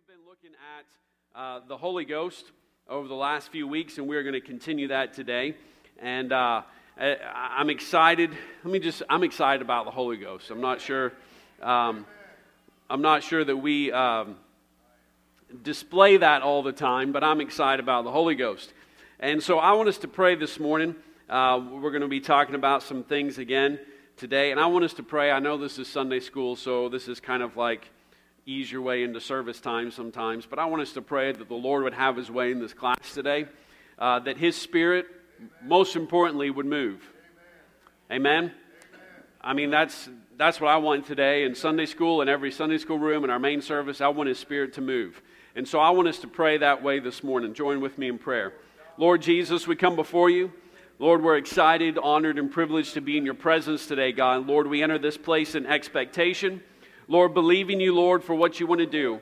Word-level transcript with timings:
have 0.00 0.06
been 0.06 0.26
looking 0.26 0.56
at 0.78 1.38
uh, 1.38 1.60
the 1.68 1.76
Holy 1.76 2.06
Ghost 2.06 2.52
over 2.88 3.06
the 3.06 3.14
last 3.14 3.50
few 3.50 3.68
weeks, 3.68 3.98
and 3.98 4.08
we're 4.08 4.22
going 4.22 4.32
to 4.32 4.40
continue 4.40 4.88
that 4.88 5.12
today. 5.12 5.54
And 6.00 6.32
uh, 6.32 6.62
I, 6.98 7.16
I'm 7.58 7.68
excited. 7.68 8.30
Let 8.64 8.72
me 8.72 8.78
just, 8.78 9.02
I'm 9.10 9.22
excited 9.24 9.60
about 9.60 9.84
the 9.84 9.90
Holy 9.90 10.16
Ghost. 10.16 10.50
I'm 10.50 10.62
not 10.62 10.80
sure, 10.80 11.12
um, 11.60 12.06
I'm 12.88 13.02
not 13.02 13.22
sure 13.22 13.44
that 13.44 13.56
we 13.56 13.92
um, 13.92 14.36
display 15.62 16.16
that 16.16 16.40
all 16.40 16.62
the 16.62 16.72
time, 16.72 17.12
but 17.12 17.22
I'm 17.22 17.42
excited 17.42 17.80
about 17.80 18.04
the 18.04 18.12
Holy 18.12 18.36
Ghost. 18.36 18.72
And 19.18 19.42
so 19.42 19.58
I 19.58 19.72
want 19.72 19.90
us 19.90 19.98
to 19.98 20.08
pray 20.08 20.34
this 20.34 20.58
morning. 20.58 20.94
Uh, 21.28 21.60
we're 21.72 21.90
going 21.90 22.00
to 22.00 22.08
be 22.08 22.20
talking 22.20 22.54
about 22.54 22.82
some 22.82 23.04
things 23.04 23.36
again 23.36 23.78
today, 24.16 24.50
and 24.50 24.58
I 24.58 24.66
want 24.66 24.84
us 24.86 24.94
to 24.94 25.02
pray. 25.02 25.30
I 25.30 25.40
know 25.40 25.58
this 25.58 25.78
is 25.78 25.88
Sunday 25.88 26.20
school, 26.20 26.56
so 26.56 26.88
this 26.88 27.06
is 27.06 27.20
kind 27.20 27.42
of 27.42 27.58
like 27.58 27.90
ease 28.50 28.70
your 28.70 28.82
way 28.82 29.04
into 29.04 29.20
service 29.20 29.60
time 29.60 29.92
sometimes, 29.92 30.44
but 30.44 30.58
I 30.58 30.64
want 30.64 30.82
us 30.82 30.92
to 30.94 31.02
pray 31.02 31.30
that 31.30 31.48
the 31.48 31.54
Lord 31.54 31.84
would 31.84 31.94
have 31.94 32.16
his 32.16 32.30
way 32.30 32.50
in 32.50 32.58
this 32.58 32.72
class 32.72 33.14
today, 33.14 33.46
uh, 33.96 34.18
that 34.20 34.38
his 34.38 34.56
spirit, 34.56 35.06
most 35.62 35.94
importantly, 35.94 36.50
would 36.50 36.66
move. 36.66 37.00
Amen? 38.10 38.26
Amen? 38.26 38.52
I 39.40 39.52
mean, 39.52 39.70
that's, 39.70 40.08
that's 40.36 40.60
what 40.60 40.68
I 40.68 40.78
want 40.78 41.06
today 41.06 41.44
in 41.44 41.54
Sunday 41.54 41.86
school, 41.86 42.22
in 42.22 42.28
every 42.28 42.50
Sunday 42.50 42.78
school 42.78 42.98
room, 42.98 43.22
in 43.22 43.30
our 43.30 43.38
main 43.38 43.62
service. 43.62 44.00
I 44.00 44.08
want 44.08 44.28
his 44.28 44.38
spirit 44.38 44.74
to 44.74 44.80
move. 44.80 45.22
And 45.54 45.66
so 45.66 45.78
I 45.78 45.90
want 45.90 46.08
us 46.08 46.18
to 46.18 46.28
pray 46.28 46.58
that 46.58 46.82
way 46.82 46.98
this 46.98 47.22
morning. 47.22 47.54
Join 47.54 47.80
with 47.80 47.98
me 47.98 48.08
in 48.08 48.18
prayer. 48.18 48.52
Lord 48.96 49.22
Jesus, 49.22 49.68
we 49.68 49.76
come 49.76 49.94
before 49.94 50.28
you. 50.28 50.52
Lord, 50.98 51.22
we're 51.22 51.36
excited, 51.36 51.98
honored, 51.98 52.36
and 52.36 52.50
privileged 52.50 52.94
to 52.94 53.00
be 53.00 53.16
in 53.16 53.24
your 53.24 53.34
presence 53.34 53.86
today, 53.86 54.10
God. 54.10 54.46
Lord, 54.48 54.66
we 54.66 54.82
enter 54.82 54.98
this 54.98 55.16
place 55.16 55.54
in 55.54 55.66
expectation. 55.66 56.62
Lord, 57.10 57.34
believing 57.34 57.80
you, 57.80 57.92
Lord, 57.92 58.22
for 58.22 58.36
what 58.36 58.60
you 58.60 58.68
want 58.68 58.78
to 58.78 58.86
do. 58.86 59.18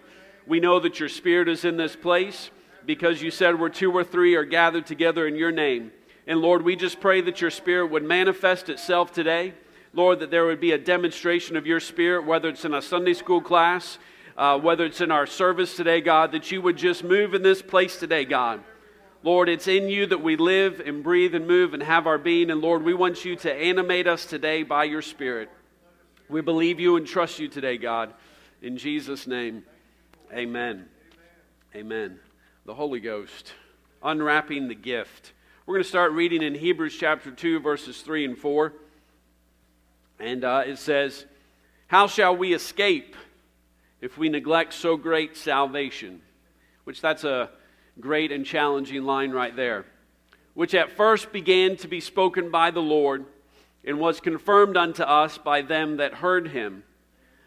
We 0.47 0.61
know 0.61 0.79
that 0.79 1.01
your 1.01 1.09
Spirit 1.09 1.49
is 1.49 1.65
in 1.65 1.79
this 1.79 1.97
place 1.97 2.51
because 2.85 3.23
you 3.23 3.31
said 3.31 3.59
where 3.59 3.71
two 3.71 3.91
or 3.91 4.05
three 4.05 4.35
are 4.35 4.45
gathered 4.45 4.85
together 4.85 5.27
in 5.27 5.37
your 5.37 5.51
name. 5.51 5.91
And 6.27 6.43
Lord, 6.43 6.63
we 6.63 6.77
just 6.77 7.01
pray 7.01 7.23
that 7.23 7.41
your 7.41 7.51
Spirit 7.51 7.87
would 7.87 8.05
manifest 8.05 8.69
itself 8.69 9.11
today. 9.11 9.55
Lord, 9.95 10.21
that 10.21 10.31
there 10.31 10.45
would 10.45 10.61
be 10.61 10.73
a 10.73 10.79
demonstration 10.79 11.57
of 11.57 11.67
your 11.67 11.81
Spirit, 11.81 12.27
whether 12.27 12.51
it's 12.51 12.67
in 12.67 12.75
a 12.75 12.83
Sunday 12.83 13.15
school 13.15 13.41
class, 13.41 13.99
uh, 14.37 14.59
whether 14.59 14.85
it's 14.85 15.01
in 15.01 15.11
our 15.11 15.27
service 15.27 15.75
today, 15.75 16.03
God, 16.03 16.33
that 16.33 16.53
you 16.53 16.61
would 16.61 16.77
just 16.77 17.03
move 17.03 17.33
in 17.33 17.43
this 17.43 17.63
place 17.63 17.99
today, 17.99 18.27
God. 18.27 18.63
Lord, 19.23 19.49
it's 19.49 19.67
in 19.67 19.89
you 19.89 20.05
that 20.05 20.23
we 20.23 20.37
live 20.37 20.83
and 20.85 21.03
breathe 21.03 21.35
and 21.35 21.47
move 21.47 21.73
and 21.73 21.83
have 21.83 22.07
our 22.07 22.19
being. 22.19 22.51
And 22.51 22.61
Lord, 22.61 22.83
we 22.83 22.93
want 22.93 23.25
you 23.25 23.35
to 23.37 23.51
animate 23.51 24.07
us 24.07 24.27
today 24.27 24.63
by 24.63 24.85
your 24.85 25.01
Spirit. 25.01 25.49
We 26.31 26.43
believe 26.43 26.79
you 26.79 26.97
and 26.97 27.07
trust 27.07 27.39
you 27.39 27.49
today, 27.49 27.79
God. 27.79 28.13
In 28.61 28.77
Jesus' 28.77 29.27
name, 29.27 29.65
amen. 30.31 30.87
Amen. 31.75 32.21
The 32.67 32.75
Holy 32.75 33.01
Ghost, 33.01 33.55
unwrapping 34.03 34.69
the 34.69 34.75
gift. 34.75 35.33
We're 35.65 35.77
going 35.77 35.85
to 35.85 35.89
start 35.89 36.13
reading 36.13 36.43
in 36.43 36.55
Hebrews 36.55 36.95
chapter 37.01 37.31
2, 37.31 37.61
verses 37.61 38.03
3 38.03 38.27
and 38.27 38.39
4. 38.39 38.75
And 40.21 40.45
uh, 40.45 40.65
it 40.67 40.79
says, 40.79 41.25
How 41.87 42.07
shall 42.07 42.37
we 42.37 42.53
escape 42.53 43.17
if 44.03 44.19
we 44.19 44.29
neglect 44.29 44.75
so 44.75 44.99
great 44.99 45.35
salvation? 45.35 46.21
Which 46.85 47.01
that's 47.01 47.25
a 47.25 47.49
great 48.01 48.33
and 48.33 48.45
challenging 48.45 49.05
line 49.05 49.31
right 49.31 49.57
there. 49.57 49.87
Which 50.53 50.75
at 50.75 50.91
first 50.91 51.33
began 51.33 51.79
to 51.79 51.89
be 51.89 52.01
spoken 52.01 52.51
by 52.51 52.71
the 52.71 52.83
Lord 52.83 53.25
and 53.85 53.99
was 53.99 54.21
confirmed 54.21 54.77
unto 54.77 55.03
us 55.03 55.39
by 55.39 55.63
them 55.63 55.97
that 55.97 56.15
heard 56.15 56.49
him. 56.49 56.83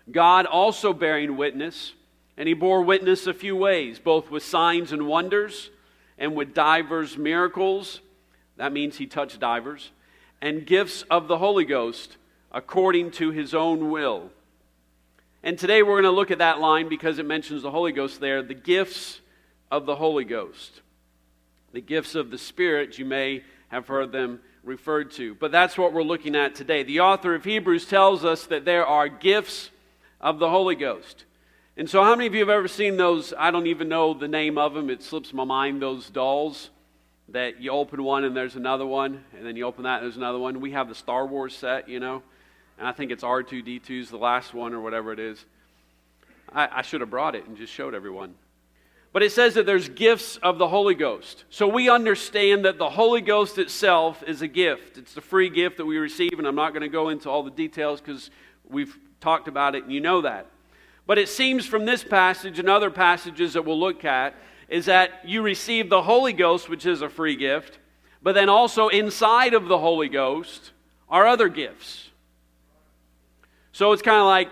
God 0.09 0.45
also 0.45 0.93
bearing 0.93 1.37
witness, 1.37 1.93
and 2.37 2.47
he 2.47 2.53
bore 2.53 2.81
witness 2.81 3.27
a 3.27 3.33
few 3.33 3.55
ways, 3.55 3.99
both 3.99 4.31
with 4.31 4.43
signs 4.43 4.91
and 4.91 5.07
wonders, 5.07 5.69
and 6.17 6.35
with 6.35 6.53
divers 6.53 7.17
miracles. 7.17 8.01
That 8.57 8.73
means 8.73 8.97
he 8.97 9.05
touched 9.05 9.39
divers, 9.39 9.91
and 10.41 10.65
gifts 10.65 11.03
of 11.09 11.27
the 11.27 11.37
Holy 11.37 11.65
Ghost 11.65 12.17
according 12.51 13.11
to 13.11 13.31
his 13.31 13.53
own 13.53 13.91
will. 13.91 14.29
And 15.43 15.57
today 15.57 15.81
we're 15.81 16.01
going 16.01 16.03
to 16.03 16.11
look 16.11 16.31
at 16.31 16.39
that 16.39 16.59
line 16.59 16.89
because 16.89 17.17
it 17.17 17.25
mentions 17.25 17.63
the 17.63 17.71
Holy 17.71 17.91
Ghost 17.91 18.19
there 18.19 18.43
the 18.43 18.53
gifts 18.53 19.21
of 19.71 19.85
the 19.85 19.95
Holy 19.95 20.25
Ghost. 20.25 20.81
The 21.71 21.81
gifts 21.81 22.15
of 22.15 22.29
the 22.29 22.37
Spirit, 22.37 22.99
you 22.99 23.05
may 23.05 23.43
have 23.69 23.87
heard 23.87 24.11
them 24.11 24.41
referred 24.63 25.11
to. 25.11 25.35
But 25.35 25.51
that's 25.51 25.77
what 25.77 25.93
we're 25.93 26.03
looking 26.03 26.35
at 26.35 26.55
today. 26.55 26.83
The 26.83 26.99
author 26.99 27.35
of 27.35 27.43
Hebrews 27.43 27.85
tells 27.85 28.23
us 28.23 28.45
that 28.47 28.65
there 28.65 28.85
are 28.85 29.07
gifts 29.07 29.71
of 30.19 30.39
the 30.39 30.49
Holy 30.49 30.75
Ghost. 30.75 31.25
And 31.77 31.89
so, 31.89 32.03
how 32.03 32.15
many 32.15 32.27
of 32.27 32.33
you 32.33 32.41
have 32.41 32.49
ever 32.49 32.67
seen 32.67 32.97
those? 32.97 33.33
I 33.37 33.49
don't 33.49 33.67
even 33.67 33.89
know 33.89 34.13
the 34.13 34.27
name 34.27 34.57
of 34.57 34.73
them, 34.73 34.89
it 34.89 35.01
slips 35.01 35.33
my 35.33 35.45
mind, 35.45 35.81
those 35.81 36.09
dolls 36.09 36.69
that 37.29 37.61
you 37.61 37.71
open 37.71 38.03
one 38.03 38.23
and 38.23 38.35
there's 38.35 38.55
another 38.55 38.85
one, 38.85 39.23
and 39.37 39.45
then 39.45 39.55
you 39.55 39.65
open 39.65 39.83
that 39.83 39.97
and 39.97 40.03
there's 40.03 40.17
another 40.17 40.37
one. 40.37 40.59
We 40.59 40.71
have 40.71 40.89
the 40.89 40.95
Star 40.95 41.25
Wars 41.25 41.55
set, 41.55 41.87
you 41.87 41.99
know, 41.99 42.21
and 42.77 42.87
I 42.87 42.91
think 42.91 43.11
it's 43.11 43.23
R2D2's 43.23 44.09
the 44.09 44.17
last 44.17 44.53
one 44.53 44.73
or 44.73 44.81
whatever 44.81 45.13
it 45.13 45.19
is. 45.19 45.43
I, 46.51 46.67
I 46.71 46.81
should 46.81 47.01
have 47.01 47.09
brought 47.09 47.35
it 47.35 47.47
and 47.47 47.57
just 47.57 47.71
showed 47.71 47.95
everyone. 47.95 48.35
But 49.13 49.23
it 49.23 49.31
says 49.31 49.55
that 49.55 49.65
there's 49.65 49.89
gifts 49.89 50.37
of 50.37 50.57
the 50.57 50.69
Holy 50.69 50.95
Ghost. 50.95 51.43
So 51.49 51.67
we 51.67 51.89
understand 51.89 52.63
that 52.63 52.77
the 52.77 52.89
Holy 52.89 53.19
Ghost 53.19 53.57
itself 53.57 54.23
is 54.25 54.41
a 54.41 54.47
gift. 54.47 54.97
It's 54.97 55.13
the 55.13 55.21
free 55.21 55.49
gift 55.49 55.77
that 55.77 55.85
we 55.85 55.97
receive, 55.97 56.33
and 56.37 56.47
I'm 56.47 56.55
not 56.55 56.71
going 56.71 56.81
to 56.81 56.89
go 56.89 57.09
into 57.09 57.29
all 57.29 57.43
the 57.43 57.51
details 57.51 57.99
because 57.99 58.29
we've 58.69 58.97
talked 59.19 59.49
about 59.49 59.75
it 59.75 59.83
and 59.83 59.91
you 59.91 59.99
know 59.99 60.21
that. 60.21 60.47
But 61.05 61.17
it 61.17 61.27
seems 61.27 61.65
from 61.65 61.83
this 61.83 62.03
passage 62.03 62.57
and 62.57 62.69
other 62.69 62.89
passages 62.89 63.53
that 63.53 63.65
we'll 63.65 63.79
look 63.79 64.05
at 64.05 64.33
is 64.69 64.85
that 64.85 65.25
you 65.25 65.41
receive 65.41 65.89
the 65.89 66.01
Holy 66.01 66.31
Ghost, 66.31 66.69
which 66.69 66.85
is 66.85 67.01
a 67.01 67.09
free 67.09 67.35
gift, 67.35 67.79
but 68.23 68.33
then 68.33 68.47
also 68.47 68.87
inside 68.87 69.53
of 69.53 69.67
the 69.67 69.77
Holy 69.77 70.07
Ghost 70.07 70.71
are 71.09 71.27
other 71.27 71.49
gifts. 71.49 72.09
So 73.73 73.91
it's 73.91 74.01
kind 74.01 74.19
of 74.19 74.25
like 74.25 74.51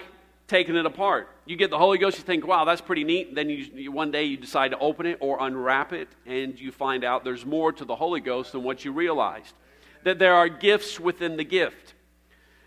taking 0.49 0.75
it 0.75 0.85
apart 0.85 1.29
you 1.49 1.55
get 1.55 1.71
the 1.71 1.79
Holy 1.79 1.97
Ghost, 1.97 2.19
you 2.19 2.23
think, 2.23 2.45
wow, 2.45 2.63
that's 2.63 2.79
pretty 2.79 3.03
neat. 3.03 3.33
Then 3.33 3.49
you, 3.49 3.65
you, 3.73 3.91
one 3.91 4.11
day 4.11 4.25
you 4.25 4.37
decide 4.37 4.69
to 4.69 4.77
open 4.77 5.07
it 5.07 5.17
or 5.19 5.39
unwrap 5.41 5.93
it, 5.93 6.07
and 6.27 6.59
you 6.59 6.71
find 6.71 7.03
out 7.03 7.23
there's 7.23 7.43
more 7.43 7.71
to 7.71 7.85
the 7.85 7.95
Holy 7.95 8.19
Ghost 8.19 8.51
than 8.51 8.61
what 8.61 8.85
you 8.85 8.91
realized. 8.91 9.55
That 10.03 10.19
there 10.19 10.35
are 10.35 10.47
gifts 10.47 10.99
within 10.99 11.38
the 11.38 11.43
gift. 11.43 11.95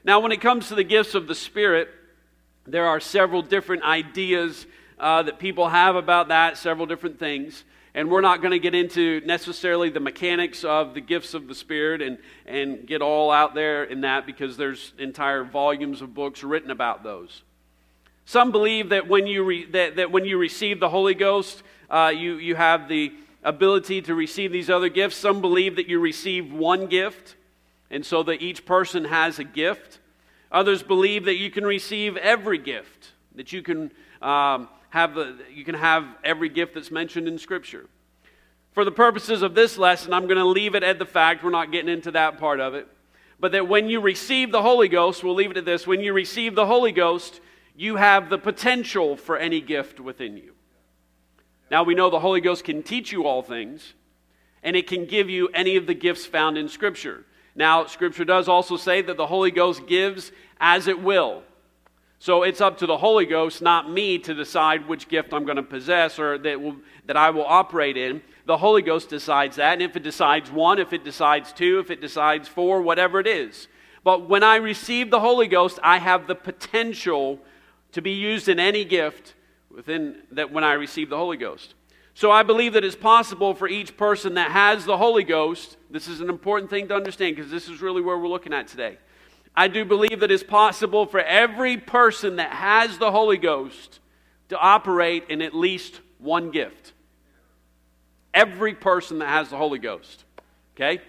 Now, 0.02 0.18
when 0.18 0.32
it 0.32 0.40
comes 0.40 0.66
to 0.66 0.74
the 0.74 0.82
gifts 0.82 1.14
of 1.14 1.28
the 1.28 1.34
Spirit, 1.36 1.90
there 2.66 2.88
are 2.88 2.98
several 2.98 3.40
different 3.40 3.84
ideas 3.84 4.66
uh, 4.98 5.22
that 5.22 5.38
people 5.38 5.68
have 5.68 5.94
about 5.94 6.26
that, 6.26 6.58
several 6.58 6.86
different 6.86 7.20
things. 7.20 7.62
And 7.94 8.10
we're 8.10 8.20
not 8.20 8.40
going 8.42 8.50
to 8.50 8.58
get 8.58 8.74
into 8.74 9.20
necessarily 9.24 9.90
the 9.90 10.00
mechanics 10.00 10.64
of 10.64 10.94
the 10.94 11.00
gifts 11.00 11.34
of 11.34 11.46
the 11.46 11.54
Spirit 11.54 12.02
and, 12.02 12.18
and 12.46 12.84
get 12.84 13.00
all 13.00 13.30
out 13.30 13.54
there 13.54 13.84
in 13.84 14.00
that 14.00 14.26
because 14.26 14.56
there's 14.56 14.92
entire 14.98 15.44
volumes 15.44 16.02
of 16.02 16.14
books 16.14 16.42
written 16.42 16.72
about 16.72 17.04
those. 17.04 17.42
Some 18.32 18.50
believe 18.50 18.88
that 18.88 19.08
when 19.08 19.26
you, 19.26 19.44
re, 19.44 19.66
that, 19.72 19.96
that 19.96 20.10
when 20.10 20.24
you 20.24 20.38
receive 20.38 20.80
the 20.80 20.88
Holy 20.88 21.12
Ghost, 21.12 21.62
uh, 21.90 22.10
you, 22.16 22.36
you 22.36 22.54
have 22.54 22.88
the 22.88 23.12
ability 23.44 24.00
to 24.00 24.14
receive 24.14 24.50
these 24.52 24.70
other 24.70 24.88
gifts. 24.88 25.16
Some 25.16 25.42
believe 25.42 25.76
that 25.76 25.86
you 25.86 26.00
receive 26.00 26.50
one 26.50 26.86
gift, 26.86 27.36
and 27.90 28.06
so 28.06 28.22
that 28.22 28.40
each 28.40 28.64
person 28.64 29.04
has 29.04 29.38
a 29.38 29.44
gift. 29.44 29.98
Others 30.50 30.82
believe 30.82 31.26
that 31.26 31.34
you 31.34 31.50
can 31.50 31.66
receive 31.66 32.16
every 32.16 32.56
gift, 32.56 33.12
that 33.34 33.52
you 33.52 33.60
can, 33.60 33.92
um, 34.22 34.66
have, 34.88 35.14
the, 35.14 35.36
you 35.52 35.62
can 35.62 35.74
have 35.74 36.06
every 36.24 36.48
gift 36.48 36.72
that's 36.72 36.90
mentioned 36.90 37.28
in 37.28 37.36
Scripture. 37.36 37.84
For 38.72 38.86
the 38.86 38.92
purposes 38.92 39.42
of 39.42 39.54
this 39.54 39.76
lesson, 39.76 40.14
I'm 40.14 40.24
going 40.24 40.38
to 40.38 40.46
leave 40.46 40.74
it 40.74 40.82
at 40.82 40.98
the 40.98 41.04
fact, 41.04 41.44
we're 41.44 41.50
not 41.50 41.70
getting 41.70 41.92
into 41.92 42.12
that 42.12 42.38
part 42.38 42.60
of 42.60 42.72
it, 42.72 42.88
but 43.38 43.52
that 43.52 43.68
when 43.68 43.90
you 43.90 44.00
receive 44.00 44.52
the 44.52 44.62
Holy 44.62 44.88
Ghost, 44.88 45.22
we'll 45.22 45.34
leave 45.34 45.50
it 45.50 45.58
at 45.58 45.66
this 45.66 45.86
when 45.86 46.00
you 46.00 46.14
receive 46.14 46.54
the 46.54 46.64
Holy 46.64 46.92
Ghost, 46.92 47.42
you 47.76 47.96
have 47.96 48.30
the 48.30 48.38
potential 48.38 49.16
for 49.16 49.36
any 49.36 49.60
gift 49.60 50.00
within 50.00 50.36
you. 50.36 50.54
Now, 51.70 51.82
we 51.84 51.94
know 51.94 52.10
the 52.10 52.20
Holy 52.20 52.40
Ghost 52.40 52.64
can 52.64 52.82
teach 52.82 53.12
you 53.12 53.24
all 53.24 53.42
things, 53.42 53.94
and 54.62 54.76
it 54.76 54.86
can 54.86 55.06
give 55.06 55.30
you 55.30 55.48
any 55.48 55.76
of 55.76 55.86
the 55.86 55.94
gifts 55.94 56.26
found 56.26 56.58
in 56.58 56.68
Scripture. 56.68 57.24
Now, 57.54 57.86
Scripture 57.86 58.24
does 58.24 58.48
also 58.48 58.76
say 58.76 59.02
that 59.02 59.16
the 59.16 59.26
Holy 59.26 59.50
Ghost 59.50 59.86
gives 59.86 60.32
as 60.60 60.86
it 60.86 61.02
will. 61.02 61.42
So 62.18 62.44
it's 62.44 62.60
up 62.60 62.78
to 62.78 62.86
the 62.86 62.98
Holy 62.98 63.26
Ghost, 63.26 63.62
not 63.62 63.90
me, 63.90 64.16
to 64.20 64.32
decide 64.32 64.86
which 64.86 65.08
gift 65.08 65.32
I'm 65.32 65.44
going 65.44 65.56
to 65.56 65.62
possess 65.62 66.20
or 66.20 66.38
that, 66.38 66.60
will, 66.60 66.76
that 67.06 67.16
I 67.16 67.30
will 67.30 67.44
operate 67.44 67.96
in. 67.96 68.22
The 68.46 68.58
Holy 68.58 68.80
Ghost 68.82 69.08
decides 69.08 69.56
that. 69.56 69.72
And 69.72 69.82
if 69.82 69.96
it 69.96 70.04
decides 70.04 70.50
one, 70.50 70.78
if 70.78 70.92
it 70.92 71.04
decides 71.04 71.52
two, 71.52 71.80
if 71.80 71.90
it 71.90 72.00
decides 72.00 72.46
four, 72.46 72.80
whatever 72.80 73.18
it 73.18 73.26
is. 73.26 73.66
But 74.04 74.28
when 74.28 74.44
I 74.44 74.56
receive 74.56 75.10
the 75.10 75.18
Holy 75.20 75.48
Ghost, 75.48 75.80
I 75.82 75.98
have 75.98 76.26
the 76.26 76.34
potential 76.34 77.40
to 77.92 78.02
be 78.02 78.12
used 78.12 78.48
in 78.48 78.58
any 78.58 78.84
gift 78.84 79.34
within 79.70 80.22
that 80.32 80.52
when 80.52 80.64
I 80.64 80.74
receive 80.74 81.10
the 81.10 81.16
Holy 81.16 81.36
Ghost. 81.36 81.74
So 82.14 82.30
I 82.30 82.42
believe 82.42 82.74
that 82.74 82.84
it's 82.84 82.96
possible 82.96 83.54
for 83.54 83.68
each 83.68 83.96
person 83.96 84.34
that 84.34 84.50
has 84.50 84.84
the 84.84 84.98
Holy 84.98 85.24
Ghost. 85.24 85.76
This 85.90 86.08
is 86.08 86.20
an 86.20 86.28
important 86.28 86.70
thing 86.70 86.88
to 86.88 86.94
understand 86.94 87.36
because 87.36 87.50
this 87.50 87.68
is 87.68 87.80
really 87.80 88.02
where 88.02 88.18
we're 88.18 88.28
looking 88.28 88.52
at 88.52 88.68
today. 88.68 88.98
I 89.54 89.68
do 89.68 89.84
believe 89.84 90.20
that 90.20 90.30
it's 90.30 90.42
possible 90.42 91.06
for 91.06 91.20
every 91.20 91.76
person 91.76 92.36
that 92.36 92.50
has 92.50 92.98
the 92.98 93.10
Holy 93.10 93.36
Ghost 93.38 94.00
to 94.48 94.58
operate 94.58 95.24
in 95.28 95.42
at 95.42 95.54
least 95.54 96.00
one 96.18 96.50
gift. 96.50 96.92
Every 98.34 98.74
person 98.74 99.18
that 99.18 99.28
has 99.28 99.50
the 99.50 99.56
Holy 99.56 99.78
Ghost. 99.78 100.24
Okay? 100.76 101.02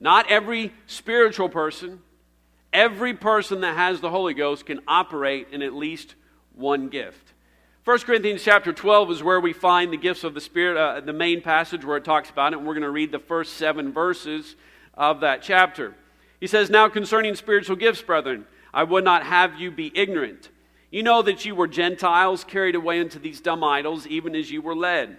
Not 0.00 0.30
every 0.30 0.72
spiritual 0.86 1.48
person, 1.48 2.00
every 2.74 3.14
person 3.14 3.60
that 3.62 3.76
has 3.76 4.00
the 4.00 4.10
Holy 4.10 4.34
Ghost 4.34 4.66
can 4.66 4.80
operate 4.86 5.48
in 5.52 5.62
at 5.62 5.72
least 5.72 6.16
one 6.54 6.88
gift. 6.88 7.32
1 7.84 7.98
Corinthians 8.00 8.42
chapter 8.42 8.72
12 8.72 9.10
is 9.12 9.22
where 9.22 9.40
we 9.40 9.52
find 9.52 9.92
the 9.92 9.96
gifts 9.96 10.24
of 10.24 10.34
the 10.34 10.40
Spirit, 10.40 10.76
uh, 10.76 11.00
the 11.00 11.12
main 11.12 11.40
passage 11.40 11.84
where 11.84 11.98
it 11.98 12.04
talks 12.04 12.30
about 12.30 12.52
it, 12.52 12.58
and 12.58 12.66
we're 12.66 12.74
going 12.74 12.82
to 12.82 12.90
read 12.90 13.12
the 13.12 13.18
first 13.18 13.54
seven 13.54 13.92
verses 13.92 14.56
of 14.94 15.20
that 15.20 15.42
chapter. 15.42 15.94
He 16.40 16.46
says, 16.46 16.68
Now 16.70 16.88
concerning 16.88 17.34
spiritual 17.34 17.76
gifts, 17.76 18.02
brethren, 18.02 18.46
I 18.72 18.84
would 18.84 19.04
not 19.04 19.24
have 19.24 19.60
you 19.60 19.70
be 19.70 19.92
ignorant. 19.94 20.48
You 20.90 21.02
know 21.02 21.22
that 21.22 21.44
you 21.44 21.54
were 21.54 21.68
Gentiles 21.68 22.42
carried 22.44 22.74
away 22.74 23.00
into 23.00 23.18
these 23.18 23.40
dumb 23.40 23.62
idols, 23.62 24.06
even 24.06 24.34
as 24.34 24.50
you 24.50 24.62
were 24.62 24.76
led. 24.76 25.16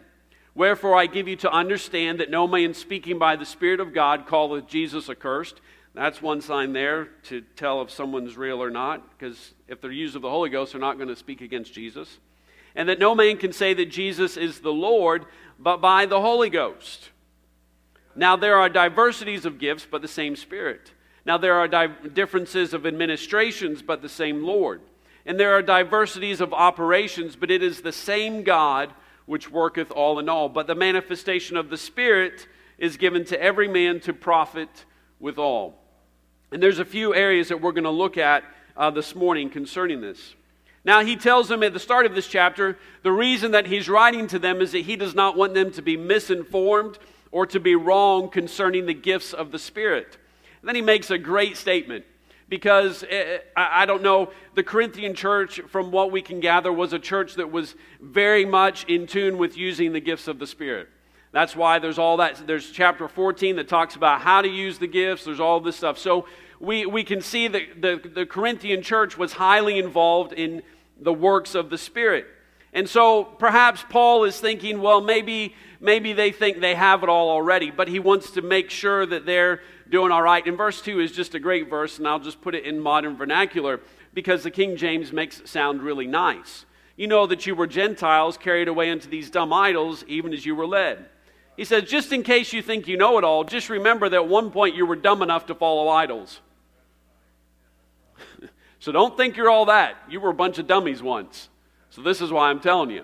Wherefore 0.55 0.95
I 0.95 1.05
give 1.05 1.27
you 1.27 1.35
to 1.37 1.51
understand 1.51 2.19
that 2.19 2.31
no 2.31 2.47
man 2.47 2.73
speaking 2.73 3.19
by 3.19 3.35
the 3.35 3.45
Spirit 3.45 3.79
of 3.79 3.93
God 3.93 4.25
calleth 4.25 4.67
Jesus 4.67 5.09
accursed. 5.09 5.59
That's 5.95 6.21
one 6.21 6.41
sign 6.41 6.73
there 6.73 7.05
to 7.23 7.41
tell 7.55 7.81
if 7.81 7.89
someone's 7.89 8.37
real 8.37 8.61
or 8.61 8.69
not, 8.69 9.17
because 9.17 9.53
if 9.67 9.81
they're 9.81 9.91
used 9.91 10.15
of 10.15 10.21
the 10.21 10.29
Holy 10.29 10.49
Ghost, 10.49 10.73
they're 10.73 10.81
not 10.81 10.97
going 10.97 11.09
to 11.09 11.15
speak 11.15 11.41
against 11.41 11.73
Jesus 11.73 12.19
and 12.75 12.89
that 12.89 12.99
no 12.99 13.15
man 13.15 13.37
can 13.37 13.53
say 13.53 13.73
that 13.73 13.89
Jesus 13.89 14.37
is 14.37 14.59
the 14.59 14.73
Lord 14.73 15.25
but 15.57 15.77
by 15.77 16.05
the 16.05 16.19
Holy 16.19 16.49
Ghost. 16.49 17.09
Now, 18.15 18.35
there 18.35 18.57
are 18.57 18.69
diversities 18.69 19.45
of 19.45 19.57
gifts, 19.57 19.87
but 19.89 20.01
the 20.01 20.07
same 20.07 20.35
Spirit. 20.35 20.91
Now, 21.25 21.37
there 21.37 21.55
are 21.55 21.67
di- 21.67 21.87
differences 22.13 22.73
of 22.73 22.85
administrations, 22.85 23.81
but 23.81 24.01
the 24.01 24.09
same 24.09 24.43
Lord. 24.43 24.81
And 25.25 25.39
there 25.39 25.53
are 25.53 25.61
diversities 25.61 26.39
of 26.39 26.53
operations, 26.53 27.35
but 27.35 27.51
it 27.51 27.63
is 27.63 27.81
the 27.81 27.91
same 27.91 28.43
God 28.43 28.93
which 29.25 29.49
worketh 29.49 29.91
all 29.91 30.19
in 30.19 30.29
all. 30.29 30.49
But 30.49 30.67
the 30.67 30.75
manifestation 30.75 31.57
of 31.57 31.69
the 31.69 31.77
Spirit 31.77 32.47
is 32.77 32.97
given 32.97 33.25
to 33.25 33.41
every 33.41 33.67
man 33.67 34.01
to 34.01 34.13
profit 34.13 34.85
withal. 35.19 35.77
And 36.55 36.63
there's 36.63 36.79
a 36.79 36.85
few 36.85 37.13
areas 37.13 37.49
that 37.49 37.59
we're 37.59 37.73
going 37.73 37.83
to 37.83 37.89
look 37.89 38.17
at 38.17 38.45
uh, 38.77 38.89
this 38.89 39.13
morning 39.13 39.49
concerning 39.49 39.99
this. 39.99 40.35
Now, 40.85 41.03
he 41.03 41.17
tells 41.17 41.49
them 41.49 41.63
at 41.63 41.73
the 41.73 41.81
start 41.81 42.05
of 42.05 42.15
this 42.15 42.27
chapter 42.27 42.77
the 43.03 43.11
reason 43.11 43.51
that 43.51 43.65
he's 43.65 43.89
writing 43.89 44.25
to 44.27 44.39
them 44.39 44.61
is 44.61 44.71
that 44.71 44.85
he 44.85 44.95
does 44.95 45.13
not 45.13 45.35
want 45.35 45.53
them 45.53 45.69
to 45.71 45.81
be 45.81 45.97
misinformed 45.97 46.97
or 47.29 47.45
to 47.47 47.59
be 47.59 47.75
wrong 47.75 48.29
concerning 48.29 48.85
the 48.85 48.93
gifts 48.93 49.33
of 49.33 49.51
the 49.51 49.59
Spirit. 49.59 50.17
And 50.61 50.69
then 50.69 50.75
he 50.75 50.81
makes 50.81 51.11
a 51.11 51.17
great 51.17 51.57
statement 51.57 52.05
because 52.47 53.03
eh, 53.03 53.07
eh, 53.09 53.39
I 53.57 53.85
don't 53.85 54.01
know, 54.01 54.31
the 54.53 54.63
Corinthian 54.63 55.13
church, 55.13 55.59
from 55.67 55.91
what 55.91 56.09
we 56.09 56.21
can 56.21 56.39
gather, 56.39 56.71
was 56.71 56.93
a 56.93 56.99
church 56.99 57.33
that 57.33 57.51
was 57.51 57.75
very 57.99 58.45
much 58.45 58.85
in 58.85 59.07
tune 59.07 59.37
with 59.37 59.57
using 59.57 59.91
the 59.91 59.99
gifts 59.99 60.29
of 60.29 60.39
the 60.39 60.47
Spirit. 60.47 60.87
That's 61.33 61.53
why 61.53 61.79
there's 61.79 61.99
all 61.99 62.15
that. 62.15 62.47
There's 62.47 62.71
chapter 62.71 63.09
14 63.09 63.57
that 63.57 63.67
talks 63.67 63.97
about 63.97 64.21
how 64.21 64.41
to 64.41 64.47
use 64.47 64.77
the 64.77 64.87
gifts. 64.87 65.25
There's 65.25 65.41
all 65.41 65.59
this 65.59 65.75
stuff. 65.75 65.97
So 65.97 66.27
we, 66.59 66.85
we 66.85 67.03
can 67.03 67.21
see 67.21 67.47
that 67.47 67.81
the, 67.81 68.01
the 68.13 68.25
Corinthian 68.25 68.81
church 68.81 69.17
was 69.17 69.33
highly 69.33 69.77
involved 69.77 70.33
in 70.33 70.61
the 70.99 71.13
works 71.13 71.55
of 71.55 71.69
the 71.69 71.77
Spirit. 71.77 72.25
And 72.73 72.89
so 72.89 73.23
perhaps 73.23 73.83
Paul 73.89 74.25
is 74.25 74.39
thinking, 74.39 74.81
well, 74.81 74.99
maybe, 75.01 75.55
maybe 75.79 76.13
they 76.13 76.31
think 76.31 76.59
they 76.59 76.75
have 76.75 77.03
it 77.03 77.09
all 77.09 77.29
already, 77.29 77.71
but 77.71 77.87
he 77.87 77.99
wants 77.99 78.31
to 78.31 78.41
make 78.41 78.69
sure 78.69 79.05
that 79.05 79.25
they're 79.25 79.61
doing 79.89 80.11
all 80.11 80.21
right. 80.21 80.45
And 80.45 80.57
verse 80.57 80.81
2 80.81 80.99
is 80.99 81.11
just 81.11 81.35
a 81.35 81.39
great 81.39 81.69
verse, 81.69 81.99
and 81.99 82.07
I'll 82.07 82.19
just 82.19 82.41
put 82.41 82.53
it 82.53 82.65
in 82.65 82.79
modern 82.79 83.15
vernacular 83.15 83.79
because 84.13 84.43
the 84.43 84.51
King 84.51 84.75
James 84.75 85.13
makes 85.13 85.39
it 85.39 85.47
sound 85.47 85.81
really 85.81 86.07
nice. 86.07 86.65
You 86.97 87.07
know 87.07 87.27
that 87.27 87.45
you 87.45 87.55
were 87.55 87.67
Gentiles 87.67 88.37
carried 88.37 88.67
away 88.67 88.89
into 88.89 89.09
these 89.09 89.29
dumb 89.29 89.51
idols, 89.51 90.03
even 90.07 90.33
as 90.33 90.45
you 90.45 90.55
were 90.55 90.67
led. 90.67 91.05
He 91.57 91.63
says, 91.63 91.83
just 91.83 92.11
in 92.11 92.23
case 92.23 92.51
you 92.51 92.61
think 92.61 92.87
you 92.87 92.97
know 92.97 93.17
it 93.17 93.23
all, 93.23 93.43
just 93.43 93.69
remember 93.69 94.09
that 94.09 94.15
at 94.17 94.27
one 94.27 94.51
point 94.51 94.75
you 94.75 94.85
were 94.85 94.95
dumb 94.95 95.21
enough 95.21 95.45
to 95.47 95.55
follow 95.55 95.87
idols. 95.89 96.41
So 98.77 98.91
don't 98.91 99.17
think 99.17 99.35
you're 99.35 99.49
all 99.49 99.65
that. 99.65 99.95
You 100.07 100.19
were 100.19 100.29
a 100.29 100.33
bunch 100.35 100.59
of 100.59 100.67
dummies 100.67 101.01
once. 101.01 101.49
So 101.89 102.03
this 102.03 102.21
is 102.21 102.31
why 102.31 102.51
I'm 102.51 102.59
telling 102.59 102.91
you. 102.91 103.03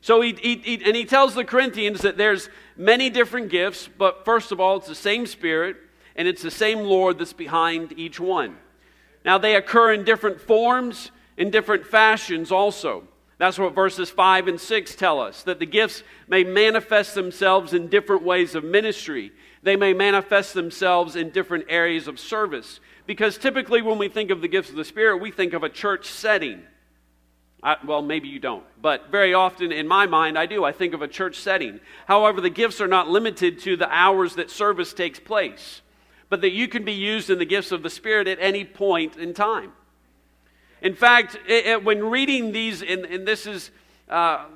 So 0.00 0.22
he, 0.22 0.32
he, 0.32 0.56
he, 0.56 0.84
and 0.86 0.96
he 0.96 1.04
tells 1.04 1.34
the 1.34 1.44
Corinthians 1.44 2.00
that 2.00 2.16
there's 2.16 2.48
many 2.74 3.10
different 3.10 3.50
gifts, 3.50 3.90
but 3.98 4.24
first 4.24 4.50
of 4.50 4.58
all, 4.58 4.78
it's 4.78 4.86
the 4.86 4.94
same 4.94 5.26
Spirit, 5.26 5.76
and 6.16 6.26
it's 6.26 6.40
the 6.40 6.50
same 6.50 6.78
Lord 6.78 7.18
that's 7.18 7.34
behind 7.34 7.92
each 7.98 8.18
one. 8.18 8.56
Now 9.22 9.36
they 9.36 9.54
occur 9.54 9.92
in 9.92 10.04
different 10.04 10.40
forms, 10.40 11.10
in 11.36 11.50
different 11.50 11.84
fashions 11.84 12.50
also. 12.50 13.04
That's 13.38 13.58
what 13.58 13.74
verses 13.74 14.10
5 14.10 14.48
and 14.48 14.60
6 14.60 14.94
tell 14.96 15.20
us 15.20 15.44
that 15.44 15.60
the 15.60 15.66
gifts 15.66 16.02
may 16.26 16.42
manifest 16.42 17.14
themselves 17.14 17.72
in 17.72 17.88
different 17.88 18.24
ways 18.24 18.56
of 18.56 18.64
ministry. 18.64 19.32
They 19.62 19.76
may 19.76 19.92
manifest 19.92 20.54
themselves 20.54 21.14
in 21.14 21.30
different 21.30 21.66
areas 21.68 22.08
of 22.08 22.18
service. 22.18 22.80
Because 23.06 23.38
typically, 23.38 23.80
when 23.80 23.96
we 23.96 24.08
think 24.08 24.30
of 24.30 24.40
the 24.40 24.48
gifts 24.48 24.70
of 24.70 24.76
the 24.76 24.84
Spirit, 24.84 25.18
we 25.18 25.30
think 25.30 25.52
of 25.54 25.62
a 25.62 25.68
church 25.68 26.06
setting. 26.06 26.62
I, 27.62 27.76
well, 27.84 28.02
maybe 28.02 28.28
you 28.28 28.38
don't, 28.38 28.64
but 28.80 29.10
very 29.10 29.34
often 29.34 29.72
in 29.72 29.88
my 29.88 30.06
mind, 30.06 30.38
I 30.38 30.46
do. 30.46 30.64
I 30.64 30.70
think 30.70 30.94
of 30.94 31.02
a 31.02 31.08
church 31.08 31.36
setting. 31.36 31.80
However, 32.06 32.40
the 32.40 32.50
gifts 32.50 32.80
are 32.80 32.86
not 32.86 33.08
limited 33.08 33.58
to 33.60 33.76
the 33.76 33.90
hours 33.90 34.36
that 34.36 34.50
service 34.50 34.92
takes 34.92 35.18
place, 35.18 35.82
but 36.28 36.40
that 36.42 36.52
you 36.52 36.68
can 36.68 36.84
be 36.84 36.92
used 36.92 37.30
in 37.30 37.38
the 37.38 37.44
gifts 37.44 37.72
of 37.72 37.82
the 37.82 37.90
Spirit 37.90 38.28
at 38.28 38.38
any 38.40 38.64
point 38.64 39.16
in 39.16 39.34
time. 39.34 39.72
In 40.82 40.94
fact, 40.94 41.38
it, 41.46 41.66
it, 41.66 41.84
when 41.84 42.04
reading 42.04 42.52
these, 42.52 42.82
and, 42.82 43.04
and 43.04 43.26
this 43.26 43.46
is. 43.46 43.70
Uh, 44.08 44.46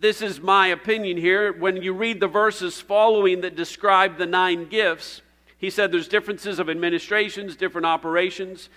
this 0.00 0.22
is 0.22 0.40
my 0.40 0.68
opinion 0.68 1.18
here. 1.18 1.52
When 1.52 1.76
you 1.76 1.92
read 1.92 2.20
the 2.20 2.26
verses 2.26 2.80
following 2.80 3.42
that 3.42 3.54
describe 3.54 4.16
the 4.16 4.24
nine 4.24 4.66
gifts, 4.66 5.20
he 5.58 5.68
said 5.68 5.92
there's 5.92 6.08
differences 6.08 6.58
of 6.58 6.70
administrations, 6.70 7.54
different 7.54 7.86
operations. 7.86 8.70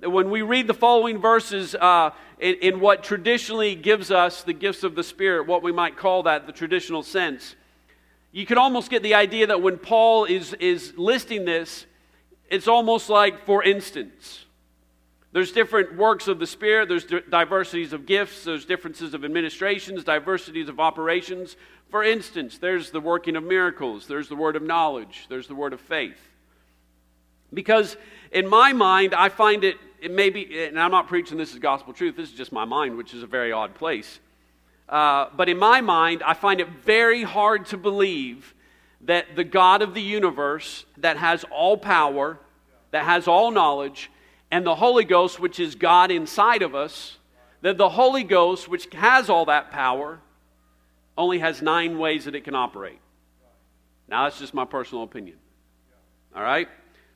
When 0.00 0.28
we 0.28 0.42
read 0.42 0.66
the 0.66 0.74
following 0.74 1.18
verses 1.18 1.74
uh, 1.74 2.10
in, 2.38 2.56
in 2.56 2.80
what 2.80 3.02
traditionally 3.02 3.74
gives 3.74 4.10
us 4.10 4.42
the 4.42 4.52
gifts 4.52 4.84
of 4.84 4.94
the 4.94 5.02
Spirit, 5.02 5.46
what 5.46 5.62
we 5.62 5.72
might 5.72 5.96
call 5.96 6.24
that 6.24 6.46
the 6.46 6.52
traditional 6.52 7.02
sense, 7.02 7.56
you 8.32 8.44
can 8.44 8.58
almost 8.58 8.90
get 8.90 9.02
the 9.02 9.14
idea 9.14 9.46
that 9.46 9.62
when 9.62 9.78
Paul 9.78 10.26
is, 10.26 10.52
is 10.54 10.92
listing 10.98 11.46
this, 11.46 11.86
it's 12.50 12.68
almost 12.68 13.08
like, 13.08 13.46
for 13.46 13.64
instance, 13.64 14.44
there's 15.36 15.52
different 15.52 15.98
works 15.98 16.28
of 16.28 16.38
the 16.38 16.46
Spirit, 16.46 16.88
there's 16.88 17.04
diversities 17.04 17.92
of 17.92 18.06
gifts, 18.06 18.44
there's 18.44 18.64
differences 18.64 19.12
of 19.12 19.22
administrations, 19.22 20.02
diversities 20.02 20.70
of 20.70 20.80
operations. 20.80 21.56
For 21.90 22.02
instance, 22.02 22.56
there's 22.56 22.90
the 22.90 23.02
working 23.02 23.36
of 23.36 23.44
miracles, 23.44 24.06
there's 24.06 24.30
the 24.30 24.34
word 24.34 24.56
of 24.56 24.62
knowledge, 24.62 25.26
there's 25.28 25.46
the 25.46 25.54
word 25.54 25.74
of 25.74 25.80
faith. 25.82 26.16
Because 27.52 27.98
in 28.32 28.48
my 28.48 28.72
mind, 28.72 29.12
I 29.12 29.28
find 29.28 29.62
it, 29.62 29.76
it 30.00 30.10
may 30.10 30.30
be, 30.30 30.64
and 30.68 30.80
I'm 30.80 30.90
not 30.90 31.06
preaching 31.06 31.36
this 31.36 31.52
as 31.52 31.58
gospel 31.58 31.92
truth, 31.92 32.16
this 32.16 32.30
is 32.30 32.34
just 32.34 32.50
my 32.50 32.64
mind, 32.64 32.96
which 32.96 33.12
is 33.12 33.22
a 33.22 33.26
very 33.26 33.52
odd 33.52 33.74
place. 33.74 34.20
Uh, 34.88 35.26
but 35.36 35.50
in 35.50 35.58
my 35.58 35.82
mind, 35.82 36.22
I 36.22 36.32
find 36.32 36.62
it 36.62 36.68
very 36.82 37.24
hard 37.24 37.66
to 37.66 37.76
believe 37.76 38.54
that 39.02 39.36
the 39.36 39.44
God 39.44 39.82
of 39.82 39.92
the 39.92 40.00
universe, 40.00 40.86
that 40.96 41.18
has 41.18 41.44
all 41.50 41.76
power, 41.76 42.38
that 42.90 43.04
has 43.04 43.28
all 43.28 43.50
knowledge, 43.50 44.10
and 44.50 44.64
the 44.64 44.74
Holy 44.74 45.04
Ghost, 45.04 45.40
which 45.40 45.58
is 45.58 45.74
God 45.74 46.10
inside 46.10 46.62
of 46.62 46.74
us, 46.74 47.18
that 47.62 47.78
the 47.78 47.88
Holy 47.88 48.22
Ghost, 48.22 48.68
which 48.68 48.86
has 48.94 49.28
all 49.28 49.46
that 49.46 49.70
power, 49.70 50.20
only 51.18 51.38
has 51.38 51.62
nine 51.62 51.98
ways 51.98 52.26
that 52.26 52.34
it 52.34 52.44
can 52.44 52.54
operate. 52.54 53.00
Now, 54.08 54.24
that's 54.24 54.38
just 54.38 54.54
my 54.54 54.64
personal 54.64 55.02
opinion. 55.02 55.36
All 56.34 56.42
right? 56.42 56.68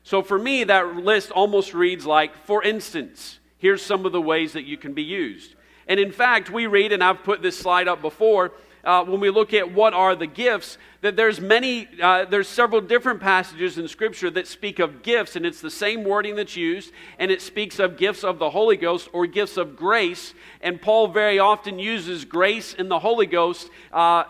So 0.03 0.21
for 0.23 0.37
me, 0.37 0.63
that 0.65 0.95
list 0.95 1.31
almost 1.31 1.73
reads 1.73 2.05
like, 2.05 2.35
for 2.45 2.63
instance, 2.63 3.39
here's 3.57 3.81
some 3.81 4.05
of 4.05 4.11
the 4.11 4.21
ways 4.21 4.53
that 4.53 4.63
you 4.63 4.77
can 4.77 4.93
be 4.93 5.03
used. 5.03 5.55
And 5.87 5.99
in 5.99 6.11
fact, 6.11 6.49
we 6.49 6.67
read, 6.67 6.91
and 6.91 7.03
I've 7.03 7.23
put 7.23 7.41
this 7.41 7.57
slide 7.57 7.87
up 7.87 8.01
before, 8.01 8.51
uh, 8.83 9.03
when 9.03 9.19
we 9.19 9.29
look 9.29 9.53
at 9.53 9.71
what 9.73 9.93
are 9.93 10.15
the 10.15 10.27
gifts, 10.27 10.77
that 11.01 11.15
there's 11.15 11.39
many, 11.39 11.87
uh, 12.01 12.25
there's 12.25 12.47
several 12.47 12.81
different 12.81 13.19
passages 13.19 13.77
in 13.77 13.87
Scripture 13.87 14.29
that 14.29 14.47
speak 14.47 14.79
of 14.79 15.03
gifts, 15.03 15.35
and 15.35 15.45
it's 15.45 15.61
the 15.61 15.71
same 15.71 16.03
wording 16.03 16.35
that's 16.35 16.55
used, 16.55 16.91
and 17.19 17.31
it 17.31 17.41
speaks 17.41 17.79
of 17.79 17.97
gifts 17.97 18.23
of 18.23 18.39
the 18.39 18.49
Holy 18.49 18.77
Ghost 18.77 19.09
or 19.13 19.25
gifts 19.25 19.57
of 19.57 19.75
grace. 19.75 20.33
And 20.61 20.81
Paul 20.81 21.07
very 21.07 21.39
often 21.39 21.79
uses 21.79 22.25
grace 22.25 22.75
and 22.77 22.89
the 22.89 22.99
Holy 22.99 23.25
Ghost 23.25 23.69
uh, 23.91 24.23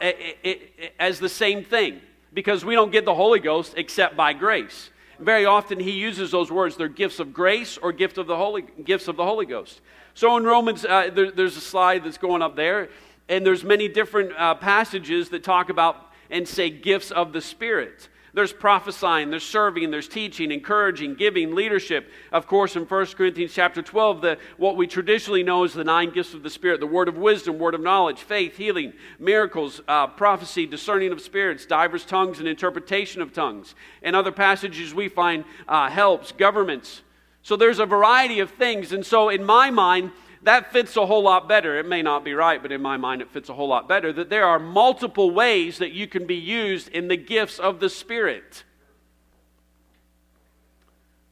as 1.00 1.20
the 1.20 1.30
same 1.30 1.64
thing, 1.64 2.02
because 2.34 2.64
we 2.64 2.76
don't 2.76 2.92
get 2.92 3.06
the 3.06 3.16
Holy 3.16 3.40
Ghost 3.40 3.74
except 3.78 4.16
by 4.16 4.34
grace 4.34 4.90
very 5.22 5.46
often 5.46 5.80
he 5.80 5.92
uses 5.92 6.32
those 6.32 6.52
words. 6.52 6.76
They're 6.76 6.88
gifts 6.88 7.20
of 7.20 7.34
grace 7.34 7.78
or 7.78 7.92
gift 7.92 8.18
of 8.18 8.28
the 8.28 8.36
Holy, 8.36 8.64
gifts 8.84 9.08
of 9.08 9.16
the 9.16 9.24
Holy 9.24 9.46
Ghost. 9.46 9.82
So 10.14 10.36
in 10.38 10.44
Romans, 10.44 10.84
uh, 10.84 11.10
there, 11.14 11.32
there's 11.32 11.56
a 11.56 11.62
slide 11.62 12.04
that's 12.04 12.18
going 12.18 12.42
up 12.42 12.56
there, 12.56 12.90
and 13.32 13.46
there's 13.46 13.64
many 13.64 13.88
different 13.88 14.34
uh, 14.38 14.54
passages 14.56 15.30
that 15.30 15.42
talk 15.42 15.70
about 15.70 16.12
and 16.30 16.46
say 16.46 16.70
gifts 16.70 17.12
of 17.12 17.32
the 17.32 17.40
Spirit. 17.40 18.10
There's 18.34 18.52
prophesying, 18.52 19.30
there's 19.30 19.44
serving, 19.44 19.90
there's 19.90 20.08
teaching, 20.08 20.52
encouraging, 20.52 21.16
giving, 21.16 21.56
leadership. 21.56 22.10
Of 22.34 22.46
course, 22.46 22.76
in 22.76 22.84
1 22.84 23.06
Corinthians 23.08 23.54
chapter 23.54 23.82
12, 23.82 24.22
the, 24.22 24.38
what 24.58 24.76
we 24.76 24.86
traditionally 24.86 25.44
know 25.44 25.64
as 25.64 25.74
the 25.74 25.84
nine 25.86 26.12
gifts 26.12 26.34
of 26.34 26.44
the 26.44 26.50
Spirit 26.50 26.82
the 26.82 26.88
word 26.88 27.08
of 27.08 27.18
wisdom, 27.18 27.58
word 27.58 27.74
of 27.74 27.82
knowledge, 27.82 28.20
faith, 28.20 28.58
healing, 28.58 28.92
miracles, 29.18 29.82
uh, 29.88 30.08
prophecy, 30.08 30.66
discerning 30.66 31.14
of 31.14 31.22
spirits, 31.22 31.66
divers 31.66 32.06
tongues, 32.06 32.40
and 32.40 32.50
interpretation 32.50 33.22
of 33.22 33.32
tongues. 33.32 33.76
In 34.02 34.14
other 34.14 34.32
passages, 34.34 34.94
we 34.94 35.08
find 35.08 35.46
uh, 35.70 35.90
helps, 35.90 36.34
governments. 36.34 37.02
So 37.44 37.56
there's 37.56 37.80
a 37.80 37.86
variety 37.86 38.40
of 38.42 38.52
things. 38.52 38.92
And 38.92 39.06
so, 39.06 39.30
in 39.30 39.44
my 39.44 39.72
mind, 39.72 40.12
that 40.44 40.72
fits 40.72 40.98
a 40.98 41.06
whole 41.06 41.24
lot 41.24 41.48
better. 41.48 41.78
It 41.78 41.86
may 41.86 42.02
not 42.02 42.24
be 42.24 42.34
right, 42.34 42.62
but 42.62 42.72
in 42.72 42.82
my 42.82 42.98
mind, 42.98 43.22
it 43.22 43.30
fits 43.30 43.50
a 43.50 43.54
whole 43.54 43.68
lot 43.68 43.88
better 43.88 44.12
that 44.14 44.30
there 44.30 44.46
are 44.46 44.58
multiple 44.58 45.32
ways 45.32 45.78
that 45.78 45.92
you 45.92 46.08
can 46.08 46.26
be 46.26 46.36
used 46.36 46.88
in 46.88 47.08
the 47.08 47.18
gifts 47.18 47.60
of 47.60 47.80
the 47.80 47.90
Spirit. 47.90 48.64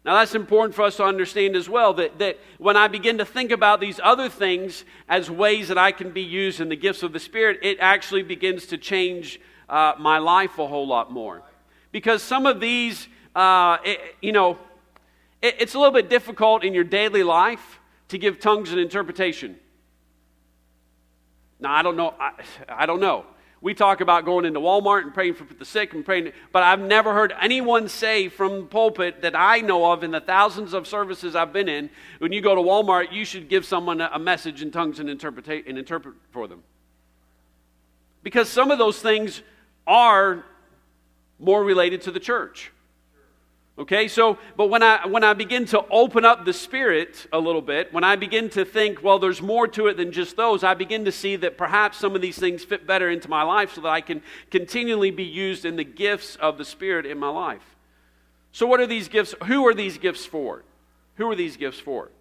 Now, 0.06 0.16
that's 0.16 0.36
important 0.36 0.76
for 0.76 0.84
us 0.84 0.98
to 0.98 1.04
understand 1.04 1.56
as 1.56 1.68
well 1.68 1.94
that, 1.96 2.20
that 2.20 2.40
when 2.58 2.78
I 2.78 2.88
begin 2.88 3.18
to 3.18 3.26
think 3.26 3.52
about 3.52 3.82
these 3.82 4.00
other 4.02 4.30
things 4.30 4.86
as 5.08 5.30
ways 5.30 5.68
that 5.68 5.78
I 5.78 5.92
can 5.92 6.12
be 6.12 6.22
used 6.22 6.62
in 6.62 6.70
the 6.70 6.76
gifts 6.76 7.04
of 7.04 7.12
the 7.12 7.20
Spirit, 7.20 7.60
it 7.64 7.78
actually 7.80 8.24
begins 8.24 8.68
to 8.68 8.78
change 8.78 9.42
uh, 9.68 9.94
my 10.00 10.20
life 10.20 10.58
a 10.60 10.68
whole 10.68 10.88
lot 10.88 11.12
more. 11.12 11.42
Because 11.92 12.22
some 12.22 12.46
of 12.46 12.60
these, 12.60 13.08
uh, 13.36 13.78
it, 13.84 14.00
you 14.22 14.32
know, 14.32 14.58
it, 15.42 15.56
it's 15.60 15.74
a 15.74 15.80
little 15.80 15.94
bit 15.94 16.10
difficult 16.10 16.64
in 16.64 16.74
your 16.74 16.84
daily 16.84 17.24
life 17.24 17.79
to 18.10 18.18
give 18.18 18.40
tongues 18.40 18.72
and 18.72 18.80
interpretation? 18.80 19.58
Now, 21.60 21.74
I 21.74 21.82
don't 21.82 21.98
know. 21.98 22.14
I, 22.20 22.32
I 22.68 22.86
don't 22.86 23.00
know. 23.00 23.26
We 23.62 23.74
talk 23.74 24.00
about 24.00 24.24
going 24.24 24.46
into 24.46 24.62
Walmart 24.62 25.02
and 25.02 25.14
praying 25.14 25.34
for 25.34 25.44
the 25.44 25.66
sick 25.66 25.94
and 25.94 26.06
praying, 26.06 26.32
but 26.54 26.64
I've 26.64 26.80
never 26.80 27.14
heard 27.14 27.34
anyone 27.42 27.90
say 27.90 28.30
from 28.30 28.62
the 28.62 28.66
pulpit 28.68 29.22
that 29.22 29.36
I 29.36 29.60
know 29.60 29.92
of 29.92 30.02
in 30.04 30.12
the 30.12 30.22
thousands 30.22 30.74
of 30.74 30.88
services 30.88 31.36
I've 31.36 31.52
been 31.52 31.68
in, 31.68 31.90
when 32.20 32.32
you 32.32 32.40
go 32.40 32.56
to 32.56 32.62
Walmart, 32.62 33.12
you 33.12 33.26
should 33.26 33.50
give 33.50 33.66
someone 33.66 34.00
a 34.00 34.18
message 34.18 34.62
in 34.62 34.72
tongues 34.72 35.02
and 35.02 35.10
interpret, 35.10 35.46
and 35.68 35.78
interpret 35.78 36.16
for 36.32 36.48
them. 36.48 36.64
Because 38.24 38.48
some 38.48 38.72
of 38.72 38.78
those 38.78 39.02
things 39.02 39.42
are 39.86 40.46
more 41.38 41.62
related 41.62 42.02
to 42.04 42.12
the 42.12 42.20
church. 42.20 42.72
Okay, 43.80 44.10
so, 44.10 44.38
but 44.58 44.68
when 44.68 44.84
I, 44.84 45.08
when 45.08 45.24
I 45.24 45.34
begin 45.34 45.64
to 45.68 45.86
open 45.90 46.26
up 46.26 46.44
the 46.44 46.52
spirit 46.52 47.26
a 47.32 47.40
little 47.40 47.62
bit, 47.62 47.94
when 47.94 48.04
I 48.04 48.18
begin 48.18 48.50
to 48.50 48.66
think, 48.66 49.02
well, 49.02 49.20
there's 49.20 49.42
more 49.42 49.70
to 49.70 49.88
it 49.88 49.96
than 49.96 50.12
just 50.12 50.36
those, 50.36 50.66
I 50.66 50.74
begin 50.74 51.06
to 51.06 51.14
see 51.14 51.38
that 51.38 51.58
perhaps 51.58 51.98
some 51.98 52.14
of 52.14 52.22
these 52.22 52.38
things 52.38 52.66
fit 52.66 52.86
better 52.86 53.10
into 53.10 53.30
my 53.30 53.42
life 53.42 53.74
so 53.74 53.80
that 53.80 53.88
I 53.88 54.02
can 54.02 54.22
continually 54.52 55.12
be 55.12 55.24
used 55.24 55.64
in 55.64 55.78
the 55.78 55.86
gifts 55.86 56.36
of 56.36 56.58
the 56.58 56.66
spirit 56.66 57.06
in 57.06 57.18
my 57.18 57.30
life. 57.30 57.78
So, 58.52 58.68
what 58.68 58.82
are 58.82 58.88
these 58.88 59.08
gifts? 59.08 59.34
Who 59.46 59.66
are 59.66 59.74
these 59.74 59.98
gifts 59.98 60.26
for? 60.26 60.66
Who 61.16 61.32
are 61.32 61.36
these 61.36 61.56
gifts 61.56 61.80
for? 61.80 62.12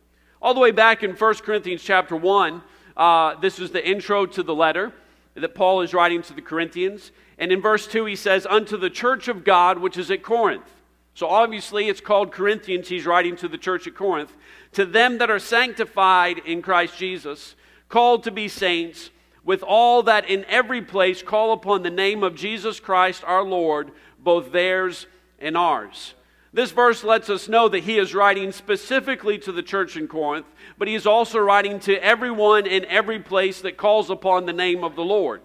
All 0.41 0.55
the 0.55 0.61
way 0.61 0.71
back 0.71 1.03
in 1.03 1.11
1 1.11 1.35
Corinthians 1.38 1.83
chapter 1.83 2.15
1, 2.15 2.62
uh, 2.97 3.35
this 3.41 3.59
is 3.59 3.73
the 3.73 3.85
intro 3.85 4.27
to 4.27 4.45
the 4.45 4.55
letter 4.55 4.93
that 5.35 5.57
Paul 5.57 5.81
is 5.81 5.93
writing 5.93 6.23
to 6.23 6.35
the 6.35 6.43
Corinthians. 6.43 7.11
And 7.37 7.50
in 7.50 7.61
verse 7.61 7.88
2, 7.88 8.05
he 8.05 8.15
says, 8.15 8.47
Unto 8.49 8.77
the 8.77 8.91
church 8.91 9.27
of 9.27 9.43
God 9.43 9.79
which 9.81 9.97
is 9.97 10.09
at 10.12 10.23
Corinth 10.23 10.78
so 11.19 11.27
obviously, 11.27 11.89
it's 11.89 12.01
called 12.01 12.31
Corinthians. 12.31 12.87
He's 12.87 13.05
writing 13.05 13.35
to 13.39 13.49
the 13.49 13.59
church 13.59 13.89
at 13.89 13.97
Corinth. 13.97 14.33
To 14.75 14.87
them 14.87 15.19
that 15.19 15.33
are 15.33 15.41
sanctified 15.41 16.39
in 16.47 16.63
Christ 16.63 16.97
Jesus, 16.97 17.57
called 17.89 18.23
to 18.23 18.31
be 18.31 18.47
saints, 18.47 19.11
with 19.43 19.65
all 19.65 20.05
that 20.05 20.31
in 20.31 20.45
every 20.45 20.81
place 20.81 21.21
call 21.21 21.53
upon 21.53 21.83
the 21.83 21.91
name 21.91 22.23
of 22.23 22.37
Jesus 22.37 22.79
Christ 22.79 23.25
our 23.27 23.43
Lord, 23.43 23.91
both 24.21 24.53
theirs 24.53 25.09
and 25.41 25.57
ours. 25.57 26.15
This 26.53 26.71
verse 26.71 27.03
lets 27.03 27.29
us 27.29 27.49
know 27.49 27.69
that 27.69 27.83
he 27.83 27.99
is 27.99 28.15
writing 28.15 28.53
specifically 28.53 29.39
to 29.39 29.51
the 29.51 29.61
church 29.61 29.97
in 29.97 30.07
Corinth, 30.07 30.47
but 30.79 30.87
he 30.87 30.95
is 30.95 31.05
also 31.05 31.41
writing 31.41 31.81
to 31.81 32.01
everyone 32.01 32.65
in 32.65 32.85
every 32.85 33.19
place 33.19 33.61
that 33.63 33.77
calls 33.77 34.09
upon 34.09 34.47
the 34.47 34.53
name 34.53 34.85
of 34.85 34.95
the 34.95 35.05
Lord. 35.05 35.41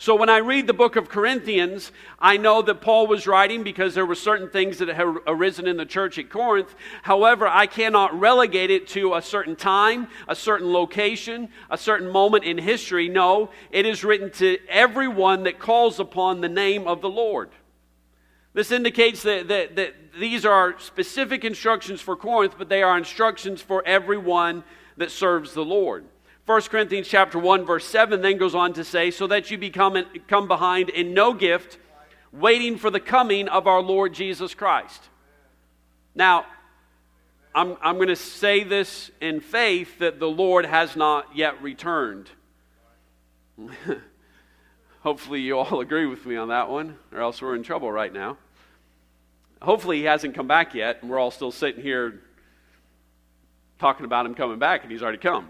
So 0.00 0.14
when 0.14 0.28
I 0.28 0.36
read 0.38 0.68
the 0.68 0.72
book 0.72 0.94
of 0.94 1.08
Corinthians, 1.08 1.90
I 2.20 2.36
know 2.36 2.62
that 2.62 2.80
Paul 2.80 3.08
was 3.08 3.26
writing 3.26 3.64
because 3.64 3.96
there 3.96 4.06
were 4.06 4.14
certain 4.14 4.48
things 4.48 4.78
that 4.78 4.86
had 4.86 5.16
arisen 5.26 5.66
in 5.66 5.76
the 5.76 5.84
church 5.84 6.18
at 6.18 6.30
Corinth. 6.30 6.72
However, 7.02 7.48
I 7.48 7.66
cannot 7.66 8.18
relegate 8.18 8.70
it 8.70 8.86
to 8.88 9.14
a 9.14 9.22
certain 9.22 9.56
time, 9.56 10.06
a 10.28 10.36
certain 10.36 10.72
location, 10.72 11.48
a 11.68 11.76
certain 11.76 12.08
moment 12.08 12.44
in 12.44 12.58
history. 12.58 13.08
No, 13.08 13.50
it 13.72 13.86
is 13.86 14.04
written 14.04 14.30
to 14.34 14.58
everyone 14.68 15.42
that 15.42 15.58
calls 15.58 15.98
upon 15.98 16.42
the 16.42 16.48
name 16.48 16.86
of 16.86 17.00
the 17.00 17.10
Lord. 17.10 17.50
This 18.54 18.70
indicates 18.70 19.24
that, 19.24 19.48
that, 19.48 19.74
that 19.74 19.94
these 20.16 20.44
are 20.44 20.78
specific 20.78 21.44
instructions 21.44 22.00
for 22.00 22.14
Corinth, 22.14 22.54
but 22.56 22.68
they 22.68 22.84
are 22.84 22.96
instructions 22.96 23.60
for 23.60 23.84
everyone 23.84 24.62
that 24.96 25.10
serves 25.10 25.54
the 25.54 25.64
Lord. 25.64 26.04
1 26.48 26.62
Corinthians 26.62 27.06
chapter 27.06 27.38
1 27.38 27.66
verse 27.66 27.84
7 27.84 28.22
then 28.22 28.38
goes 28.38 28.54
on 28.54 28.72
to 28.72 28.82
say 28.82 29.10
so 29.10 29.26
that 29.26 29.50
you 29.50 29.58
become 29.58 30.02
come 30.28 30.48
behind 30.48 30.88
in 30.88 31.12
no 31.12 31.34
gift 31.34 31.76
waiting 32.32 32.78
for 32.78 32.88
the 32.88 33.00
coming 33.00 33.48
of 33.48 33.66
our 33.66 33.82
Lord 33.82 34.14
Jesus 34.14 34.54
Christ. 34.54 35.10
Now, 36.14 36.46
I'm, 37.54 37.76
I'm 37.82 37.96
going 37.96 38.08
to 38.08 38.16
say 38.16 38.64
this 38.64 39.10
in 39.20 39.40
faith 39.40 39.98
that 39.98 40.20
the 40.20 40.28
Lord 40.30 40.64
has 40.64 40.96
not 40.96 41.36
yet 41.36 41.62
returned. 41.62 42.30
Hopefully, 45.00 45.42
you 45.42 45.58
all 45.58 45.80
agree 45.82 46.06
with 46.06 46.24
me 46.24 46.36
on 46.36 46.48
that 46.48 46.70
one, 46.70 46.96
or 47.12 47.20
else 47.20 47.42
we're 47.42 47.56
in 47.56 47.62
trouble 47.62 47.92
right 47.92 48.12
now. 48.12 48.38
Hopefully, 49.60 49.98
he 49.98 50.04
hasn't 50.04 50.34
come 50.34 50.46
back 50.46 50.74
yet, 50.74 51.02
and 51.02 51.10
we're 51.10 51.18
all 51.18 51.30
still 51.30 51.52
sitting 51.52 51.82
here 51.82 52.22
talking 53.78 54.06
about 54.06 54.24
him 54.24 54.34
coming 54.34 54.58
back, 54.58 54.82
and 54.82 54.90
he's 54.90 55.02
already 55.02 55.18
come. 55.18 55.48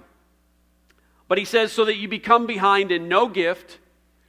But 1.28 1.38
he 1.38 1.44
says, 1.44 1.72
so 1.72 1.84
that 1.84 1.96
you 1.96 2.08
become 2.08 2.46
behind 2.46 2.90
in 2.90 3.06
no 3.08 3.28
gift, 3.28 3.78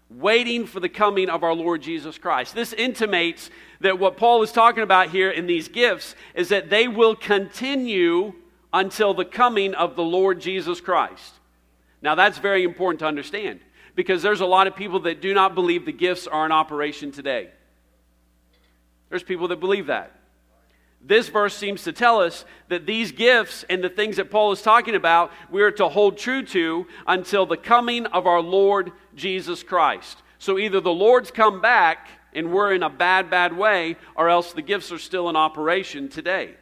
waiting 0.10 0.66
for 0.66 0.80
the 0.80 0.90
coming 0.90 1.30
of 1.30 1.44
our 1.44 1.54
Lord 1.54 1.82
Jesus 1.82 2.18
Christ. 2.18 2.54
This 2.54 2.74
intimates 2.74 3.50
that 3.80 4.00
what 4.00 4.18
Paul 4.18 4.44
is 4.44 4.52
talking 4.52 4.84
about 4.84 5.10
here 5.10 5.30
in 5.30 5.48
these 5.48 5.68
gifts 5.68 6.16
is 6.36 6.50
that 6.50 6.70
they 6.70 6.88
will 6.88 7.16
continue 7.16 8.34
until 8.74 9.14
the 9.14 9.26
coming 9.26 9.74
of 9.74 9.96
the 9.96 10.04
Lord 10.04 10.42
Jesus 10.42 10.82
Christ. 10.82 11.36
Now, 12.02 12.16
that's 12.16 12.38
very 12.38 12.64
important 12.64 13.00
to 13.00 13.06
understand 13.06 13.62
because 13.96 14.22
there's 14.22 14.42
a 14.42 14.46
lot 14.46 14.68
of 14.68 14.76
people 14.76 15.02
that 15.02 15.22
do 15.22 15.34
not 15.34 15.56
believe 15.56 15.86
the 15.86 15.92
gifts 15.92 16.28
are 16.28 16.46
in 16.46 16.52
operation 16.52 17.12
today. 17.12 17.50
There's 19.10 19.24
people 19.24 19.48
that 19.50 19.60
believe 19.60 19.88
that. 19.88 20.19
This 21.02 21.30
verse 21.30 21.56
seems 21.56 21.84
to 21.84 21.94
tell 21.94 22.22
us 22.22 22.44
that 22.68 22.86
these 22.86 23.12
gifts 23.12 23.64
and 23.70 23.84
the 23.84 23.90
things 23.90 24.18
that 24.18 24.30
Paul 24.30 24.52
is 24.52 24.62
talking 24.62 24.96
about, 24.96 25.32
we 25.50 25.62
are 25.62 25.72
to 25.72 25.88
hold 25.88 26.18
true 26.18 26.44
to 26.48 26.88
until 27.08 27.46
the 27.46 27.58
coming 27.58 28.06
of 28.08 28.28
our 28.28 28.42
Lord 28.42 28.92
Jesus 29.16 29.64
Christ. 29.64 30.22
So 30.40 30.60
either 30.60 30.82
the 30.82 30.92
Lord's 30.92 31.32
come 31.32 31.62
back 31.62 32.10
and 32.34 32.52
we're 32.52 32.74
in 32.74 32.84
a 32.84 32.90
bad, 32.90 33.30
bad 33.30 33.56
way, 33.56 33.96
or 34.16 34.30
else 34.30 34.54
the 34.54 34.62
gifts 34.62 34.92
are 34.92 35.00
still 35.00 35.30
in 35.30 35.36
operation 35.36 36.10
today. 36.10 36.56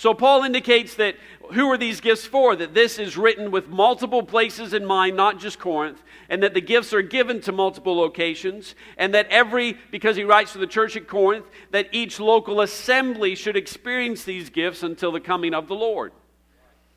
So 0.00 0.14
Paul 0.14 0.44
indicates 0.44 0.94
that 0.94 1.16
who 1.52 1.70
are 1.70 1.76
these 1.76 2.00
gifts 2.00 2.24
for? 2.24 2.56
That 2.56 2.72
this 2.72 2.98
is 2.98 3.18
written 3.18 3.50
with 3.50 3.68
multiple 3.68 4.22
places 4.22 4.72
in 4.72 4.86
mind, 4.86 5.14
not 5.14 5.38
just 5.38 5.58
Corinth, 5.58 6.02
and 6.30 6.42
that 6.42 6.54
the 6.54 6.62
gifts 6.62 6.94
are 6.94 7.02
given 7.02 7.42
to 7.42 7.52
multiple 7.52 7.94
locations, 7.98 8.74
and 8.96 9.12
that 9.12 9.26
every, 9.28 9.76
because 9.90 10.16
he 10.16 10.24
writes 10.24 10.52
to 10.52 10.58
the 10.58 10.66
church 10.66 10.96
at 10.96 11.06
Corinth, 11.06 11.44
that 11.70 11.90
each 11.92 12.18
local 12.18 12.62
assembly 12.62 13.34
should 13.34 13.58
experience 13.58 14.24
these 14.24 14.48
gifts 14.48 14.82
until 14.82 15.12
the 15.12 15.20
coming 15.20 15.52
of 15.52 15.68
the 15.68 15.74
Lord. 15.74 16.12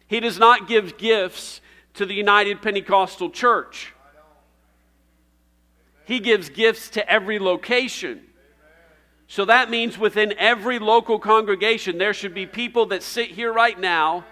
He 0.07 0.22
does 0.22 0.39
not 0.39 0.69
give 0.69 0.98
gifts 0.98 1.60
to 1.95 2.05
the 2.05 2.15
United 2.15 2.62
Pentecostal 2.62 3.31
Church. 3.31 3.93
He 6.05 6.22
gives 6.22 6.48
gifts 6.48 6.89
to 6.91 7.12
every 7.12 7.38
location. 7.38 8.22
So 9.27 9.45
that 9.45 9.69
means 9.69 9.97
within 9.97 10.33
every 10.37 10.79
local 10.79 11.19
congregation, 11.19 11.97
there 11.97 12.13
should 12.13 12.33
be 12.33 12.45
people 12.45 12.87
that 12.87 13.03
sit 13.03 13.31
here 13.31 13.51
right 13.51 13.79
now, 13.79 14.25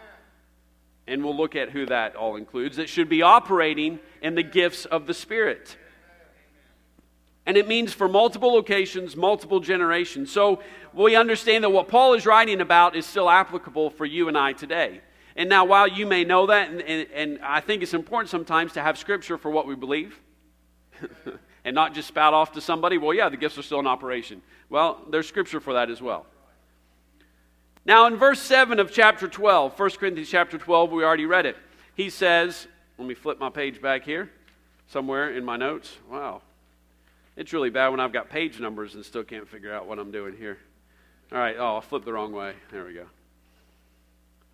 and 1.08 1.24
we'll 1.24 1.36
look 1.36 1.56
at 1.56 1.70
who 1.70 1.86
that 1.88 2.16
all 2.16 2.36
includes, 2.36 2.78
that 2.78 2.90
should 2.90 3.10
be 3.10 3.22
operating 3.22 4.00
in 4.22 4.36
the 4.36 4.44
gifts 4.44 4.86
of 4.86 5.08
the 5.08 5.14
Spirit. 5.14 5.78
And 7.46 7.58
it 7.58 7.68
means 7.68 7.94
for 7.94 8.08
multiple 8.08 8.54
locations, 8.54 9.16
multiple 9.16 9.60
generations. 9.60 10.32
So 10.32 10.62
we 10.94 11.16
understand 11.16 11.64
that 11.64 11.70
what 11.70 11.88
Paul 11.88 12.14
is 12.14 12.26
writing 12.26 12.62
about 12.62 12.96
is 12.96 13.06
still 13.06 13.30
applicable 13.30 13.90
for 13.90 14.06
you 14.06 14.28
and 14.28 14.38
I 14.38 14.54
today. 14.54 15.02
And 15.36 15.50
now, 15.50 15.66
while 15.66 15.88
you 15.88 16.06
may 16.06 16.24
know 16.24 16.48
that, 16.48 16.70
and, 16.70 16.82
and, 16.82 17.08
and 17.14 17.40
I 17.42 17.62
think 17.62 17.82
it's 17.82 17.94
important 17.94 18.30
sometimes 18.30 18.74
to 18.74 18.82
have 18.82 18.98
scripture 18.98 19.38
for 19.38 19.50
what 19.50 19.66
we 19.66 19.76
believe. 19.76 20.20
and 21.64 21.76
not 21.76 21.94
just 21.94 22.08
spout 22.08 22.34
off 22.34 22.52
to 22.54 22.62
somebody, 22.62 22.98
well, 22.98 23.14
yeah, 23.14 23.30
the 23.30 23.38
gifts 23.38 23.58
are 23.58 23.64
still 23.64 23.80
in 23.80 23.88
operation. 23.88 24.42
Well, 24.70 25.02
there's 25.10 25.28
scripture 25.28 25.60
for 25.60 25.74
that 25.74 25.90
as 25.90 26.02
well. 26.02 26.26
Now, 27.86 28.06
in 28.08 28.16
verse 28.16 28.40
7 28.40 28.80
of 28.80 28.92
chapter 28.92 29.28
12, 29.28 29.78
1 29.78 29.90
Corinthians 29.92 30.30
chapter 30.30 30.58
12, 30.58 30.92
we 30.92 31.04
already 31.04 31.26
read 31.26 31.46
it. 31.46 31.58
He 31.96 32.10
says, 32.10 32.68
let 32.98 33.08
me 33.08 33.16
flip 33.16 33.40
my 33.40 33.50
page 33.50 33.82
back 33.82 34.04
here, 34.04 34.30
somewhere 34.88 35.36
in 35.36 35.44
my 35.44 35.58
notes. 35.58 35.98
Wow. 36.10 36.42
It's 37.36 37.54
really 37.54 37.72
bad 37.72 37.90
when 37.90 38.00
I've 38.00 38.14
got 38.14 38.30
page 38.30 38.60
numbers 38.60 38.94
and 38.94 39.04
still 39.04 39.24
can't 39.24 39.48
figure 39.48 39.74
out 39.74 39.88
what 39.88 39.98
I'm 39.98 40.12
doing 40.12 40.36
here. 40.38 40.60
All 41.32 41.38
right, 41.40 41.56
oh, 41.58 41.76
I'll 41.76 41.82
flip 41.82 42.06
the 42.06 42.14
wrong 42.14 42.34
way. 42.34 42.54
There 42.72 42.86
we 42.86 42.94
go. 42.94 43.06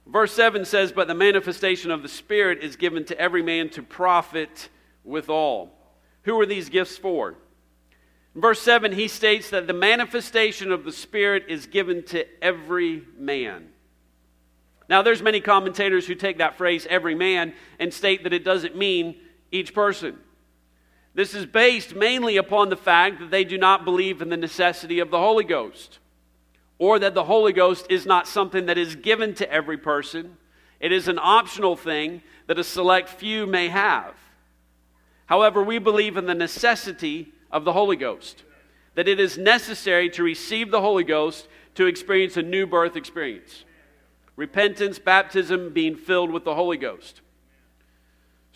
Verse 0.06 0.32
7 0.32 0.64
says, 0.64 0.92
But 0.92 1.08
the 1.08 1.14
manifestation 1.14 1.92
of 1.92 2.02
the 2.02 2.08
Spirit 2.08 2.64
is 2.64 2.76
given 2.76 3.04
to 3.06 3.20
every 3.20 3.42
man 3.42 3.70
to 3.72 3.84
profit 3.84 4.70
withal. 5.04 5.72
Who 6.28 6.38
are 6.42 6.46
these 6.46 6.68
gifts 6.68 6.98
for? 6.98 7.36
In 8.36 8.42
verse 8.42 8.62
7, 8.62 8.92
he 8.92 9.08
states 9.08 9.50
that 9.52 9.66
the 9.66 9.74
manifestation 9.74 10.74
of 10.74 10.84
the 10.84 10.92
Spirit 10.92 11.46
is 11.48 11.68
given 11.68 12.04
to 12.08 12.26
every 12.44 13.04
man. 13.18 13.70
Now, 14.90 15.02
there's 15.02 15.22
many 15.22 15.40
commentators 15.40 16.06
who 16.06 16.16
take 16.16 16.40
that 16.40 16.58
phrase, 16.58 16.86
every 16.90 17.16
man, 17.16 17.54
and 17.80 17.94
state 17.94 18.24
that 18.24 18.34
it 18.34 18.44
doesn't 18.44 18.76
mean 18.76 19.16
each 19.54 19.74
person. 19.74 20.18
This 21.14 21.34
is 21.34 21.46
based 21.46 21.96
mainly 21.96 22.36
upon 22.36 22.68
the 22.68 22.76
fact 22.76 23.20
that 23.22 23.32
they 23.32 23.46
do 23.46 23.58
not 23.58 23.86
believe 23.86 24.22
in 24.22 24.28
the 24.28 24.36
necessity 24.36 25.00
of 25.00 25.10
the 25.10 25.20
Holy 25.20 25.46
Ghost, 25.46 26.00
or 26.78 27.00
that 27.00 27.14
the 27.14 27.24
Holy 27.24 27.54
Ghost 27.54 27.86
is 27.90 28.06
not 28.06 28.28
something 28.28 28.66
that 28.66 28.78
is 28.78 28.98
given 28.98 29.34
to 29.36 29.50
every 29.50 29.78
person. 29.78 30.36
It 30.82 30.92
is 30.92 31.08
an 31.08 31.20
optional 31.22 31.78
thing 31.78 32.22
that 32.48 32.60
a 32.60 32.66
select 32.66 33.08
few 33.08 33.48
may 33.48 33.70
have. 33.70 34.14
However, 35.28 35.62
we 35.62 35.78
believe 35.78 36.18
in 36.18 36.26
the 36.26 36.34
necessity 36.34 37.32
of 37.52 37.64
the 37.64 37.74
Holy 37.74 37.96
Ghost, 37.96 38.44
that 38.96 39.08
it 39.08 39.20
is 39.20 39.38
necessary 39.38 40.10
to 40.12 40.24
receive 40.24 40.72
the 40.72 40.82
Holy 40.82 41.04
Ghost 41.04 41.48
to 41.76 41.86
experience 41.86 42.36
a 42.38 42.42
new 42.42 42.66
birth 42.66 42.96
experience. 42.96 43.64
Repentance, 44.36 45.00
baptism, 45.00 45.72
being 45.72 45.96
filled 45.96 46.32
with 46.32 46.44
the 46.44 46.56
Holy 46.56 46.78
Ghost. 46.78 47.22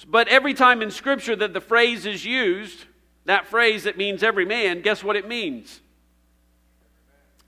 But 0.07 0.27
every 0.27 0.53
time 0.53 0.81
in 0.81 0.89
Scripture 0.91 1.35
that 1.35 1.53
the 1.53 1.61
phrase 1.61 2.05
is 2.05 2.25
used, 2.25 2.85
that 3.25 3.47
phrase 3.47 3.83
that 3.83 3.97
means 3.97 4.23
every 4.23 4.45
man, 4.45 4.81
guess 4.81 5.03
what 5.03 5.15
it 5.15 5.27
means? 5.27 5.81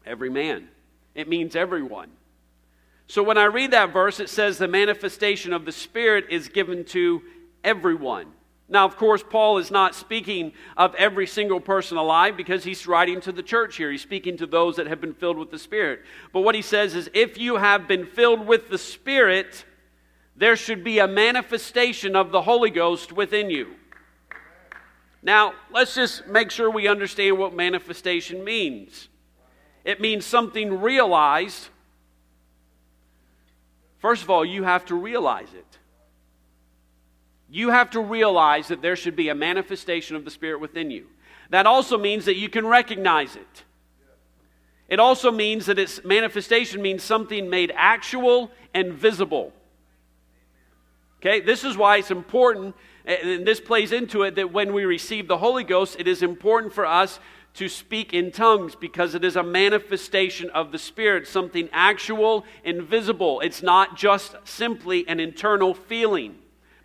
Every 0.05 0.29
man. 0.29 0.67
It 1.15 1.27
means 1.27 1.55
everyone. 1.55 2.09
So 3.07 3.23
when 3.23 3.37
I 3.37 3.45
read 3.45 3.71
that 3.71 3.93
verse, 3.93 4.19
it 4.19 4.29
says 4.29 4.57
the 4.57 4.67
manifestation 4.67 5.53
of 5.53 5.65
the 5.65 5.71
Spirit 5.71 6.25
is 6.29 6.47
given 6.47 6.85
to 6.85 7.21
everyone. 7.63 8.27
Now, 8.69 8.85
of 8.85 8.95
course, 8.95 9.23
Paul 9.27 9.57
is 9.57 9.71
not 9.71 9.93
speaking 9.93 10.53
of 10.77 10.95
every 10.95 11.27
single 11.27 11.59
person 11.59 11.97
alive 11.97 12.37
because 12.37 12.63
he's 12.63 12.87
writing 12.87 13.19
to 13.21 13.31
the 13.31 13.43
church 13.43 13.75
here. 13.75 13.91
He's 13.91 14.01
speaking 14.01 14.37
to 14.37 14.47
those 14.47 14.77
that 14.77 14.87
have 14.87 15.01
been 15.01 15.13
filled 15.13 15.37
with 15.37 15.51
the 15.51 15.59
Spirit. 15.59 16.01
But 16.31 16.41
what 16.41 16.55
he 16.55 16.61
says 16.61 16.95
is 16.95 17.09
if 17.13 17.37
you 17.37 17.57
have 17.57 17.87
been 17.87 18.05
filled 18.05 18.47
with 18.47 18.69
the 18.69 18.77
Spirit, 18.77 19.65
there 20.35 20.55
should 20.55 20.83
be 20.83 20.99
a 20.99 21.07
manifestation 21.07 22.15
of 22.15 22.31
the 22.31 22.41
Holy 22.41 22.69
Ghost 22.69 23.11
within 23.11 23.49
you. 23.49 23.75
Now, 25.21 25.53
let's 25.71 25.95
just 25.95 26.27
make 26.27 26.51
sure 26.51 26.69
we 26.69 26.87
understand 26.87 27.37
what 27.37 27.53
manifestation 27.53 28.43
means. 28.43 29.07
It 29.85 30.01
means 30.01 30.25
something 30.25 30.81
realized. 30.81 31.67
First 33.99 34.23
of 34.23 34.29
all, 34.29 34.43
you 34.43 34.63
have 34.63 34.85
to 34.85 34.95
realize 34.95 35.53
it. 35.53 35.72
You 37.53 37.69
have 37.69 37.91
to 37.91 38.01
realize 38.01 38.69
that 38.69 38.81
there 38.81 38.95
should 38.95 39.15
be 39.15 39.29
a 39.29 39.35
manifestation 39.35 40.15
of 40.15 40.25
the 40.25 40.31
Spirit 40.31 40.59
within 40.59 40.89
you. 40.89 41.05
That 41.51 41.67
also 41.67 41.99
means 41.99 42.25
that 42.25 42.35
you 42.35 42.49
can 42.49 42.65
recognize 42.65 43.35
it. 43.35 43.63
It 44.89 44.99
also 44.99 45.31
means 45.31 45.67
that 45.67 45.77
its 45.77 46.03
manifestation 46.03 46.81
means 46.81 47.03
something 47.03 47.51
made 47.51 47.71
actual 47.75 48.49
and 48.73 48.93
visible. 48.93 49.53
Okay, 51.21 51.41
this 51.41 51.63
is 51.63 51.77
why 51.77 51.97
it's 51.97 52.09
important, 52.09 52.75
and 53.05 53.45
this 53.45 53.59
plays 53.59 53.91
into 53.91 54.23
it, 54.23 54.33
that 54.33 54.51
when 54.51 54.73
we 54.73 54.85
receive 54.85 55.27
the 55.27 55.37
Holy 55.37 55.63
Ghost, 55.63 55.95
it 55.99 56.07
is 56.07 56.23
important 56.23 56.73
for 56.73 56.87
us 56.87 57.19
to 57.53 57.69
speak 57.69 58.15
in 58.15 58.31
tongues 58.31 58.73
because 58.73 59.13
it 59.13 59.23
is 59.23 59.35
a 59.35 59.43
manifestation 59.43 60.49
of 60.49 60.71
the 60.71 60.79
Spirit, 60.79 61.27
something 61.27 61.69
actual 61.71 62.45
and 62.65 62.81
visible. 62.81 63.41
It's 63.41 63.61
not 63.61 63.95
just 63.95 64.35
simply 64.43 65.07
an 65.07 65.19
internal 65.19 65.75
feeling, 65.75 66.39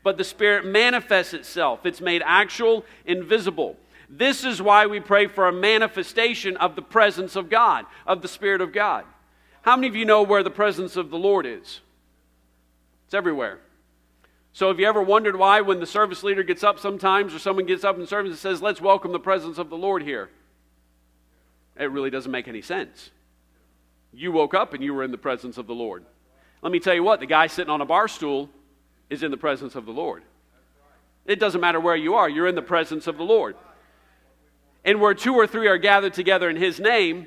but 0.09 0.17
the 0.17 0.25
Spirit 0.25 0.65
manifests 0.65 1.35
itself. 1.35 1.85
It's 1.85 2.01
made 2.01 2.23
actual 2.25 2.87
and 3.05 3.25
visible. 3.25 3.77
This 4.09 4.43
is 4.43 4.63
why 4.63 4.87
we 4.87 5.01
pray 5.01 5.27
for 5.27 5.47
a 5.47 5.53
manifestation 5.53 6.57
of 6.57 6.77
the 6.77 6.81
presence 6.81 7.37
of 7.37 7.51
God, 7.51 7.85
of 8.07 8.23
the 8.23 8.27
Spirit 8.27 8.63
of 8.63 8.73
God. 8.73 9.05
How 9.61 9.77
many 9.77 9.87
of 9.87 9.95
you 9.95 10.07
know 10.07 10.23
where 10.23 10.43
the 10.43 10.49
presence 10.49 10.97
of 10.97 11.11
the 11.11 11.19
Lord 11.19 11.45
is? 11.45 11.83
It's 13.05 13.13
everywhere. 13.13 13.59
So, 14.55 14.69
have 14.69 14.81
you 14.81 14.87
ever 14.87 15.03
wondered 15.03 15.37
why, 15.37 15.61
when 15.61 15.79
the 15.79 15.85
service 15.85 16.23
leader 16.23 16.43
gets 16.43 16.65
up 16.65 16.79
sometimes, 16.79 17.35
or 17.35 17.39
someone 17.39 17.67
gets 17.67 17.85
up 17.85 17.99
in 17.99 18.07
service 18.07 18.31
and 18.31 18.39
says, 18.39 18.63
Let's 18.63 18.81
welcome 18.81 19.13
the 19.13 19.21
presence 19.21 19.59
of 19.59 19.69
the 19.69 19.77
Lord 19.77 20.03
here? 20.03 20.31
It 21.79 21.91
really 21.91 22.09
doesn't 22.09 22.33
make 22.33 22.49
any 22.49 22.63
sense. 22.63 23.11
You 24.15 24.33
woke 24.33 24.55
up 24.55 24.73
and 24.73 24.83
you 24.83 24.95
were 24.95 25.05
in 25.05 25.11
the 25.11 25.19
presence 25.19 25.59
of 25.59 25.67
the 25.67 25.75
Lord. 25.75 26.07
Let 26.63 26.73
me 26.73 26.81
tell 26.81 26.95
you 26.95 27.03
what, 27.03 27.21
the 27.21 27.27
guy 27.27 27.47
sitting 27.47 27.71
on 27.71 27.83
a 27.83 27.85
bar 27.85 28.09
stool 28.09 28.49
is 29.11 29.23
in 29.23 29.31
the 29.31 29.37
presence 29.37 29.75
of 29.75 29.87
the 29.87 29.93
Lord. 29.93 30.23
It 31.27 31.39
doesn't 31.39 31.61
matter 31.61 31.79
where 31.79 31.97
you 31.97 32.15
are, 32.15 32.29
you're 32.29 32.47
in 32.47 32.55
the 32.55 32.63
presence 32.63 33.07
of 33.07 33.17
the 33.19 33.25
Lord. 33.25 33.57
And 34.85 35.01
where 35.01 35.15
two 35.15 35.35
or 35.35 35.47
three 35.47 35.69
are 35.69 35.77
gathered 35.77 36.15
together 36.15 36.49
in 36.49 36.57
His 36.57 36.81
name, 36.81 37.27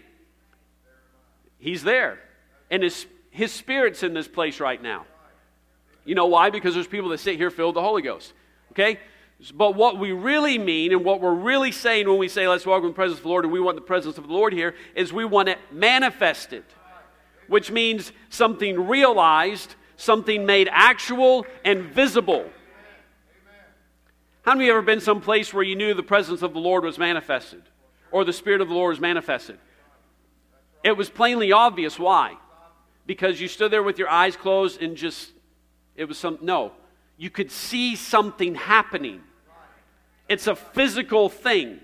He's 1.59 1.83
there. 1.83 2.19
And 2.71 2.81
His, 2.81 3.05
his 3.29 3.51
Spirit's 3.51 4.01
in 4.01 4.13
this 4.13 4.27
place 4.27 4.59
right 4.59 4.81
now. 4.81 5.05
You 6.05 6.15
know 6.15 6.25
why? 6.25 6.49
Because 6.49 6.73
there's 6.73 6.87
people 6.87 7.09
that 7.09 7.19
sit 7.19 7.37
here 7.37 7.51
filled 7.51 7.75
with 7.75 7.83
the 7.83 7.87
Holy 7.87 8.01
Ghost. 8.01 8.33
Okay? 8.71 8.99
But 9.53 9.75
what 9.75 9.97
we 9.97 10.11
really 10.11 10.57
mean 10.57 10.91
and 10.91 11.03
what 11.03 11.19
we're 11.19 11.33
really 11.33 11.71
saying 11.71 12.07
when 12.07 12.17
we 12.17 12.27
say, 12.27 12.47
let's 12.47 12.65
welcome 12.65 12.89
the 12.89 12.95
presence 12.95 13.19
of 13.19 13.23
the 13.23 13.29
Lord 13.29 13.45
and 13.45 13.51
we 13.51 13.59
want 13.59 13.75
the 13.75 13.81
presence 13.81 14.17
of 14.17 14.27
the 14.27 14.33
Lord 14.33 14.53
here, 14.53 14.75
is 14.95 15.11
we 15.11 15.25
want 15.25 15.49
it 15.49 15.57
manifested, 15.71 16.63
which 17.47 17.71
means 17.71 18.11
something 18.29 18.87
realized, 18.87 19.75
something 20.01 20.45
made 20.45 20.67
actual 20.71 21.45
and 21.63 21.83
visible. 21.83 22.49
How 24.43 24.53
many 24.53 24.65
of 24.65 24.67
you 24.67 24.71
ever 24.73 24.81
been 24.81 24.99
someplace 24.99 25.53
where 25.53 25.63
you 25.63 25.75
knew 25.75 25.93
the 25.93 26.01
presence 26.01 26.41
of 26.41 26.53
the 26.53 26.59
Lord 26.59 26.83
was 26.83 26.97
manifested 26.97 27.61
or 28.11 28.25
the 28.25 28.33
Spirit 28.33 28.61
of 28.61 28.67
the 28.67 28.73
Lord 28.73 28.89
was 28.89 28.99
manifested? 28.99 29.59
It 30.83 30.97
was 30.97 31.09
plainly 31.09 31.51
obvious. 31.51 31.99
Why? 31.99 32.37
Because 33.05 33.39
you 33.39 33.47
stood 33.47 33.71
there 33.71 33.83
with 33.83 33.99
your 33.99 34.09
eyes 34.09 34.35
closed 34.35 34.81
and 34.81 34.97
just 34.97 35.31
it 35.95 36.05
was 36.05 36.17
some, 36.17 36.39
no. 36.41 36.71
You 37.17 37.29
could 37.29 37.51
see 37.51 37.95
something 37.95 38.55
happening. 38.55 39.21
It's 40.27 40.47
a 40.47 40.55
physical 40.55 41.29
thing. 41.29 41.79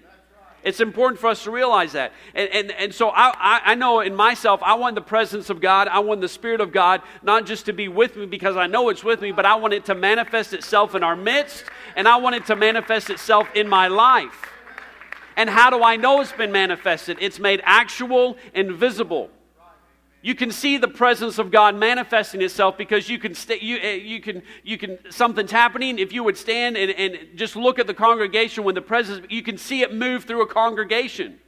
It's 0.67 0.81
important 0.81 1.17
for 1.17 1.27
us 1.27 1.45
to 1.45 1.51
realize 1.51 1.93
that. 1.93 2.11
And, 2.35 2.49
and, 2.49 2.71
and 2.71 2.93
so 2.93 3.07
I, 3.07 3.31
I, 3.37 3.61
I, 3.71 3.75
know 3.75 4.01
in 4.01 4.13
myself, 4.13 4.61
I 4.61 4.73
want 4.73 4.95
the 4.95 5.01
presence 5.01 5.49
of 5.49 5.61
God. 5.61 5.87
I 5.87 5.99
want 5.99 6.19
the 6.19 6.27
Spirit 6.27 6.59
of 6.59 6.73
God 6.73 7.01
not 7.23 7.45
just 7.45 7.67
to 7.67 7.73
be 7.73 7.87
with 7.87 8.17
me 8.17 8.25
because 8.25 8.57
I 8.57 8.67
know 8.67 8.89
it's 8.89 9.01
with 9.01 9.21
me, 9.21 9.31
but 9.31 9.45
I 9.45 9.55
want 9.55 9.73
it 9.73 9.85
to 9.85 9.95
manifest 9.95 10.51
itself 10.51 10.93
in 10.93 11.05
our 11.05 11.15
midst, 11.15 11.63
and 11.95 12.05
I 12.05 12.17
want 12.17 12.35
it 12.35 12.45
to 12.47 12.57
manifest 12.57 13.09
itself 13.09 13.47
in 13.55 13.69
my 13.69 13.87
life. 13.87 14.51
And 15.37 15.49
how 15.49 15.69
do 15.69 15.83
I 15.83 15.95
know 15.95 16.19
it's 16.19 16.33
been 16.33 16.51
manifested? 16.51 17.17
It's 17.21 17.39
made 17.39 17.61
actual 17.63 18.35
and 18.53 18.73
visible. 18.73 19.29
You 20.21 20.33
can 20.35 20.51
see 20.51 20.77
the 20.77 20.87
presence 20.87 21.37
of 21.37 21.51
God 21.51 21.75
manifesting 21.75 22.41
itself 22.41 22.77
because 22.77 23.07
you 23.07 23.19
can, 23.19 23.35
st- 23.35 23.61
you, 23.61 23.77
uh, 23.77 23.87
you 23.87 24.19
can, 24.19 24.41
you 24.63 24.77
can, 24.77 24.97
something's 25.11 25.51
happening. 25.51 25.99
If 25.99 26.11
you 26.11 26.23
would 26.23 26.37
stand 26.37 26.75
and, 26.75 26.91
and 26.91 27.37
just 27.37 27.55
look 27.55 27.77
at 27.79 27.87
the 27.87 27.93
congregation 27.93 28.63
when 28.63 28.75
the 28.75 28.81
presence, 28.81 29.25
you 29.29 29.43
can 29.43 29.57
see 29.57 29.83
it 29.83 29.93
move 29.93 30.23
through 30.23 30.41
a 30.41 30.47
congregation. 30.47 31.39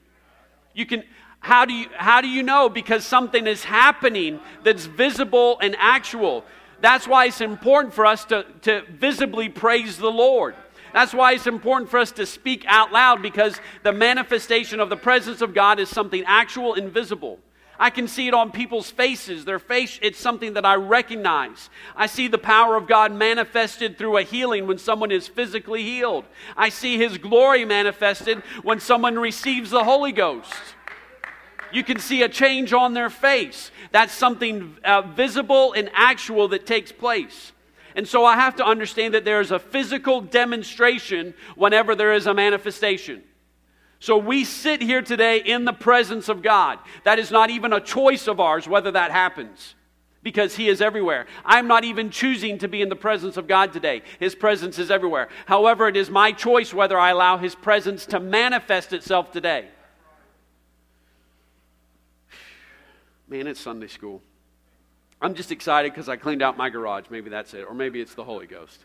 You 0.74 0.86
can, 0.86 1.04
how 1.40 1.66
do 1.66 1.74
you, 1.74 1.88
how 1.96 2.22
do 2.22 2.28
you 2.28 2.44
know? 2.44 2.70
Because 2.70 3.06
something 3.06 3.48
is 3.48 3.64
happening 3.64 4.40
that's 4.64 4.86
visible 4.86 5.58
and 5.62 5.76
actual. 5.80 6.46
That's 6.80 7.08
why 7.08 7.26
it's 7.26 7.42
important 7.42 7.94
for 7.94 8.06
us 8.06 8.24
to, 8.26 8.46
to 8.62 8.84
visibly 8.92 9.50
praise 9.50 9.98
the 9.98 10.12
Lord. 10.12 10.56
That's 10.94 11.14
why 11.14 11.34
it's 11.34 11.48
important 11.48 11.90
for 11.90 12.00
us 12.00 12.12
to 12.14 12.26
speak 12.26 12.66
out 12.68 12.92
loud 12.92 13.22
because 13.22 13.60
the 13.84 13.94
manifestation 13.94 14.80
of 14.80 14.90
the 14.90 14.98
presence 14.98 15.42
of 15.42 15.54
God 15.54 15.80
is 15.80 15.90
something 15.90 16.24
actual 16.26 16.76
and 16.76 16.92
visible. 16.92 17.40
I 17.80 17.90
can 17.90 18.10
see 18.10 18.28
it 18.28 18.34
on 18.34 18.52
people's 18.52 18.92
faces. 18.92 19.46
Their 19.46 19.58
face, 19.58 20.00
it's 20.02 20.20
something 20.20 20.54
that 20.54 20.66
I 20.66 20.76
recognize. 20.76 21.70
I 21.96 22.08
see 22.08 22.28
the 22.28 22.38
power 22.38 22.76
of 22.76 22.88
God 22.88 23.14
manifested 23.14 23.98
through 23.98 24.18
a 24.18 24.24
healing 24.24 24.68
when 24.68 24.78
someone 24.78 25.12
is 25.12 25.30
physically 25.30 25.84
healed. 25.84 26.26
I 26.58 26.70
see 26.70 26.98
His 26.98 27.18
glory 27.18 27.64
manifested 27.64 28.40
when 28.64 28.82
someone 28.82 29.18
receives 29.18 29.70
the 29.70 29.86
Holy 29.86 30.12
Ghost. 30.12 30.54
You 31.72 31.86
can 31.86 32.00
see 32.00 32.22
a 32.24 32.30
change 32.30 32.74
on 32.74 32.94
their 32.94 33.10
face. 33.10 33.72
That's 33.92 34.14
something 34.14 34.76
uh, 34.84 35.04
visible 35.04 35.72
and 35.72 35.90
actual 35.94 36.50
that 36.50 36.66
takes 36.66 36.92
place. 36.92 37.54
And 37.96 38.08
so 38.08 38.26
I 38.26 38.36
have 38.36 38.58
to 38.58 38.66
understand 38.66 39.14
that 39.14 39.24
there 39.24 39.40
is 39.40 39.52
a 39.52 39.60
physical 39.60 40.20
demonstration 40.20 41.34
whenever 41.56 41.96
there 41.96 42.14
is 42.14 42.28
a 42.28 42.34
manifestation. 42.34 43.24
So 44.00 44.18
we 44.18 44.46
sit 44.46 44.82
here 44.82 45.02
today 45.02 45.40
in 45.40 45.66
the 45.66 45.74
presence 45.74 46.30
of 46.30 46.42
God. 46.42 46.80
That 47.04 47.20
is 47.20 47.32
not 47.32 47.50
even 47.50 47.74
a 47.74 47.82
choice 47.82 48.28
of 48.28 48.40
ours 48.40 48.68
whether 48.68 48.92
that 48.92 49.12
happens. 49.12 49.76
because 50.22 50.56
He 50.56 50.68
is 50.68 50.82
everywhere. 50.82 51.28
I'm 51.46 51.68
not 51.68 51.84
even 51.84 52.10
choosing 52.10 52.58
to 52.60 52.68
be 52.68 52.82
in 52.82 52.90
the 52.90 52.96
presence 52.96 53.38
of 53.38 53.48
God 53.48 53.72
today. 53.72 54.02
His 54.20 54.36
presence 54.36 54.78
is 54.78 54.92
everywhere. 54.92 55.30
However, 55.46 55.88
it 55.88 55.96
is 55.96 56.10
my 56.10 56.32
choice 56.32 56.74
whether 56.74 56.98
I 56.98 57.12
allow 57.12 57.38
His 57.38 57.56
presence 57.56 58.06
to 58.08 58.20
manifest 58.20 58.92
itself 58.92 59.32
today. 59.32 59.68
Man, 63.30 63.48
it's 63.48 63.62
Sunday 63.62 63.88
school. 63.88 64.22
I'm 65.22 65.36
just 65.36 65.52
excited 65.52 65.92
because 65.92 66.10
I 66.10 66.18
cleaned 66.18 66.42
out 66.42 66.58
my 66.58 66.70
garage. 66.70 67.06
Maybe 67.10 67.30
that's 67.30 67.54
it. 67.54 67.66
Or 67.68 67.74
maybe 67.74 68.00
it's 68.02 68.14
the 68.14 68.24
Holy 68.24 68.48
Ghost. 68.48 68.84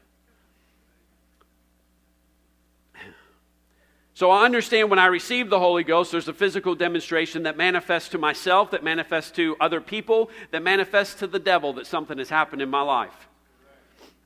So 4.14 4.30
I 4.30 4.44
understand 4.44 4.90
when 4.90 5.00
I 5.00 5.06
receive 5.06 5.50
the 5.50 5.58
Holy 5.58 5.82
Ghost, 5.82 6.12
there's 6.12 6.28
a 6.28 6.32
physical 6.32 6.76
demonstration 6.76 7.42
that 7.42 7.56
manifests 7.56 8.10
to 8.10 8.18
myself, 8.18 8.70
that 8.70 8.84
manifests 8.84 9.32
to 9.32 9.56
other 9.58 9.80
people, 9.80 10.30
that 10.52 10.62
manifests 10.62 11.16
to 11.16 11.26
the 11.26 11.40
devil 11.40 11.72
that 11.74 11.86
something 11.86 12.18
has 12.18 12.28
happened 12.28 12.62
in 12.62 12.70
my 12.70 12.80
life. 12.80 13.28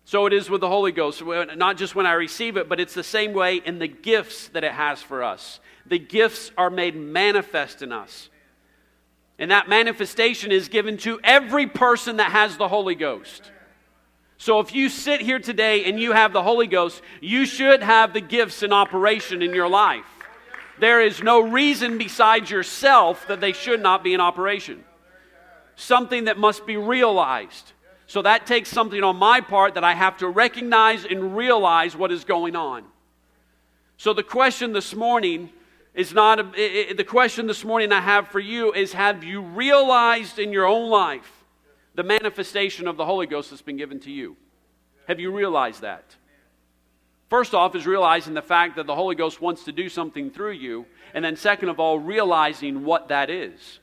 So 0.05 0.27
it 0.27 0.35
is 0.35 0.51
with 0.51 0.61
the 0.61 0.69
Holy 0.69 0.93
Ghost, 0.93 1.23
not 1.57 1.79
just 1.79 1.95
when 1.95 2.05
I 2.05 2.13
receive 2.13 2.59
it, 2.59 2.69
but 2.69 2.81
it's 2.81 2.95
the 2.95 3.03
same 3.03 3.33
way 3.33 3.57
in 3.57 3.79
the 3.79 3.89
gifts 3.89 4.49
that 4.49 4.63
it 4.63 4.73
has 4.73 5.03
for 5.03 5.23
us. 5.23 5.59
The 5.87 5.99
gifts 5.99 6.51
are 6.59 6.71
made 6.71 6.95
manifest 6.95 7.81
in 7.81 7.91
us. 7.91 8.29
And 9.39 9.51
that 9.51 9.71
manifestation 9.71 10.53
is 10.53 10.69
given 10.69 10.99
to 10.99 11.19
every 11.25 11.67
person 11.67 12.17
that 12.17 12.33
has 12.33 12.59
the 12.59 12.69
Holy 12.69 12.95
Ghost. 12.95 13.53
So 14.39 14.61
if 14.61 14.73
you 14.73 14.89
sit 14.89 15.21
here 15.21 15.41
today 15.41 15.85
and 15.85 15.99
you 15.99 16.13
have 16.13 16.33
the 16.33 16.43
Holy 16.43 16.69
Ghost, 16.69 17.03
you 17.21 17.45
should 17.45 17.83
have 17.83 18.15
the 18.15 18.21
gifts 18.21 18.63
in 18.63 18.73
operation 18.73 19.43
in 19.43 19.53
your 19.53 19.69
life. 19.69 20.07
There 20.79 21.03
is 21.03 21.21
no 21.21 21.41
reason 21.41 21.99
besides 21.99 22.49
yourself 22.49 23.27
that 23.27 23.41
they 23.41 23.53
should 23.53 23.83
not 23.83 24.05
be 24.05 24.15
in 24.15 24.21
operation. 24.21 24.85
Something 25.75 26.25
that 26.25 26.39
must 26.39 26.67
be 26.67 26.77
realized. 26.77 27.73
So 28.07 28.23
that 28.23 28.47
takes 28.47 28.69
something 28.69 29.03
on 29.03 29.17
my 29.17 29.41
part 29.41 29.75
that 29.75 29.83
I 29.83 29.95
have 29.95 30.17
to 30.19 30.29
recognize 30.29 31.05
and 31.05 31.37
realize 31.37 31.97
what 31.97 32.13
is 32.13 32.25
going 32.25 32.55
on. 32.55 32.85
So 33.97 34.13
the 34.13 34.23
question 34.23 34.73
this 34.73 34.95
morning 34.95 35.51
is 35.95 36.15
not 36.15 36.39
a, 36.39 36.49
it, 36.55 36.91
it, 36.91 36.97
the 36.97 37.05
question 37.05 37.49
this 37.49 37.65
morning 37.65 37.93
I 37.93 38.01
have 38.01 38.29
for 38.29 38.39
you 38.39 38.73
is 38.73 38.93
have 38.93 39.25
you 39.25 39.41
realized 39.41 40.39
in 40.39 40.53
your 40.53 40.65
own 40.65 40.89
life 40.89 41.38
the 41.99 42.05
manifestation 42.05 42.87
of 42.87 42.97
the 42.97 43.05
Holy 43.05 43.27
Ghost 43.27 43.51
that's 43.51 43.61
been 43.61 43.77
given 43.77 43.99
to 43.99 44.13
you. 44.13 44.37
Have 45.09 45.19
you 45.19 45.33
realized 45.33 45.81
that? 45.81 46.15
First 47.29 47.55
off, 47.55 47.75
is 47.75 47.89
realizing 47.89 48.35
the 48.35 48.41
fact 48.41 48.77
that 48.77 48.87
the 48.87 48.95
Holy 48.95 49.17
Ghost 49.17 49.41
wants 49.41 49.65
to 49.65 49.73
do 49.73 49.89
something 49.89 50.31
through 50.31 50.53
you. 50.53 50.87
And 51.13 51.25
then, 51.25 51.35
second 51.35 51.71
of 51.71 51.81
all, 51.81 51.99
realizing 51.99 52.85
what 52.85 53.09
that 53.09 53.31
is. 53.31 53.81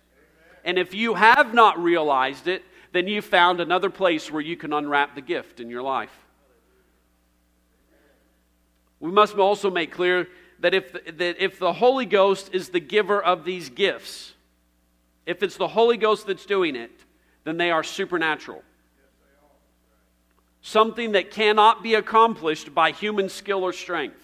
And 0.64 0.80
if 0.80 0.94
you 0.94 1.16
have 1.16 1.54
not 1.54 1.78
realized 1.78 2.48
it, 2.48 2.64
then 2.94 3.06
you've 3.10 3.26
found 3.26 3.60
another 3.60 3.90
place 3.90 4.32
where 4.32 4.42
you 4.42 4.56
can 4.56 4.72
unwrap 4.72 5.16
the 5.16 5.22
gift 5.22 5.60
in 5.60 5.70
your 5.70 5.84
life. 5.84 6.18
We 9.02 9.12
must 9.12 9.36
also 9.36 9.70
make 9.70 9.92
clear 9.92 10.30
that 10.62 10.74
if, 10.74 10.94
that 11.18 11.44
if 11.44 11.60
the 11.60 11.74
Holy 11.74 12.06
Ghost 12.06 12.52
is 12.54 12.70
the 12.70 12.80
giver 12.80 13.22
of 13.22 13.44
these 13.44 13.68
gifts, 13.68 14.36
if 15.26 15.44
it's 15.44 15.58
the 15.58 15.68
Holy 15.68 15.98
Ghost 15.98 16.28
that's 16.28 16.46
doing 16.46 16.78
it, 16.78 17.02
then 17.46 17.58
they 17.58 17.72
are 17.72 17.84
supernatural. 17.84 18.62
Something 20.62 21.14
that 21.14 21.32
cannot 21.32 21.84
be 21.84 21.94
accomplished 21.94 22.76
by 22.76 22.92
human 22.92 23.30
skill 23.30 23.64
or 23.64 23.72
strength. 23.72 24.20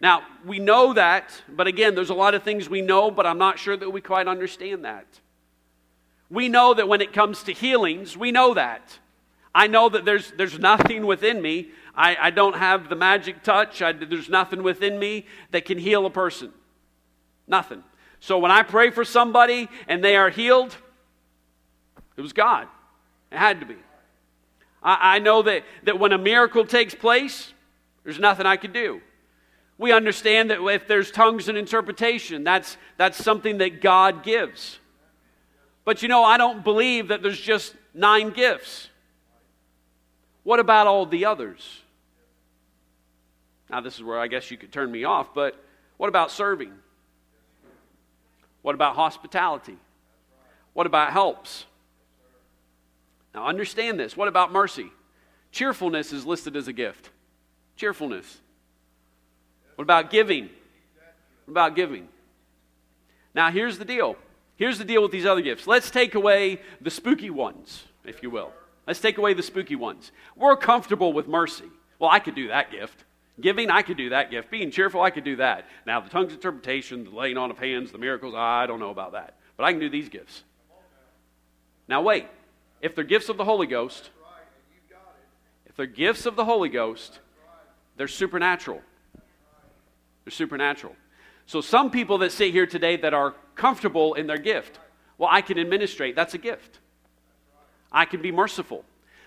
Now, 0.00 0.22
we 0.44 0.58
know 0.58 0.94
that, 0.94 1.30
but 1.48 1.66
again, 1.66 1.94
there's 1.94 2.10
a 2.10 2.14
lot 2.14 2.34
of 2.34 2.42
things 2.42 2.68
we 2.68 2.80
know, 2.80 3.10
but 3.10 3.26
I'm 3.26 3.38
not 3.38 3.58
sure 3.58 3.76
that 3.76 3.90
we 3.90 4.00
quite 4.00 4.26
understand 4.26 4.84
that. 4.84 5.06
We 6.30 6.48
know 6.48 6.74
that 6.74 6.88
when 6.88 7.00
it 7.00 7.12
comes 7.12 7.42
to 7.44 7.52
healings, 7.52 8.16
we 8.16 8.32
know 8.32 8.54
that. 8.54 8.98
I 9.54 9.66
know 9.66 9.88
that 9.90 10.04
there's, 10.04 10.32
there's 10.36 10.58
nothing 10.58 11.06
within 11.06 11.42
me. 11.42 11.70
I, 11.94 12.16
I 12.18 12.30
don't 12.30 12.56
have 12.56 12.88
the 12.88 12.96
magic 12.96 13.42
touch. 13.42 13.82
I, 13.82 13.92
there's 13.92 14.28
nothing 14.28 14.62
within 14.62 14.98
me 14.98 15.26
that 15.50 15.66
can 15.66 15.78
heal 15.78 16.06
a 16.06 16.10
person. 16.10 16.52
Nothing. 17.46 17.84
So 18.18 18.38
when 18.38 18.50
I 18.50 18.62
pray 18.62 18.90
for 18.90 19.04
somebody 19.04 19.68
and 19.88 20.02
they 20.02 20.16
are 20.16 20.30
healed, 20.30 20.76
it 22.16 22.20
was 22.20 22.32
God. 22.32 22.68
It 23.30 23.38
had 23.38 23.60
to 23.60 23.66
be. 23.66 23.76
I, 24.82 25.16
I 25.16 25.18
know 25.18 25.42
that, 25.42 25.64
that 25.84 25.98
when 25.98 26.12
a 26.12 26.18
miracle 26.18 26.64
takes 26.64 26.94
place, 26.94 27.52
there's 28.04 28.18
nothing 28.18 28.46
I 28.46 28.56
could 28.56 28.72
do. 28.72 29.00
We 29.78 29.92
understand 29.92 30.50
that 30.50 30.62
if 30.62 30.86
there's 30.86 31.10
tongues 31.10 31.48
and 31.48 31.56
interpretation, 31.56 32.44
that's, 32.44 32.76
that's 32.98 33.22
something 33.22 33.58
that 33.58 33.80
God 33.80 34.22
gives. 34.22 34.78
But 35.84 36.02
you 36.02 36.08
know, 36.08 36.22
I 36.22 36.36
don't 36.36 36.62
believe 36.62 37.08
that 37.08 37.22
there's 37.22 37.40
just 37.40 37.74
nine 37.94 38.30
gifts. 38.30 38.88
What 40.44 40.60
about 40.60 40.86
all 40.86 41.06
the 41.06 41.24
others? 41.24 41.80
Now, 43.70 43.80
this 43.80 43.94
is 43.94 44.02
where 44.02 44.18
I 44.18 44.26
guess 44.26 44.50
you 44.50 44.56
could 44.56 44.72
turn 44.72 44.90
me 44.90 45.04
off, 45.04 45.34
but 45.34 45.56
what 45.96 46.08
about 46.08 46.30
serving? 46.30 46.72
What 48.60 48.74
about 48.74 48.96
hospitality? 48.96 49.78
What 50.74 50.86
about 50.86 51.12
helps? 51.12 51.64
Now, 53.34 53.46
understand 53.46 53.98
this. 53.98 54.16
What 54.16 54.28
about 54.28 54.52
mercy? 54.52 54.90
Cheerfulness 55.50 56.12
is 56.12 56.26
listed 56.26 56.56
as 56.56 56.68
a 56.68 56.72
gift. 56.72 57.10
Cheerfulness. 57.76 58.40
What 59.76 59.82
about 59.82 60.10
giving? 60.10 60.50
What 61.46 61.52
about 61.52 61.76
giving? 61.76 62.08
Now, 63.34 63.50
here's 63.50 63.78
the 63.78 63.84
deal. 63.84 64.16
Here's 64.56 64.78
the 64.78 64.84
deal 64.84 65.02
with 65.02 65.12
these 65.12 65.26
other 65.26 65.40
gifts. 65.40 65.66
Let's 65.66 65.90
take 65.90 66.14
away 66.14 66.60
the 66.80 66.90
spooky 66.90 67.30
ones, 67.30 67.84
if 68.04 68.22
you 68.22 68.30
will. 68.30 68.52
Let's 68.86 69.00
take 69.00 69.16
away 69.16 69.32
the 69.32 69.42
spooky 69.42 69.76
ones. 69.76 70.12
We're 70.36 70.56
comfortable 70.56 71.12
with 71.12 71.26
mercy. 71.26 71.70
Well, 71.98 72.10
I 72.10 72.18
could 72.18 72.34
do 72.34 72.48
that 72.48 72.70
gift. 72.70 73.04
Giving, 73.40 73.70
I 73.70 73.80
could 73.80 73.96
do 73.96 74.10
that 74.10 74.30
gift. 74.30 74.50
Being 74.50 74.70
cheerful, 74.70 75.00
I 75.00 75.10
could 75.10 75.24
do 75.24 75.36
that. 75.36 75.66
Now, 75.86 76.00
the 76.00 76.10
tongues 76.10 76.34
interpretation, 76.34 77.04
the 77.04 77.10
laying 77.10 77.38
on 77.38 77.50
of 77.50 77.58
hands, 77.58 77.92
the 77.92 77.98
miracles, 77.98 78.34
I 78.36 78.66
don't 78.66 78.78
know 78.78 78.90
about 78.90 79.12
that. 79.12 79.38
But 79.56 79.64
I 79.64 79.72
can 79.72 79.80
do 79.80 79.88
these 79.88 80.10
gifts. 80.10 80.42
Now, 81.88 82.02
wait 82.02 82.26
if 82.82 82.94
they're 82.96 83.04
gifts 83.04 83.28
of 83.28 83.36
the 83.36 83.44
Holy 83.44 83.66
Ghost, 83.66 84.10
if 85.66 85.76
they're 85.76 85.86
gifts 85.86 86.26
of 86.26 86.36
the 86.36 86.44
Holy 86.44 86.68
Ghost, 86.68 87.20
they're 87.96 88.08
supernatural. 88.08 88.82
They're 90.24 90.32
supernatural. 90.32 90.94
So, 91.46 91.60
some 91.60 91.90
people 91.90 92.18
that 92.18 92.32
sit 92.32 92.52
here 92.52 92.66
today 92.66 92.96
that 92.96 93.14
are 93.14 93.34
comfortable 93.54 94.14
in 94.14 94.26
their 94.26 94.38
gift, 94.38 94.78
well, 95.16 95.28
I 95.32 95.40
can 95.40 95.58
administrate. 95.58 96.14
That's 96.14 96.34
a 96.34 96.38
gift. 96.38 96.80
I 97.90 98.04
can 98.04 98.20
be 98.20 98.32
merciful. 98.32 98.84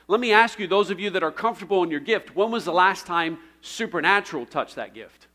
Let 0.07 0.19
me 0.19 0.31
ask 0.31 0.59
you, 0.59 0.67
those 0.67 0.91
of 0.91 0.99
you 0.99 1.09
that 1.11 1.23
are 1.23 1.31
comfortable 1.31 1.83
in 1.83 1.89
your 1.89 1.99
gift, 1.99 2.35
when 2.35 2.51
was 2.51 2.65
the 2.65 2.73
last 2.73 3.05
time 3.05 3.39
supernatural 3.61 4.45
touched 4.45 4.75
that 4.75 4.93
gift? 4.93 5.27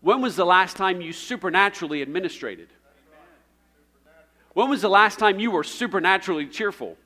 When 0.00 0.20
was 0.20 0.36
the 0.36 0.44
last 0.44 0.76
time 0.76 1.00
you 1.00 1.12
supernaturally 1.12 2.02
administrated? 2.02 2.68
When 4.52 4.68
was 4.68 4.82
the 4.82 4.88
last 4.88 5.18
time 5.18 5.38
you 5.38 5.50
were 5.50 5.64
supernaturally 5.64 6.46
cheerful? 6.46 6.96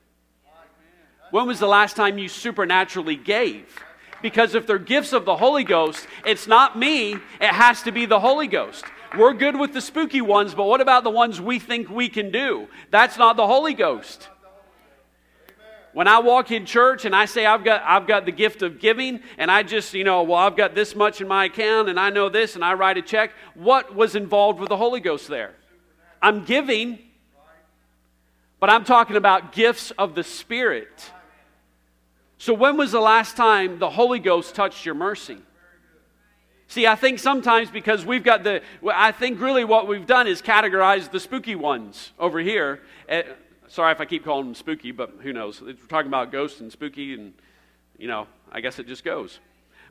When 1.31 1.47
was 1.47 1.59
the 1.59 1.67
last 1.67 1.95
time 1.95 2.17
you 2.17 2.27
supernaturally 2.27 3.15
gave? 3.15 3.83
Because 4.21 4.53
if 4.53 4.67
they're 4.67 4.77
gifts 4.77 5.13
of 5.13 5.25
the 5.25 5.35
Holy 5.35 5.63
Ghost, 5.63 6.05
it's 6.25 6.45
not 6.45 6.77
me, 6.77 7.13
it 7.13 7.21
has 7.41 7.81
to 7.83 7.91
be 7.91 8.05
the 8.05 8.19
Holy 8.19 8.47
Ghost. 8.47 8.85
We're 9.17 9.33
good 9.33 9.57
with 9.59 9.73
the 9.73 9.81
spooky 9.81 10.21
ones, 10.21 10.53
but 10.53 10.65
what 10.65 10.79
about 10.79 11.03
the 11.03 11.09
ones 11.09 11.41
we 11.41 11.57
think 11.57 11.89
we 11.89 12.07
can 12.07 12.31
do? 12.31 12.67
That's 12.91 13.17
not 13.17 13.35
the 13.35 13.47
Holy 13.47 13.73
Ghost. 13.73 14.29
When 15.93 16.07
I 16.07 16.19
walk 16.19 16.51
in 16.51 16.65
church 16.65 17.03
and 17.03 17.13
I 17.13 17.25
say 17.25 17.45
I've 17.45 17.65
got, 17.65 17.81
I've 17.85 18.07
got 18.07 18.25
the 18.25 18.31
gift 18.31 18.61
of 18.61 18.79
giving, 18.79 19.21
and 19.37 19.51
I 19.51 19.63
just, 19.63 19.93
you 19.93 20.05
know, 20.05 20.23
well, 20.23 20.39
I've 20.39 20.55
got 20.55 20.75
this 20.75 20.95
much 20.95 21.19
in 21.19 21.27
my 21.27 21.45
account 21.45 21.89
and 21.89 21.99
I 21.99 22.09
know 22.09 22.29
this 22.29 22.55
and 22.55 22.63
I 22.63 22.73
write 22.75 22.97
a 22.97 23.01
check, 23.01 23.31
what 23.55 23.93
was 23.95 24.15
involved 24.15 24.59
with 24.59 24.69
the 24.69 24.77
Holy 24.77 25.01
Ghost 25.01 25.27
there? 25.27 25.55
I'm 26.21 26.45
giving, 26.45 26.99
but 28.59 28.69
I'm 28.69 28.85
talking 28.85 29.15
about 29.15 29.51
gifts 29.51 29.91
of 29.91 30.15
the 30.15 30.23
Spirit. 30.23 31.11
So, 32.41 32.55
when 32.55 32.75
was 32.75 32.91
the 32.91 32.99
last 32.99 33.37
time 33.37 33.77
the 33.77 33.91
Holy 33.91 34.17
Ghost 34.17 34.55
touched 34.55 34.83
your 34.83 34.95
mercy? 34.95 35.37
See, 36.69 36.87
I 36.87 36.95
think 36.95 37.19
sometimes 37.19 37.69
because 37.69 38.03
we've 38.03 38.23
got 38.23 38.43
the, 38.43 38.63
I 38.91 39.11
think 39.11 39.39
really 39.39 39.63
what 39.63 39.87
we've 39.87 40.07
done 40.07 40.25
is 40.25 40.41
categorize 40.41 41.11
the 41.11 41.19
spooky 41.19 41.53
ones 41.53 42.13
over 42.17 42.39
here. 42.39 42.81
Uh, 43.07 43.21
sorry 43.67 43.91
if 43.91 44.01
I 44.01 44.05
keep 44.05 44.25
calling 44.25 44.45
them 44.45 44.55
spooky, 44.55 44.91
but 44.91 45.17
who 45.21 45.33
knows? 45.33 45.61
We're 45.61 45.73
talking 45.87 46.07
about 46.07 46.31
ghosts 46.31 46.61
and 46.61 46.71
spooky, 46.71 47.13
and, 47.13 47.35
you 47.99 48.07
know, 48.07 48.25
I 48.51 48.59
guess 48.59 48.79
it 48.79 48.87
just 48.87 49.03
goes. 49.03 49.39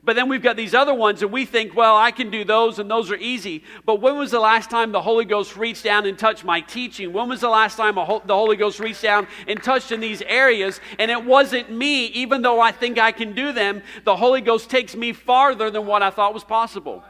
But 0.03 0.15
then 0.15 0.29
we've 0.29 0.41
got 0.41 0.55
these 0.55 0.73
other 0.73 0.95
ones, 0.95 1.21
and 1.21 1.31
we 1.31 1.45
think, 1.45 1.75
well, 1.75 1.95
I 1.95 2.09
can 2.09 2.31
do 2.31 2.43
those, 2.43 2.79
and 2.79 2.89
those 2.89 3.11
are 3.11 3.17
easy. 3.17 3.63
But 3.85 4.01
when 4.01 4.17
was 4.17 4.31
the 4.31 4.39
last 4.39 4.71
time 4.71 4.91
the 4.91 5.01
Holy 5.01 5.25
Ghost 5.25 5.55
reached 5.55 5.83
down 5.83 6.07
and 6.07 6.17
touched 6.17 6.43
my 6.43 6.59
teaching? 6.59 7.13
When 7.13 7.29
was 7.29 7.41
the 7.41 7.49
last 7.49 7.75
time 7.75 7.93
the 7.93 8.33
Holy 8.33 8.55
Ghost 8.55 8.79
reached 8.79 9.03
down 9.03 9.27
and 9.47 9.61
touched 9.61 9.91
in 9.91 9.99
these 9.99 10.23
areas? 10.23 10.79
And 10.97 11.11
it 11.11 11.23
wasn't 11.23 11.69
me, 11.69 12.07
even 12.07 12.41
though 12.41 12.59
I 12.59 12.71
think 12.71 12.97
I 12.97 13.11
can 13.11 13.33
do 13.33 13.51
them, 13.51 13.83
the 14.03 14.15
Holy 14.15 14.41
Ghost 14.41 14.71
takes 14.71 14.95
me 14.95 15.13
farther 15.13 15.69
than 15.69 15.85
what 15.85 16.01
I 16.01 16.09
thought 16.09 16.33
was 16.33 16.43
possible. 16.43 17.03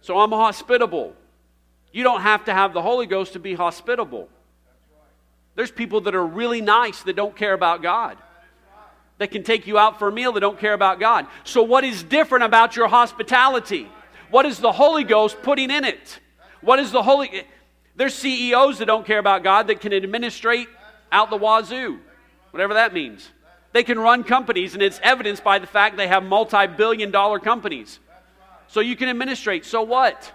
So 0.00 0.18
I'm 0.18 0.30
hospitable. 0.30 1.14
You 1.92 2.04
don't 2.04 2.22
have 2.22 2.46
to 2.46 2.54
have 2.54 2.72
the 2.72 2.80
Holy 2.80 3.04
Ghost 3.04 3.34
to 3.34 3.38
be 3.38 3.52
hospitable. 3.52 4.30
There's 5.56 5.70
people 5.70 6.00
that 6.02 6.14
are 6.14 6.26
really 6.26 6.62
nice 6.62 7.02
that 7.02 7.16
don't 7.16 7.36
care 7.36 7.52
about 7.52 7.82
God. 7.82 8.16
That 9.18 9.30
can 9.32 9.42
take 9.42 9.66
you 9.66 9.78
out 9.78 9.98
for 9.98 10.08
a 10.08 10.12
meal 10.12 10.32
that 10.32 10.40
don't 10.40 10.58
care 10.58 10.74
about 10.74 11.00
God. 11.00 11.26
So, 11.44 11.62
what 11.62 11.84
is 11.84 12.02
different 12.02 12.44
about 12.44 12.76
your 12.76 12.88
hospitality? 12.88 13.88
What 14.30 14.46
is 14.46 14.58
the 14.58 14.72
Holy 14.72 15.04
Ghost 15.04 15.42
putting 15.42 15.70
in 15.70 15.84
it? 15.84 16.20
What 16.60 16.78
is 16.78 16.92
the 16.92 17.02
Holy 17.02 17.44
There's 17.96 18.14
CEOs 18.14 18.78
that 18.78 18.86
don't 18.86 19.06
care 19.06 19.18
about 19.18 19.42
God 19.42 19.66
that 19.68 19.80
can 19.80 19.92
administrate 19.92 20.68
out 21.10 21.30
the 21.30 21.36
wazoo, 21.36 21.98
whatever 22.50 22.74
that 22.74 22.92
means. 22.92 23.28
They 23.72 23.82
can 23.82 23.98
run 23.98 24.24
companies, 24.24 24.74
and 24.74 24.82
it's 24.82 25.00
evidenced 25.02 25.44
by 25.44 25.58
the 25.58 25.66
fact 25.66 25.96
they 25.96 26.08
have 26.08 26.22
multi 26.22 26.66
billion 26.66 27.10
dollar 27.10 27.38
companies. 27.38 27.98
So 28.68 28.80
you 28.80 28.96
can 28.96 29.08
administrate. 29.08 29.64
So 29.64 29.82
what? 29.82 30.32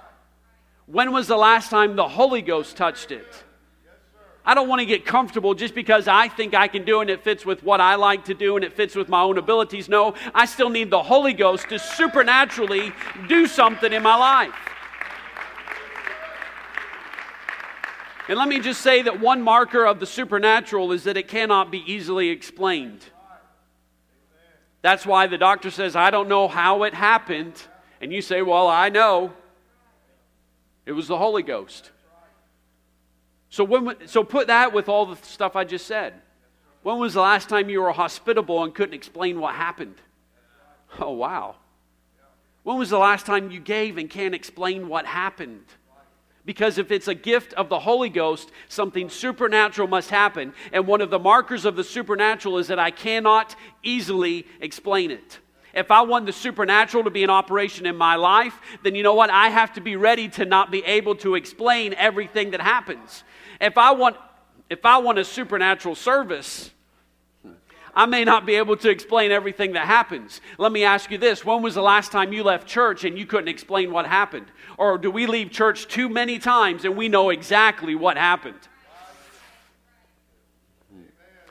When 0.85 1.11
was 1.11 1.27
the 1.27 1.37
last 1.37 1.69
time 1.69 1.95
the 1.95 2.07
Holy 2.07 2.41
Ghost 2.41 2.75
touched 2.75 3.11
it? 3.11 3.43
I 4.45 4.55
don't 4.55 4.67
want 4.67 4.81
to 4.81 4.85
get 4.85 5.05
comfortable 5.05 5.53
just 5.53 5.73
because 5.73 6.07
I 6.07 6.27
think 6.27 6.53
I 6.53 6.67
can 6.67 6.83
do 6.83 6.99
and 6.99 7.09
it 7.09 7.23
fits 7.23 7.45
with 7.45 7.63
what 7.63 7.79
I 7.79 7.95
like 7.95 8.25
to 8.25 8.33
do 8.33 8.57
and 8.57 8.65
it 8.65 8.73
fits 8.73 8.93
with 8.93 9.07
my 9.07 9.21
own 9.21 9.37
abilities. 9.37 9.87
No, 9.87 10.15
I 10.33 10.45
still 10.45 10.69
need 10.69 10.89
the 10.89 11.01
Holy 11.01 11.33
Ghost 11.33 11.69
to 11.69 11.79
supernaturally 11.79 12.91
do 13.29 13.47
something 13.47 13.93
in 13.93 14.03
my 14.03 14.15
life. 14.15 14.53
And 18.27 18.37
let 18.37 18.47
me 18.47 18.59
just 18.59 18.81
say 18.81 19.01
that 19.01 19.19
one 19.19 19.41
marker 19.41 19.85
of 19.85 19.99
the 19.99 20.05
supernatural 20.05 20.91
is 20.91 21.03
that 21.05 21.17
it 21.17 21.27
cannot 21.27 21.71
be 21.71 21.83
easily 21.91 22.29
explained. 22.29 23.03
That's 24.81 25.05
why 25.05 25.27
the 25.27 25.37
doctor 25.37 25.71
says, 25.71 25.95
I 25.95 26.09
don't 26.09 26.27
know 26.27 26.49
how 26.49 26.83
it 26.83 26.93
happened. 26.93 27.53
And 28.01 28.11
you 28.11 28.21
say, 28.21 28.41
Well, 28.41 28.67
I 28.67 28.89
know. 28.89 29.33
It 30.85 30.91
was 30.91 31.07
the 31.07 31.17
Holy 31.17 31.43
Ghost. 31.43 31.91
So, 33.53 33.63
when, 33.63 34.07
so 34.07 34.23
put 34.23 34.47
that 34.47 34.73
with 34.73 34.89
all 34.89 35.05
the 35.05 35.15
stuff 35.17 35.55
I 35.55 35.63
just 35.63 35.85
said. 35.85 36.15
When 36.81 36.97
was 36.97 37.13
the 37.13 37.21
last 37.21 37.49
time 37.49 37.69
you 37.69 37.83
were 37.83 37.91
hospitable 37.91 38.63
and 38.63 38.73
couldn't 38.73 38.95
explain 38.95 39.39
what 39.39 39.53
happened? 39.53 39.93
Oh, 40.99 41.11
wow. 41.11 41.57
When 42.63 42.79
was 42.79 42.89
the 42.89 42.97
last 42.97 43.27
time 43.27 43.51
you 43.51 43.59
gave 43.59 43.99
and 43.99 44.09
can't 44.09 44.33
explain 44.33 44.87
what 44.87 45.05
happened? 45.05 45.65
Because 46.45 46.79
if 46.79 46.89
it's 46.89 47.07
a 47.07 47.13
gift 47.13 47.53
of 47.53 47.69
the 47.69 47.77
Holy 47.77 48.09
Ghost, 48.09 48.49
something 48.69 49.07
supernatural 49.07 49.87
must 49.87 50.09
happen. 50.09 50.55
And 50.71 50.87
one 50.87 51.01
of 51.01 51.11
the 51.11 51.19
markers 51.19 51.63
of 51.63 51.75
the 51.75 51.83
supernatural 51.83 52.57
is 52.57 52.69
that 52.69 52.79
I 52.79 52.89
cannot 52.89 53.55
easily 53.83 54.47
explain 54.61 55.11
it. 55.11 55.37
If 55.75 55.91
I 55.91 56.01
want 56.01 56.25
the 56.25 56.33
supernatural 56.33 57.03
to 57.03 57.11
be 57.11 57.23
in 57.23 57.29
operation 57.29 57.85
in 57.85 57.97
my 57.97 58.15
life, 58.15 58.59
then 58.83 58.95
you 58.95 59.03
know 59.03 59.13
what? 59.13 59.29
I 59.29 59.49
have 59.49 59.73
to 59.73 59.81
be 59.81 59.95
ready 59.95 60.29
to 60.29 60.45
not 60.45 60.71
be 60.71 60.83
able 60.85 61.15
to 61.17 61.35
explain 61.35 61.93
everything 61.95 62.51
that 62.51 62.61
happens. 62.61 63.23
If 63.63 63.77
I 63.77 63.91
want 63.93 64.17
if 64.69 64.85
I 64.85 64.97
want 64.97 65.19
a 65.19 65.23
supernatural 65.23 65.95
service, 65.95 66.71
I 67.95 68.05
may 68.05 68.25
not 68.25 68.45
be 68.45 68.55
able 68.55 68.75
to 68.77 68.89
explain 68.89 69.31
everything 69.31 69.73
that 69.73 69.85
happens. 69.85 70.41
Let 70.57 70.71
me 70.71 70.83
ask 70.83 71.09
you 71.11 71.17
this 71.17 71.45
when 71.45 71.61
was 71.61 71.75
the 71.75 71.81
last 71.81 72.11
time 72.11 72.33
you 72.33 72.43
left 72.43 72.67
church 72.67 73.05
and 73.05 73.17
you 73.17 73.25
couldn't 73.25 73.47
explain 73.47 73.91
what 73.91 74.05
happened? 74.05 74.47
Or 74.77 74.97
do 74.97 75.09
we 75.09 75.27
leave 75.27 75.49
church 75.49 75.87
too 75.87 76.09
many 76.09 76.39
times 76.39 76.83
and 76.83 76.97
we 76.97 77.07
know 77.07 77.29
exactly 77.29 77.95
what 77.95 78.17
happened? 78.17 78.59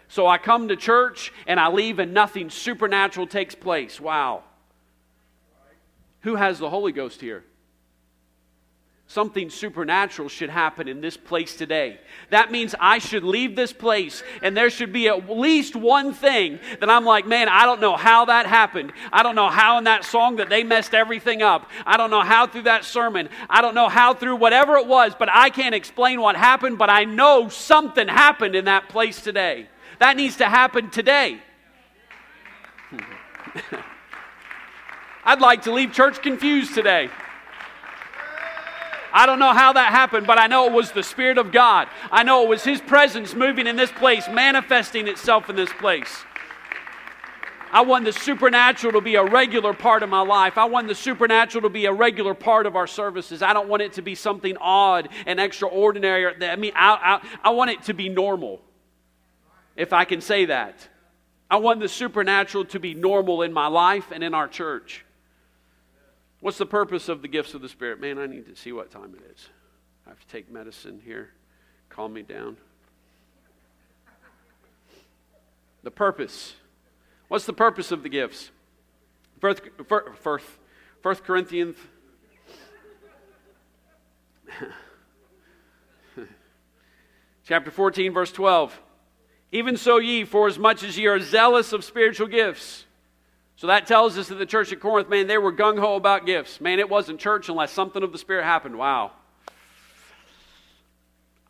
So 0.09 0.27
I 0.27 0.37
come 0.37 0.69
to 0.69 0.77
church 0.77 1.33
and 1.47 1.59
I 1.59 1.69
leave 1.69 1.99
and 1.99 2.13
nothing 2.13 2.51
supernatural 2.51 3.27
takes 3.27 3.55
place. 3.55 3.99
Wow. 3.99 4.43
Who 6.21 6.35
has 6.35 6.59
the 6.59 6.69
Holy 6.69 6.93
Ghost 6.93 7.23
here? 7.23 7.45
Something 9.13 9.51
supernatural 9.51 10.31
should 10.31 10.49
happen 10.49 10.89
in 10.89 11.03
this 11.03 11.19
place 11.19 11.55
today. 11.55 12.01
That 12.31 12.51
means 12.51 12.75
I 12.81 12.99
should 12.99 13.25
leave 13.25 13.55
this 13.55 13.73
place 13.73 14.23
and 14.41 14.57
there 14.57 14.71
should 14.71 14.91
be 14.91 15.07
at 15.09 15.29
least 15.29 15.77
one 15.77 16.15
thing 16.15 16.59
that 16.81 16.89
I'm 16.89 17.05
like, 17.05 17.27
man, 17.27 17.51
I 17.51 17.67
don't 17.67 17.81
know 17.81 17.95
how 17.95 18.25
that 18.25 18.47
happened. 18.47 18.91
I 19.13 19.23
don't 19.23 19.35
know 19.35 19.51
how 19.51 19.77
in 19.77 19.85
that 19.85 20.07
song 20.07 20.37
that 20.37 20.49
they 20.49 20.65
messed 20.65 20.95
everything 20.95 21.43
up. 21.43 21.69
I 21.85 21.99
don't 21.99 22.11
know 22.11 22.23
how 22.23 22.47
through 22.47 22.63
that 22.63 22.87
sermon. 22.87 23.29
I 23.51 23.61
don't 23.61 23.75
know 23.75 23.91
how 23.91 24.15
through 24.15 24.37
whatever 24.37 24.77
it 24.77 24.87
was, 24.87 25.15
but 25.19 25.29
I 25.31 25.51
can't 25.51 25.75
explain 25.75 26.19
what 26.23 26.35
happened, 26.35 26.79
but 26.79 26.89
I 26.89 27.05
know 27.05 27.51
something 27.51 28.09
happened 28.09 28.57
in 28.57 28.65
that 28.65 28.89
place 28.89 29.21
today. 29.21 29.69
That 29.99 30.17
needs 30.17 30.37
to 30.37 30.47
happen 30.49 30.89
today. 30.89 31.39
I'd 35.25 35.41
like 35.41 35.63
to 35.63 35.73
leave 35.73 35.93
church 35.93 36.23
confused 36.23 36.75
today. 36.75 37.11
I 39.13 39.27
don't 39.27 39.39
know 39.39 39.53
how 39.53 39.75
that 39.75 39.91
happened, 39.91 40.27
but 40.27 40.39
I 40.39 40.47
know 40.47 40.67
it 40.67 40.73
was 40.73 40.93
the 40.93 41.03
Spirit 41.03 41.39
of 41.39 41.53
God. 41.53 41.89
I 42.11 42.23
know 42.23 42.43
it 42.45 42.49
was 42.49 42.65
His 42.65 42.81
presence 42.81 43.35
moving 43.35 43.67
in 43.67 43.77
this 43.77 43.93
place, 43.93 44.29
manifesting 44.29 45.09
itself 45.09 45.51
in 45.51 45.57
this 45.57 45.73
place. 45.75 46.25
I 47.73 47.81
want 47.81 48.05
the 48.05 48.13
supernatural 48.13 48.93
to 48.93 49.01
be 49.01 49.15
a 49.15 49.25
regular 49.25 49.73
part 49.73 50.03
of 50.03 50.11
my 50.11 50.21
life. 50.21 50.59
I 50.59 50.67
want 50.67 50.89
the 50.89 50.95
supernatural 50.95 51.63
to 51.63 51.71
be 51.71 51.87
a 51.87 51.93
regular 51.93 52.35
part 52.35 52.67
of 52.67 52.77
our 52.77 52.87
services. 52.87 53.41
I 53.41 53.55
don't 53.55 53.67
want 53.69 53.81
it 53.81 53.95
to 53.95 54.03
be 54.03 54.15
something 54.15 54.59
odd 54.59 55.09
and 55.25 55.41
extraordinary. 55.41 56.27
I 56.45 56.57
mean, 56.57 56.73
I, 56.77 57.21
I, 57.23 57.49
I 57.49 57.51
want 57.51 57.71
it 57.71 57.83
to 57.85 57.95
be 57.95 58.11
normal, 58.11 58.61
if 59.75 59.95
I 59.95 60.05
can 60.05 60.21
say 60.21 60.45
that. 60.47 60.87
I 61.51 61.57
want 61.57 61.81
the 61.81 61.89
supernatural 61.89 62.67
to 62.67 62.79
be 62.79 62.93
normal 62.93 63.41
in 63.41 63.55
my 63.55 63.69
life 63.69 64.11
and 64.13 64.23
in 64.23 64.35
our 64.35 64.49
church. 64.49 65.07
What's 66.43 66.59
the 66.59 66.67
purpose 66.67 67.09
of 67.09 67.23
the 67.23 67.29
gifts 67.29 67.55
of 67.55 67.63
the 67.63 67.69
Spirit? 67.69 68.01
Man, 68.01 68.19
I 68.19 68.27
need 68.27 68.47
to 68.47 68.57
see 68.57 68.73
what 68.73 68.91
time 68.91 69.15
it 69.15 69.23
is. 69.33 69.49
I 70.05 70.09
have 70.09 70.19
to 70.19 70.27
take 70.27 70.51
medicine 70.51 71.01
here. 71.05 71.31
Calm 71.89 72.13
me 72.13 72.23
down. 72.23 72.57
The 75.85 75.93
purpose. 75.93 76.55
What's 77.29 77.47
the 77.47 77.53
purpose 77.53 77.93
of 77.93 78.03
the 78.03 78.09
gifts? 78.09 78.51
First, 79.41 79.63
first, 80.21 80.45
first 81.01 81.23
Corinthians. 81.23 81.77
Chapter 87.47 87.71
14, 87.71 88.13
verse 88.13 88.33
12. 88.33 88.81
Even 89.53 89.77
so, 89.77 89.99
ye, 89.99 90.25
for 90.25 90.49
as 90.49 90.59
much 90.59 90.83
as 90.83 90.99
ye 90.99 91.07
are 91.07 91.21
zealous 91.21 91.73
of 91.73 91.85
spiritual 91.85 92.27
gifts, 92.27 92.87
so 93.63 93.69
that 93.69 93.87
tells 93.87 94.19
us 94.19 94.27
that 94.27 94.35
the 94.41 94.45
church 94.45 94.73
at 94.73 94.81
Corinth, 94.81 95.09
man, 95.09 95.29
they 95.29 95.39
were 95.39 95.53
gung 95.53 95.79
ho 95.79 95.95
about 95.95 96.27
gifts. 96.27 96.61
Man, 96.61 96.81
it 96.81 96.91
wasn't 96.91 97.21
church 97.21 97.49
unless 97.49 97.71
something 97.71 98.03
of 98.03 98.11
the 98.11 98.19
Spirit 98.19 98.43
happened. 98.43 98.77
Wow. 98.77 99.13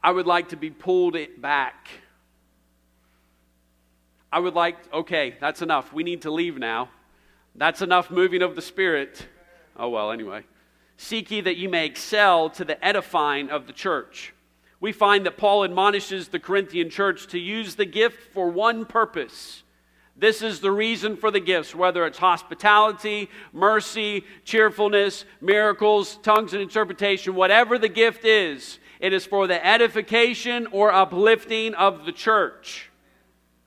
I 0.03 0.11
would 0.11 0.27
like 0.27 0.51
to 0.51 0.57
be 0.57 0.69
pulled 0.69 1.17
it 1.17 1.41
back. 1.41 1.89
I 4.31 4.41
would 4.41 4.53
like, 4.53 4.77
okay, 4.93 5.37
that's 5.41 5.63
enough. 5.63 5.91
We 5.95 6.03
need 6.03 6.21
to 6.21 6.31
leave 6.31 6.59
now. 6.59 6.91
That's 7.55 7.81
enough 7.81 8.11
moving 8.11 8.43
of 8.43 8.57
the 8.57 8.61
Spirit. 8.61 9.27
Oh, 9.75 9.89
well, 9.89 10.11
anyway. 10.13 10.45
Seek 10.99 11.31
ye 11.31 11.41
that 11.41 11.57
ye 11.57 11.67
may 11.67 11.87
excel 11.87 12.51
to 12.51 12.63
the 12.67 12.85
edifying 12.85 13.49
of 13.49 13.67
the 13.67 13.73
church. 13.73 14.35
We 14.81 14.93
find 14.93 15.25
that 15.25 15.39
Paul 15.39 15.65
admonishes 15.65 16.29
the 16.29 16.39
Corinthian 16.39 16.91
church 16.91 17.29
to 17.29 17.39
use 17.39 17.77
the 17.77 17.87
gift 17.87 18.35
for 18.35 18.51
one 18.51 18.85
purpose 18.85 19.63
this 20.17 20.43
is 20.43 20.61
the 20.61 20.71
reason 20.71 21.17
for 21.17 21.31
the 21.31 21.41
gifts, 21.41 21.75
whether 21.75 22.07
it's 22.07 22.19
hospitality, 22.19 23.31
mercy, 23.53 24.25
cheerfulness, 24.45 25.25
miracles, 25.41 26.19
tongues 26.23 26.53
and 26.53 26.63
interpretation, 26.63 27.35
whatever 27.35 27.79
the 27.79 27.89
gift 27.89 28.25
is, 28.25 28.79
it 29.01 29.13
is 29.13 29.27
for 29.27 29.47
the 29.47 29.67
edification 29.67 30.69
or 30.71 30.93
uplifting 30.93 31.75
of 31.75 32.05
the 32.05 32.13
church. 32.13 32.91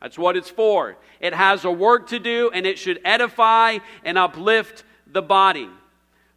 That's 0.01 0.17
what 0.17 0.38
it's 0.38 0.49
for. 0.49 0.97
It 1.19 1.34
has 1.34 1.65
a 1.65 1.71
work 1.71 2.10
to 2.10 2.19
do 2.19 2.51
and 2.53 2.65
it 2.65 2.77
should 2.77 3.01
edify 3.03 3.79
and 4.03 4.17
uplift 4.17 4.84
the 5.08 5.21
body. 5.21 5.69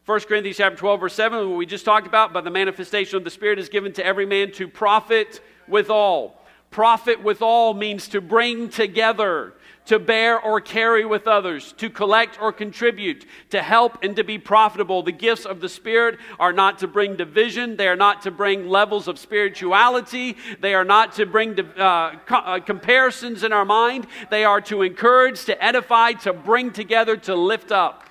1 0.07 0.21
Corinthians 0.21 0.57
chapter 0.57 0.79
12, 0.79 1.01
verse 1.01 1.15
7, 1.15 1.51
what 1.51 1.59
we 1.59 1.67
just 1.67 1.85
talked 1.85 2.07
about, 2.07 2.33
but 2.33 2.43
the 2.43 2.51
manifestation 2.51 3.19
of 3.19 3.25
the 3.25 3.31
Spirit 3.31 3.59
is 3.59 3.69
given 3.69 3.93
to 3.93 4.05
every 4.05 4.25
man 4.25 4.51
to 4.53 4.67
profit 4.67 5.43
withal. 5.69 6.41
Profit 6.71 7.23
withal 7.23 7.75
means 7.75 8.09
to 8.09 8.23
bring 8.23 8.71
together 8.71 9.53
to 9.89 9.99
bear 9.99 10.39
or 10.39 10.61
carry 10.61 11.07
with 11.07 11.27
others, 11.27 11.73
to 11.79 11.89
collect 11.89 12.41
or 12.41 12.53
contribute, 12.53 13.25
to 13.49 13.63
help 13.63 14.05
and 14.05 14.15
to 14.17 14.23
be 14.23 14.39
profitable. 14.39 15.03
The 15.03 15.13
gifts 15.13 15.47
of 15.47 15.61
the 15.61 15.69
Spirit 15.69 16.19
are 16.39 16.53
not 16.53 16.79
to 16.81 16.87
bring 16.87 17.17
division, 17.17 17.77
they 17.77 17.89
are 17.89 17.97
not 17.97 18.21
to 18.23 18.31
bring 18.31 18.69
levels 18.69 19.09
of 19.09 19.19
spirituality, 19.19 20.37
they 20.61 20.75
are 20.75 20.85
not 20.85 21.15
to 21.15 21.25
bring 21.25 21.59
uh, 21.59 22.19
uh, 22.29 22.61
comparisons 22.61 23.43
in 23.45 23.53
our 23.55 23.65
mind, 23.65 24.07
they 24.31 24.45
are 24.45 24.61
to 24.63 24.83
encourage, 24.83 25.47
to 25.47 25.65
edify, 25.65 26.13
to 26.13 26.35
bring 26.35 26.71
together, 26.71 27.17
to 27.17 27.35
lift 27.35 27.73
up. 27.73 28.05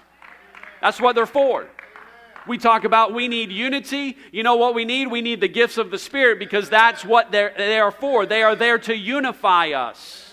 That's 0.82 1.00
what 1.00 1.16
they're 1.16 1.28
for. 1.28 1.68
We 2.48 2.58
talk 2.58 2.86
about 2.86 3.14
we 3.14 3.28
need 3.28 3.52
unity. 3.52 4.18
You 4.32 4.42
know 4.42 4.56
what 4.56 4.74
we 4.74 4.84
need? 4.84 5.12
We 5.12 5.22
need 5.22 5.42
the 5.42 5.48
gifts 5.48 5.78
of 5.78 5.92
the 5.92 6.00
Spirit 6.00 6.40
because 6.40 6.70
that's 6.70 7.06
what 7.06 7.32
they're, 7.32 7.54
they 7.56 7.78
are 7.78 7.92
for. 7.92 8.26
They 8.26 8.42
are 8.42 8.56
there 8.56 8.80
to 8.80 8.96
unify 8.96 9.72
us. 9.72 10.27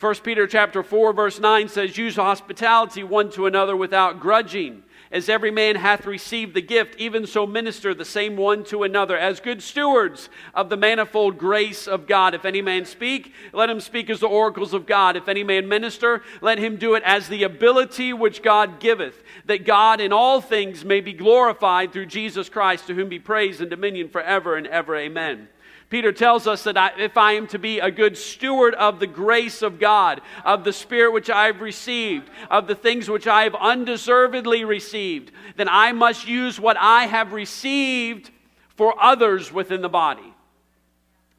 1 0.00 0.14
Peter 0.16 0.46
chapter 0.46 0.82
4 0.82 1.12
verse 1.12 1.38
9 1.38 1.68
says 1.68 1.98
use 1.98 2.16
hospitality 2.16 3.04
one 3.04 3.30
to 3.30 3.46
another 3.46 3.76
without 3.76 4.18
grudging 4.18 4.82
as 5.12 5.28
every 5.28 5.50
man 5.50 5.74
hath 5.74 6.06
received 6.06 6.54
the 6.54 6.62
gift, 6.62 6.94
even 6.96 7.26
so 7.26 7.44
minister 7.44 7.92
the 7.92 8.04
same 8.04 8.36
one 8.36 8.62
to 8.62 8.84
another, 8.84 9.18
as 9.18 9.40
good 9.40 9.60
stewards 9.60 10.28
of 10.54 10.68
the 10.68 10.76
manifold 10.76 11.36
grace 11.36 11.88
of 11.88 12.06
God. 12.06 12.32
If 12.32 12.44
any 12.44 12.62
man 12.62 12.84
speak, 12.84 13.34
let 13.52 13.68
him 13.68 13.80
speak 13.80 14.08
as 14.08 14.20
the 14.20 14.28
oracles 14.28 14.72
of 14.72 14.86
God. 14.86 15.16
If 15.16 15.28
any 15.28 15.42
man 15.42 15.68
minister, 15.68 16.22
let 16.40 16.58
him 16.58 16.76
do 16.76 16.94
it 16.94 17.02
as 17.04 17.28
the 17.28 17.42
ability 17.42 18.12
which 18.12 18.42
God 18.42 18.78
giveth, 18.78 19.24
that 19.46 19.64
God 19.66 20.00
in 20.00 20.12
all 20.12 20.40
things 20.40 20.84
may 20.84 21.00
be 21.00 21.12
glorified 21.12 21.92
through 21.92 22.06
Jesus 22.06 22.48
Christ, 22.48 22.86
to 22.86 22.94
whom 22.94 23.08
be 23.08 23.18
praise 23.18 23.60
and 23.60 23.68
dominion 23.68 24.08
forever 24.08 24.56
and 24.56 24.66
ever. 24.68 24.94
Amen. 24.94 25.48
Peter 25.90 26.12
tells 26.12 26.46
us 26.46 26.62
that 26.62 26.76
I, 26.76 26.92
if 26.98 27.16
I 27.16 27.32
am 27.32 27.48
to 27.48 27.58
be 27.58 27.80
a 27.80 27.90
good 27.90 28.16
steward 28.16 28.74
of 28.76 29.00
the 29.00 29.08
grace 29.08 29.60
of 29.60 29.80
God, 29.80 30.20
of 30.44 30.62
the 30.62 30.72
Spirit 30.72 31.12
which 31.12 31.28
I 31.28 31.46
have 31.46 31.60
received, 31.60 32.30
of 32.48 32.68
the 32.68 32.76
things 32.76 33.10
which 33.10 33.26
I 33.26 33.42
have 33.42 33.56
undeservedly 33.56 34.64
received, 34.64 35.32
then 35.56 35.68
I 35.68 35.90
must 35.90 36.28
use 36.28 36.60
what 36.60 36.76
I 36.78 37.06
have 37.06 37.32
received 37.32 38.30
for 38.76 38.94
others 39.02 39.52
within 39.52 39.82
the 39.82 39.88
body. 39.88 40.32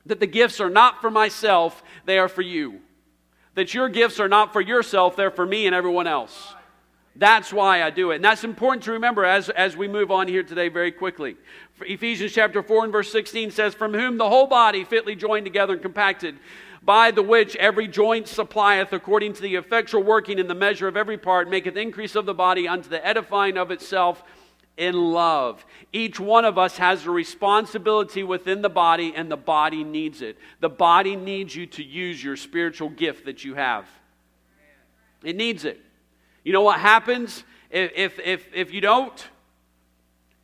That 0.06 0.20
the 0.20 0.28
gifts 0.28 0.60
are 0.60 0.70
not 0.70 1.00
for 1.00 1.10
myself, 1.10 1.82
they 2.06 2.20
are 2.20 2.28
for 2.28 2.42
you. 2.42 2.82
That 3.56 3.74
your 3.74 3.88
gifts 3.88 4.20
are 4.20 4.30
not 4.30 4.52
for 4.52 4.60
yourself, 4.60 5.16
they're 5.16 5.32
for 5.32 5.46
me 5.46 5.66
and 5.66 5.74
everyone 5.74 6.08
else. 6.08 6.54
That's 7.16 7.52
why 7.52 7.84
I 7.84 7.90
do 7.90 8.12
it. 8.12 8.16
And 8.16 8.26
that's 8.26 8.44
important 8.44 8.84
to 8.84 8.94
remember 8.94 9.26
as, 9.26 9.50
as 9.50 9.76
we 9.76 9.88
move 9.88 10.12
on 10.12 10.28
here 10.28 10.44
today 10.44 10.70
very 10.70 10.92
quickly. 10.92 11.36
Ephesians 11.82 12.32
chapter 12.32 12.64
4 12.64 12.86
and 12.86 12.94
verse 12.94 13.12
16 13.12 13.52
says, 13.52 13.74
From 13.74 13.94
whom 13.94 14.18
the 14.18 14.30
whole 14.30 14.48
body 14.48 14.84
fitly 14.84 15.16
joined 15.16 15.46
together 15.46 15.74
and 15.74 15.82
compacted, 15.82 16.38
by 16.82 17.12
the 17.12 17.22
which 17.22 17.56
every 17.58 17.88
joint 17.88 18.28
supplieth 18.28 18.94
according 18.94 19.34
to 19.34 19.42
the 19.42 19.56
effectual 19.56 20.02
working 20.02 20.40
in 20.40 20.48
the 20.48 20.56
measure 20.56 20.88
of 20.88 20.98
every 20.98 21.18
part, 21.18 21.50
maketh 21.50 21.76
increase 21.76 22.16
of 22.16 22.26
the 22.26 22.34
body 22.34 22.68
unto 22.68 22.90
the 22.90 23.06
edifying 23.06 23.58
of 23.58 23.72
itself 23.72 24.24
in 24.78 24.96
love. 24.96 25.64
Each 25.92 26.20
one 26.20 26.46
of 26.46 26.58
us 26.58 26.78
has 26.78 27.06
a 27.06 27.12
responsibility 27.12 28.24
within 28.24 28.62
the 28.62 28.70
body, 28.70 29.14
and 29.16 29.30
the 29.30 29.38
body 29.38 29.84
needs 29.84 30.22
it. 30.22 30.38
The 30.60 30.70
body 30.70 31.16
needs 31.16 31.56
you 31.56 31.68
to 31.68 31.84
use 31.84 32.24
your 32.24 32.38
spiritual 32.38 32.90
gift 32.90 33.26
that 33.26 33.44
you 33.44 33.56
have. 33.56 33.86
It 35.24 35.36
needs 35.36 35.66
it. 35.66 35.80
You 36.44 36.54
know 36.54 36.62
what 36.62 36.80
happens 36.80 37.44
if, 37.70 37.92
if, 37.96 38.20
if, 38.20 38.48
if 38.54 38.74
you 38.74 38.82
don't? 38.82 39.30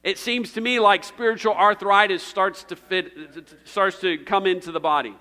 It 0.03 0.17
seems 0.17 0.53
to 0.53 0.61
me 0.61 0.79
like 0.79 1.03
spiritual 1.03 1.53
arthritis 1.53 2.23
starts 2.23 2.63
to 2.65 2.75
fit, 2.75 3.11
starts 3.65 3.99
to 4.01 4.17
come 4.19 4.45
into 4.45 4.71
the 4.71 4.79
body. 4.79 5.15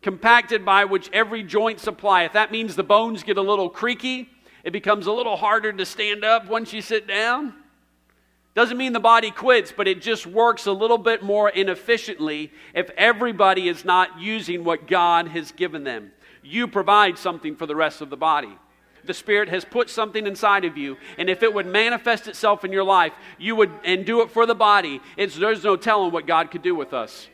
Compacted 0.00 0.64
by 0.64 0.84
which 0.84 1.10
every 1.12 1.42
joint 1.42 1.80
supplieth. 1.80 2.32
That 2.32 2.50
means 2.50 2.76
the 2.76 2.82
bones 2.82 3.22
get 3.22 3.36
a 3.36 3.42
little 3.42 3.68
creaky. 3.68 4.30
It 4.64 4.72
becomes 4.72 5.06
a 5.06 5.12
little 5.12 5.36
harder 5.36 5.72
to 5.72 5.84
stand 5.84 6.24
up 6.24 6.48
once 6.48 6.72
you 6.72 6.82
sit 6.82 7.06
down. 7.06 7.54
Doesn't 8.54 8.76
mean 8.76 8.92
the 8.92 9.00
body 9.00 9.30
quits, 9.30 9.72
but 9.76 9.86
it 9.86 10.02
just 10.02 10.26
works 10.26 10.66
a 10.66 10.72
little 10.72 10.98
bit 10.98 11.22
more 11.22 11.48
inefficiently 11.48 12.50
if 12.74 12.90
everybody 12.96 13.68
is 13.68 13.84
not 13.84 14.18
using 14.18 14.64
what 14.64 14.88
God 14.88 15.28
has 15.28 15.52
given 15.52 15.84
them. 15.84 16.10
You 16.42 16.66
provide 16.66 17.18
something 17.18 17.54
for 17.54 17.66
the 17.66 17.76
rest 17.76 18.00
of 18.00 18.10
the 18.10 18.16
body 18.16 18.56
the 19.08 19.14
Spirit 19.14 19.48
has 19.48 19.64
put 19.64 19.90
something 19.90 20.24
inside 20.24 20.64
of 20.64 20.78
you, 20.78 20.96
and 21.18 21.28
if 21.28 21.42
it 21.42 21.52
would 21.52 21.66
manifest 21.66 22.28
itself 22.28 22.64
in 22.64 22.70
your 22.70 22.84
life, 22.84 23.12
you 23.38 23.56
would, 23.56 23.72
and 23.84 24.06
do 24.06 24.20
it 24.20 24.30
for 24.30 24.46
the 24.46 24.54
body, 24.54 25.00
it's, 25.16 25.34
there's 25.34 25.64
no 25.64 25.74
telling 25.74 26.12
what 26.12 26.26
God 26.26 26.52
could 26.52 26.62
do 26.62 26.76
with 26.76 26.94
us. 26.94 27.26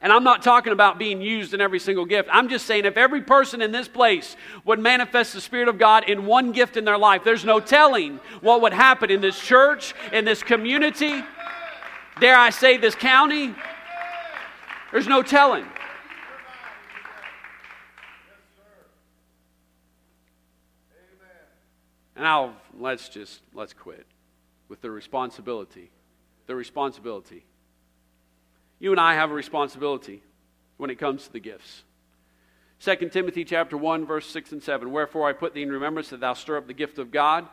And 0.00 0.12
I'm 0.12 0.24
not 0.24 0.42
talking 0.42 0.72
about 0.72 0.98
being 0.98 1.22
used 1.22 1.54
in 1.54 1.60
every 1.60 1.78
single 1.78 2.04
gift. 2.04 2.28
I'm 2.32 2.48
just 2.48 2.66
saying 2.66 2.86
if 2.86 2.96
every 2.96 3.22
person 3.22 3.62
in 3.62 3.70
this 3.70 3.86
place 3.86 4.36
would 4.64 4.80
manifest 4.80 5.32
the 5.32 5.40
Spirit 5.40 5.68
of 5.68 5.78
God 5.78 6.08
in 6.08 6.26
one 6.26 6.50
gift 6.50 6.76
in 6.76 6.84
their 6.84 6.98
life, 6.98 7.22
there's 7.22 7.44
no 7.44 7.60
telling 7.60 8.18
what 8.40 8.62
would 8.62 8.72
happen 8.72 9.12
in 9.12 9.20
this 9.20 9.38
church, 9.38 9.94
in 10.12 10.24
this 10.24 10.42
community, 10.42 11.22
dare 12.18 12.36
I 12.36 12.50
say, 12.50 12.78
this 12.78 12.96
county. 12.96 13.54
There's 14.90 15.06
no 15.06 15.22
telling. 15.22 15.66
And 22.14 22.24
now, 22.24 22.54
let's 22.78 23.08
just, 23.08 23.40
let's 23.54 23.72
quit 23.72 24.06
with 24.68 24.80
the 24.80 24.90
responsibility. 24.90 25.90
The 26.46 26.54
responsibility. 26.54 27.44
You 28.78 28.90
and 28.90 29.00
I 29.00 29.14
have 29.14 29.30
a 29.30 29.34
responsibility 29.34 30.22
when 30.76 30.90
it 30.90 30.98
comes 30.98 31.24
to 31.24 31.32
the 31.32 31.40
gifts. 31.40 31.84
2 32.80 33.10
Timothy 33.10 33.44
chapter 33.44 33.76
1, 33.76 34.04
verse 34.04 34.26
6 34.26 34.52
and 34.52 34.62
7. 34.62 34.90
Wherefore 34.90 35.28
I 35.28 35.32
put 35.32 35.54
thee 35.54 35.62
in 35.62 35.70
remembrance 35.70 36.10
that 36.10 36.20
thou 36.20 36.34
stir 36.34 36.56
up 36.56 36.66
the 36.66 36.74
gift 36.74 36.98
of 36.98 37.12
God, 37.12 37.46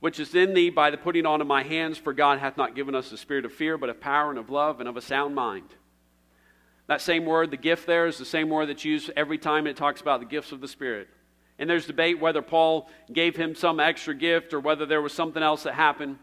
which 0.00 0.20
is 0.20 0.34
in 0.34 0.52
thee 0.52 0.68
by 0.68 0.90
the 0.90 0.98
putting 0.98 1.24
on 1.24 1.40
of 1.40 1.46
my 1.46 1.62
hands, 1.62 1.96
for 1.96 2.12
God 2.12 2.38
hath 2.38 2.58
not 2.58 2.74
given 2.74 2.94
us 2.94 3.10
a 3.10 3.16
spirit 3.16 3.46
of 3.46 3.52
fear, 3.54 3.78
but 3.78 3.88
of 3.88 4.00
power 4.00 4.28
and 4.28 4.38
of 4.38 4.50
love 4.50 4.80
and 4.80 4.88
of 4.88 4.98
a 4.98 5.00
sound 5.00 5.34
mind. 5.34 5.70
That 6.86 7.00
same 7.00 7.24
word, 7.24 7.50
the 7.50 7.56
gift 7.56 7.86
there, 7.86 8.06
is 8.06 8.18
the 8.18 8.26
same 8.26 8.50
word 8.50 8.68
that's 8.68 8.84
used 8.84 9.10
every 9.16 9.38
time 9.38 9.66
it 9.66 9.76
talks 9.76 10.02
about 10.02 10.20
the 10.20 10.26
gifts 10.26 10.52
of 10.52 10.60
the 10.60 10.68
Spirit. 10.68 11.08
And 11.58 11.70
there's 11.70 11.86
debate 11.86 12.18
whether 12.18 12.42
Paul 12.42 12.88
gave 13.12 13.36
him 13.36 13.54
some 13.54 13.78
extra 13.78 14.14
gift 14.14 14.52
or 14.52 14.60
whether 14.60 14.86
there 14.86 15.02
was 15.02 15.12
something 15.12 15.42
else 15.42 15.62
that 15.62 15.74
happened. 15.74 16.18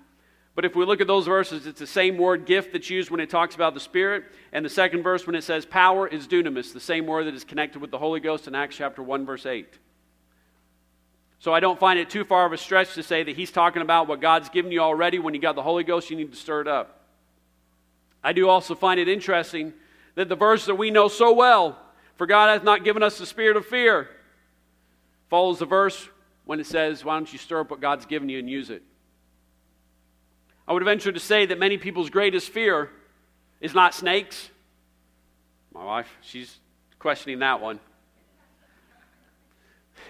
But 0.54 0.66
if 0.66 0.76
we 0.76 0.84
look 0.84 1.00
at 1.00 1.08
those 1.08 1.26
verses, 1.26 1.66
it's 1.66 1.80
the 1.80 1.88
same 1.88 2.18
word 2.18 2.46
gift 2.46 2.74
that's 2.74 2.90
used 2.90 3.10
when 3.10 3.22
it 3.22 3.30
talks 3.30 3.56
about 3.56 3.74
the 3.74 3.80
Spirit. 3.80 4.26
And 4.52 4.66
the 4.66 4.70
second 4.70 5.04
verse, 5.04 5.26
when 5.26 5.36
it 5.36 5.44
says 5.44 5.66
power, 5.66 6.08
is 6.08 6.28
dunamis, 6.28 6.74
the 6.74 6.80
same 6.82 7.06
word 7.06 7.26
that 7.28 7.34
is 7.34 7.46
connected 7.46 7.82
with 7.82 7.92
the 7.92 7.98
Holy 7.98 8.20
Ghost 8.20 8.48
in 8.48 8.56
Acts 8.56 8.76
chapter 8.76 9.02
1, 9.02 9.26
verse 9.26 9.46
8. 9.46 9.80
So 11.40 11.54
I 11.54 11.62
don't 11.62 11.80
find 11.80 11.98
it 11.98 12.10
too 12.10 12.26
far 12.26 12.46
of 12.46 12.52
a 12.52 12.58
stretch 12.58 12.94
to 12.96 13.04
say 13.04 13.24
that 13.24 13.36
he's 13.36 13.50
talking 13.50 13.82
about 13.82 14.08
what 14.08 14.20
God's 14.20 14.50
given 14.50 14.72
you 14.72 14.82
already. 14.82 15.18
When 15.20 15.34
you 15.34 15.40
got 15.40 15.56
the 15.56 15.64
Holy 15.64 15.84
Ghost, 15.84 16.10
you 16.10 16.18
need 16.18 16.32
to 16.32 16.38
stir 16.38 16.62
it 16.62 16.68
up. 16.68 17.00
I 18.24 18.34
do 18.34 18.50
also 18.50 18.76
find 18.76 19.00
it 19.00 19.08
interesting 19.08 19.74
that 20.16 20.30
the 20.30 20.36
verse 20.36 20.66
that 20.66 20.76
we 20.76 20.92
know 20.92 21.08
so 21.08 21.34
well, 21.34 21.80
for 22.18 22.28
God 22.28 22.50
hath 22.50 22.64
not 22.64 22.84
given 22.84 23.02
us 23.02 23.18
the 23.18 23.26
spirit 23.26 23.58
of 23.58 23.66
fear, 23.66 24.10
follows 25.32 25.60
the 25.60 25.66
verse 25.66 26.10
when 26.44 26.60
it 26.60 26.68
says, 26.68 27.04
Why 27.06 27.16
don't 27.16 27.32
you 27.32 27.40
stir 27.40 27.62
up 27.62 27.72
what 27.72 27.80
God's 27.80 28.06
given 28.06 28.28
you 28.30 28.38
and 28.38 28.50
use 28.50 28.70
it? 28.70 28.84
I 30.68 30.74
would 30.74 30.84
venture 30.84 31.12
to 31.12 31.20
say 31.20 31.46
that 31.48 31.58
many 31.58 31.78
people's 31.78 32.10
greatest 32.10 32.50
fear 32.50 32.90
is 33.62 33.74
not 33.74 33.96
snakes. 33.96 34.50
My 35.74 35.86
wife, 35.86 36.10
she's 36.22 36.60
questioning 37.00 37.40
that 37.40 37.62
one. 37.62 37.80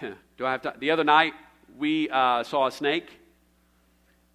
Do 0.00 0.44
I 0.44 0.50
have 0.50 0.62
to? 0.62 0.74
The 0.76 0.90
other 0.90 1.04
night, 1.04 1.34
we 1.78 2.10
uh, 2.10 2.42
saw 2.42 2.66
a 2.66 2.72
snake, 2.72 3.08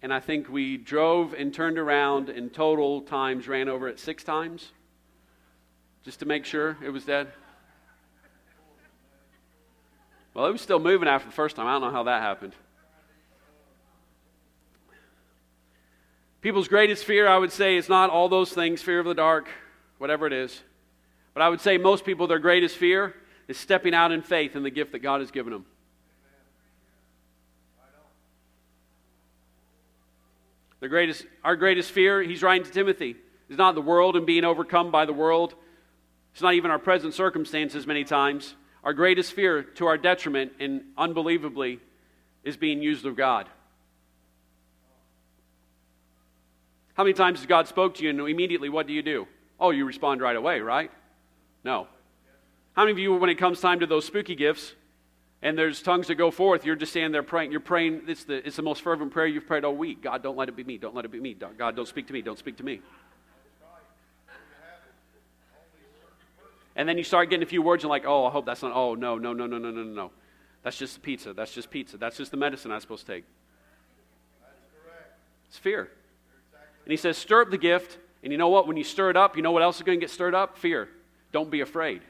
and 0.00 0.12
I 0.12 0.20
think 0.20 0.48
we 0.48 0.78
drove 0.78 1.34
and 1.34 1.52
turned 1.52 1.78
around 1.78 2.30
and 2.30 2.52
total 2.52 3.02
times 3.02 3.46
ran 3.46 3.68
over 3.68 3.88
it 3.88 4.00
six 4.00 4.24
times 4.24 4.72
just 6.02 6.20
to 6.20 6.26
make 6.26 6.46
sure 6.46 6.78
it 6.82 6.88
was 6.88 7.04
dead. 7.04 7.28
Well, 10.38 10.46
it 10.46 10.52
was 10.52 10.60
still 10.60 10.78
moving 10.78 11.08
after 11.08 11.28
the 11.28 11.34
first 11.34 11.56
time. 11.56 11.66
I 11.66 11.72
don't 11.72 11.80
know 11.80 11.90
how 11.90 12.04
that 12.04 12.22
happened. 12.22 12.52
People's 16.42 16.68
greatest 16.68 17.04
fear, 17.04 17.26
I 17.26 17.36
would 17.36 17.50
say, 17.50 17.76
is 17.76 17.88
not 17.88 18.08
all 18.10 18.28
those 18.28 18.52
things 18.52 18.80
fear 18.80 19.00
of 19.00 19.06
the 19.06 19.14
dark, 19.14 19.48
whatever 19.98 20.28
it 20.28 20.32
is. 20.32 20.62
But 21.34 21.42
I 21.42 21.48
would 21.48 21.60
say 21.60 21.76
most 21.76 22.04
people, 22.04 22.28
their 22.28 22.38
greatest 22.38 22.76
fear 22.76 23.16
is 23.48 23.58
stepping 23.58 23.94
out 23.94 24.12
in 24.12 24.22
faith 24.22 24.54
in 24.54 24.62
the 24.62 24.70
gift 24.70 24.92
that 24.92 25.00
God 25.00 25.22
has 25.22 25.32
given 25.32 25.52
them. 25.52 25.66
The 30.78 30.88
greatest, 30.88 31.26
our 31.42 31.56
greatest 31.56 31.90
fear, 31.90 32.22
he's 32.22 32.44
writing 32.44 32.64
to 32.64 32.70
Timothy, 32.70 33.16
is 33.48 33.58
not 33.58 33.74
the 33.74 33.82
world 33.82 34.14
and 34.14 34.24
being 34.24 34.44
overcome 34.44 34.92
by 34.92 35.04
the 35.04 35.12
world. 35.12 35.56
It's 36.32 36.42
not 36.42 36.54
even 36.54 36.70
our 36.70 36.78
present 36.78 37.12
circumstances 37.12 37.88
many 37.88 38.04
times. 38.04 38.54
Our 38.88 38.94
greatest 38.94 39.34
fear, 39.34 39.64
to 39.74 39.86
our 39.86 39.98
detriment 39.98 40.52
and 40.60 40.80
unbelievably, 40.96 41.78
is 42.42 42.56
being 42.56 42.80
used 42.80 43.04
of 43.04 43.16
God. 43.16 43.46
How 46.94 47.04
many 47.04 47.12
times 47.12 47.40
has 47.40 47.46
God 47.46 47.68
spoke 47.68 47.96
to 47.96 48.02
you 48.02 48.08
and 48.08 48.18
immediately 48.18 48.70
what 48.70 48.86
do 48.86 48.94
you 48.94 49.02
do? 49.02 49.28
Oh, 49.60 49.72
you 49.72 49.84
respond 49.84 50.22
right 50.22 50.34
away, 50.34 50.60
right? 50.60 50.90
No. 51.64 51.86
How 52.72 52.84
many 52.84 52.92
of 52.92 52.98
you, 52.98 53.14
when 53.14 53.28
it 53.28 53.34
comes 53.34 53.60
time 53.60 53.80
to 53.80 53.86
those 53.86 54.06
spooky 54.06 54.34
gifts 54.34 54.72
and 55.42 55.58
there's 55.58 55.82
tongues 55.82 56.06
that 56.06 56.14
go 56.14 56.30
forth, 56.30 56.64
you're 56.64 56.74
just 56.74 56.92
standing 56.92 57.12
there 57.12 57.22
praying. 57.22 57.52
You're 57.52 57.60
praying, 57.60 58.04
it's 58.08 58.24
the, 58.24 58.36
it's 58.36 58.56
the 58.56 58.62
most 58.62 58.80
fervent 58.80 59.12
prayer 59.12 59.26
you've 59.26 59.46
prayed 59.46 59.66
all 59.66 59.76
week. 59.76 60.02
God, 60.02 60.22
don't 60.22 60.38
let 60.38 60.48
it 60.48 60.56
be 60.56 60.64
me. 60.64 60.78
Don't 60.78 60.94
let 60.94 61.04
it 61.04 61.12
be 61.12 61.20
me. 61.20 61.34
God, 61.34 61.76
don't 61.76 61.86
speak 61.86 62.06
to 62.06 62.14
me. 62.14 62.22
Don't 62.22 62.38
speak 62.38 62.56
to 62.56 62.64
me. 62.64 62.80
And 66.78 66.88
then 66.88 66.96
you 66.96 67.02
start 67.02 67.28
getting 67.28 67.42
a 67.42 67.46
few 67.46 67.60
words 67.60 67.82
and 67.82 67.90
like, 67.90 68.04
oh, 68.06 68.24
I 68.24 68.30
hope 68.30 68.46
that's 68.46 68.62
not, 68.62 68.72
oh, 68.72 68.94
no, 68.94 69.18
no, 69.18 69.32
no, 69.32 69.48
no, 69.48 69.58
no, 69.58 69.70
no, 69.70 69.82
no. 69.82 70.10
That's 70.62 70.78
just 70.78 70.94
the 70.94 71.00
pizza. 71.00 71.32
That's 71.32 71.52
just 71.52 71.70
pizza. 71.70 71.98
That's 71.98 72.16
just 72.16 72.30
the 72.30 72.36
medicine 72.36 72.70
I'm 72.70 72.80
supposed 72.80 73.04
to 73.06 73.12
take. 73.14 73.24
It's 75.48 75.58
fear. 75.58 75.90
And 76.84 76.90
he 76.92 76.96
says, 76.96 77.18
stir 77.18 77.42
up 77.42 77.50
the 77.50 77.58
gift. 77.58 77.98
And 78.22 78.32
you 78.32 78.38
know 78.38 78.48
what? 78.48 78.68
When 78.68 78.76
you 78.76 78.84
stir 78.84 79.10
it 79.10 79.16
up, 79.16 79.36
you 79.36 79.42
know 79.42 79.50
what 79.50 79.62
else 79.62 79.76
is 79.76 79.82
going 79.82 79.98
to 79.98 80.00
get 80.00 80.10
stirred 80.10 80.36
up? 80.36 80.56
Fear. 80.56 80.88
Don't 81.32 81.50
be 81.50 81.62
afraid. 81.62 82.00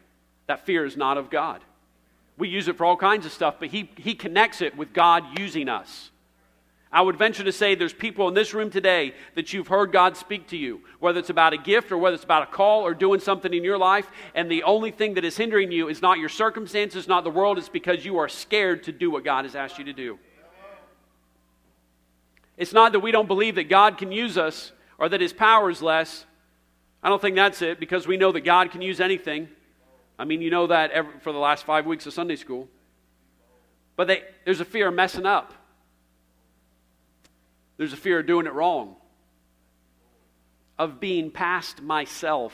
That 0.49 0.67
fear 0.67 0.85
is 0.85 0.99
not 0.99 1.17
of 1.17 1.31
God. 1.31 1.63
We 2.37 2.49
use 2.49 2.69
it 2.69 2.77
for 2.77 2.85
all 2.85 2.97
kinds 2.97 3.25
of 3.25 3.33
stuff, 3.33 3.57
but 3.59 3.69
he, 3.69 3.91
he 3.97 4.15
connects 4.15 4.61
it 4.61 4.77
with 4.77 4.93
God 4.93 5.39
using 5.39 5.71
us. 5.71 6.11
I 6.91 7.03
would 7.03 7.17
venture 7.17 7.45
to 7.45 7.53
say 7.53 7.75
there's 7.75 7.93
people 7.93 8.29
in 8.29 8.35
this 8.35 8.55
room 8.55 8.71
today 8.71 9.15
that 9.35 9.53
you've 9.53 9.69
heard 9.69 9.93
God 9.93 10.17
speak 10.17 10.49
to 10.49 10.57
you, 10.57 10.81
whether 11.01 11.19
it's 11.19 11.29
about 11.29 11.53
a 11.53 11.59
gift 11.59 11.93
or 11.93 11.99
whether 11.99 12.15
it's 12.15 12.25
about 12.25 12.45
a 12.45 12.47
call 12.47 12.81
or 12.81 12.95
doing 12.95 13.21
something 13.21 13.53
in 13.53 13.63
your 13.63 13.77
life, 13.77 14.11
and 14.35 14.51
the 14.51 14.63
only 14.63 14.91
thing 14.91 15.15
that 15.15 15.25
is 15.25 15.37
hindering 15.37 15.71
you 15.71 15.89
is 15.89 16.01
not 16.01 16.19
your 16.19 16.31
circumstances, 16.31 17.07
not 17.07 17.25
the 17.25 17.31
world, 17.31 17.59
it's 17.59 17.69
because 17.69 18.07
you 18.07 18.17
are 18.17 18.29
scared 18.29 18.85
to 18.85 18.93
do 18.93 19.11
what 19.11 19.23
God 19.23 19.45
has 19.45 19.55
asked 19.55 19.79
you 19.79 19.85
to 19.85 19.93
do. 19.93 20.19
It's 22.57 22.73
not 22.73 22.93
that 22.93 23.01
we 23.01 23.13
don't 23.13 23.29
believe 23.29 23.57
that 23.57 23.69
God 23.69 23.99
can 23.99 24.11
use 24.11 24.39
us 24.39 24.73
or 24.97 25.09
that 25.11 25.21
his 25.21 25.33
power 25.33 25.71
is 25.71 25.83
less. 25.83 26.25
I 27.03 27.11
don't 27.11 27.21
think 27.21 27.37
that's 27.37 27.63
it 27.63 27.79
because 27.79 28.07
we 28.07 28.17
know 28.17 28.33
that 28.33 28.41
God 28.41 28.73
can 28.73 28.83
use 28.83 28.99
anything. 28.99 29.49
I 30.19 30.25
mean, 30.25 30.41
you 30.41 30.51
know 30.51 30.67
that 30.67 30.91
every, 30.91 31.13
for 31.21 31.33
the 31.33 31.39
last 31.39 31.65
five 31.65 31.87
weeks 31.87 32.07
of 32.07 32.15
Sunday 32.15 32.35
school. 32.35 32.67
But 33.95 34.09
they, 34.09 34.25
there's 34.45 34.61
a 34.61 34.65
fear 34.65 34.89
of 34.89 34.95
messing 34.95 35.27
up. 35.27 35.53
There's 37.79 37.93
a 37.93 37.97
fear 37.97 38.19
of 38.19 38.27
doing 38.27 38.47
it 38.47 38.53
wrong, 38.53 38.97
of 40.79 41.01
being 41.01 41.31
past 41.31 41.81
myself. 41.81 42.53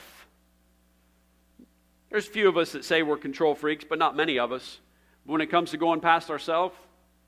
There's 2.09 2.27
a 2.27 2.31
few 2.31 2.47
of 2.47 2.57
us 2.57 2.71
that 2.71 2.85
say 2.85 3.03
we're 3.03 3.17
control 3.17 3.55
freaks, 3.55 3.83
but 3.87 3.99
not 3.99 4.15
many 4.15 4.39
of 4.39 4.53
us. 4.53 4.79
When 5.25 5.41
it 5.41 5.47
comes 5.47 5.71
to 5.71 5.77
going 5.77 5.99
past 5.99 6.29
ourselves, 6.29 6.75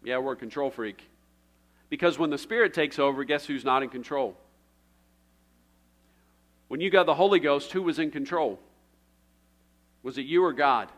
yeah, 0.04 0.20
we're 0.20 0.34
a 0.34 0.38
control 0.38 0.70
freak. 0.70 1.04
Because 1.90 2.20
when 2.20 2.30
the 2.30 2.38
Spirit 2.38 2.74
takes 2.74 3.00
over, 3.00 3.24
guess 3.24 3.46
who's 3.46 3.66
not 3.66 3.82
in 3.82 3.90
control? 3.90 4.38
When 6.68 6.82
you 6.82 6.90
got 6.90 7.06
the 7.06 7.16
Holy 7.16 7.40
Ghost, 7.40 7.72
who 7.72 7.82
was 7.82 7.98
in 7.98 8.12
control? 8.12 8.60
Was 10.04 10.18
it 10.18 10.26
you 10.26 10.44
or 10.44 10.54
God? 10.54 10.90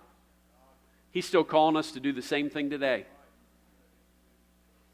He's 1.11 1.25
still 1.25 1.43
calling 1.43 1.77
us 1.77 1.91
to 1.91 1.99
do 1.99 2.11
the 2.11 2.21
same 2.21 2.49
thing 2.49 2.69
today. 2.69 3.05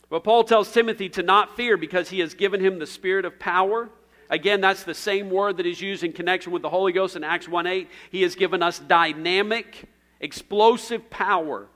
But 0.10 0.24
Paul 0.24 0.44
tells 0.44 0.72
Timothy 0.72 1.10
to 1.10 1.24
not 1.24 1.56
fear 1.56 1.78
because 1.78 2.10
he 2.10 2.20
has 2.20 2.34
given 2.34 2.62
him 2.62 2.80
the 2.80 2.88
spirit 2.88 3.26
of 3.26 3.40
power. 3.40 3.90
Again, 4.30 4.62
that's 4.62 4.84
the 4.84 4.94
same 4.94 5.30
word 5.30 5.58
that 5.58 5.66
is 5.66 5.82
used 5.82 6.04
in 6.04 6.14
connection 6.14 6.52
with 6.52 6.62
the 6.62 6.70
Holy 6.70 6.92
Ghost 6.92 7.16
in 7.16 7.24
Acts 7.24 7.48
1 7.48 7.68
8. 7.68 7.90
He 8.12 8.22
has 8.22 8.36
given 8.36 8.64
us 8.64 8.80
dynamic, 8.80 9.86
explosive 10.20 11.10
power. 11.10 11.68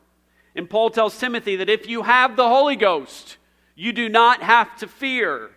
And 0.56 0.70
Paul 0.70 0.90
tells 0.90 1.18
Timothy 1.18 1.58
that 1.58 1.70
if 1.70 1.88
you 1.88 2.04
have 2.04 2.36
the 2.36 2.48
Holy 2.48 2.76
Ghost, 2.76 3.38
you 3.76 3.94
do 3.94 4.10
not 4.10 4.42
have 4.42 4.76
to 4.80 4.88
fear. 4.88 5.52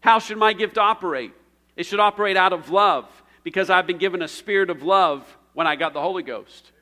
How 0.00 0.18
should 0.18 0.38
my 0.38 0.52
gift 0.52 0.78
operate? 0.78 1.32
It 1.76 1.86
should 1.86 2.00
operate 2.00 2.36
out 2.36 2.52
of 2.52 2.70
love 2.70 3.06
because 3.42 3.70
I've 3.70 3.86
been 3.86 3.98
given 3.98 4.22
a 4.22 4.28
spirit 4.28 4.70
of 4.70 4.82
love 4.82 5.24
when 5.52 5.66
I 5.66 5.76
got 5.76 5.94
the 5.94 6.00
Holy 6.00 6.22
Ghost. 6.22 6.72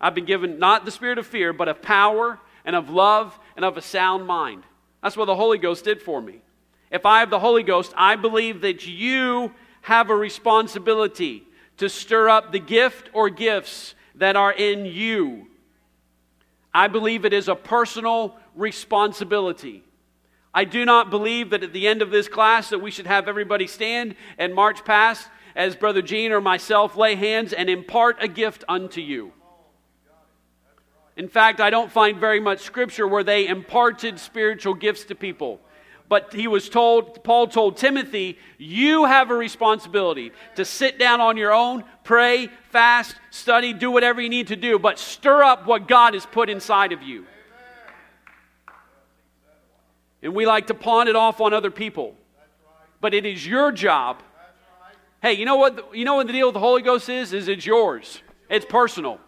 I've 0.00 0.14
been 0.14 0.24
given 0.24 0.58
not 0.58 0.84
the 0.84 0.90
spirit 0.90 1.18
of 1.18 1.26
fear, 1.26 1.52
but 1.52 1.68
of 1.68 1.82
power 1.82 2.38
and 2.64 2.76
of 2.76 2.90
love 2.90 3.38
and 3.56 3.64
of 3.64 3.76
a 3.76 3.82
sound 3.82 4.26
mind. 4.26 4.64
That's 5.02 5.16
what 5.16 5.26
the 5.26 5.36
Holy 5.36 5.58
Ghost 5.58 5.84
did 5.84 6.02
for 6.02 6.20
me. 6.20 6.40
If 6.90 7.06
I 7.06 7.20
have 7.20 7.30
the 7.30 7.38
Holy 7.38 7.62
Ghost, 7.62 7.92
I 7.96 8.16
believe 8.16 8.62
that 8.62 8.86
you 8.86 9.52
have 9.82 10.10
a 10.10 10.16
responsibility 10.16 11.44
to 11.78 11.88
stir 11.88 12.28
up 12.28 12.52
the 12.52 12.58
gift 12.58 13.08
or 13.12 13.30
gifts 13.30 13.94
that 14.16 14.36
are 14.36 14.52
in 14.52 14.84
you. 14.84 15.46
I 16.74 16.88
believe 16.88 17.24
it 17.24 17.32
is 17.32 17.48
a 17.48 17.54
personal 17.54 18.36
responsibility. 18.54 19.82
I 20.52 20.64
do 20.64 20.84
not 20.84 21.10
believe 21.10 21.50
that 21.50 21.62
at 21.62 21.72
the 21.72 21.86
end 21.86 22.02
of 22.02 22.10
this 22.10 22.28
class 22.28 22.70
that 22.70 22.80
we 22.80 22.90
should 22.90 23.06
have 23.06 23.28
everybody 23.28 23.66
stand 23.66 24.16
and 24.36 24.54
march 24.54 24.84
past 24.84 25.28
as 25.54 25.76
Brother 25.76 26.02
Gene 26.02 26.32
or 26.32 26.40
myself 26.40 26.96
lay 26.96 27.14
hands 27.14 27.52
and 27.52 27.70
impart 27.70 28.16
a 28.20 28.28
gift 28.28 28.64
unto 28.68 29.00
you. 29.00 29.32
In 31.20 31.28
fact, 31.28 31.60
I 31.60 31.68
don't 31.68 31.92
find 31.92 32.16
very 32.16 32.40
much 32.40 32.60
scripture 32.60 33.06
where 33.06 33.22
they 33.22 33.46
imparted 33.46 34.18
spiritual 34.18 34.72
gifts 34.72 35.04
to 35.04 35.14
people. 35.14 35.60
But 36.08 36.32
he 36.32 36.48
was 36.48 36.70
told, 36.70 37.22
Paul 37.22 37.46
told 37.46 37.76
Timothy, 37.76 38.38
you 38.56 39.04
have 39.04 39.30
a 39.30 39.34
responsibility 39.34 40.32
to 40.56 40.64
sit 40.64 40.98
down 40.98 41.20
on 41.20 41.36
your 41.36 41.52
own, 41.52 41.84
pray, 42.04 42.48
fast, 42.70 43.16
study, 43.28 43.74
do 43.74 43.90
whatever 43.90 44.22
you 44.22 44.30
need 44.30 44.46
to 44.46 44.56
do, 44.56 44.78
but 44.78 44.98
stir 44.98 45.42
up 45.44 45.66
what 45.66 45.86
God 45.86 46.14
has 46.14 46.24
put 46.24 46.48
inside 46.48 46.90
of 46.90 47.02
you. 47.02 47.26
And 50.22 50.34
we 50.34 50.46
like 50.46 50.68
to 50.68 50.74
pawn 50.74 51.06
it 51.06 51.16
off 51.16 51.42
on 51.42 51.52
other 51.52 51.70
people. 51.70 52.14
But 53.02 53.12
it 53.12 53.26
is 53.26 53.46
your 53.46 53.72
job. 53.72 54.22
Hey, 55.20 55.34
you 55.34 55.44
know 55.44 55.56
what 55.56 55.94
you 55.94 56.06
know 56.06 56.14
what 56.14 56.28
the 56.28 56.32
deal 56.32 56.46
with 56.46 56.54
the 56.54 56.60
Holy 56.60 56.80
Ghost 56.80 57.10
is? 57.10 57.34
Is 57.34 57.46
it's 57.46 57.66
yours. 57.66 58.22
It's 58.48 58.64
personal. 58.64 59.20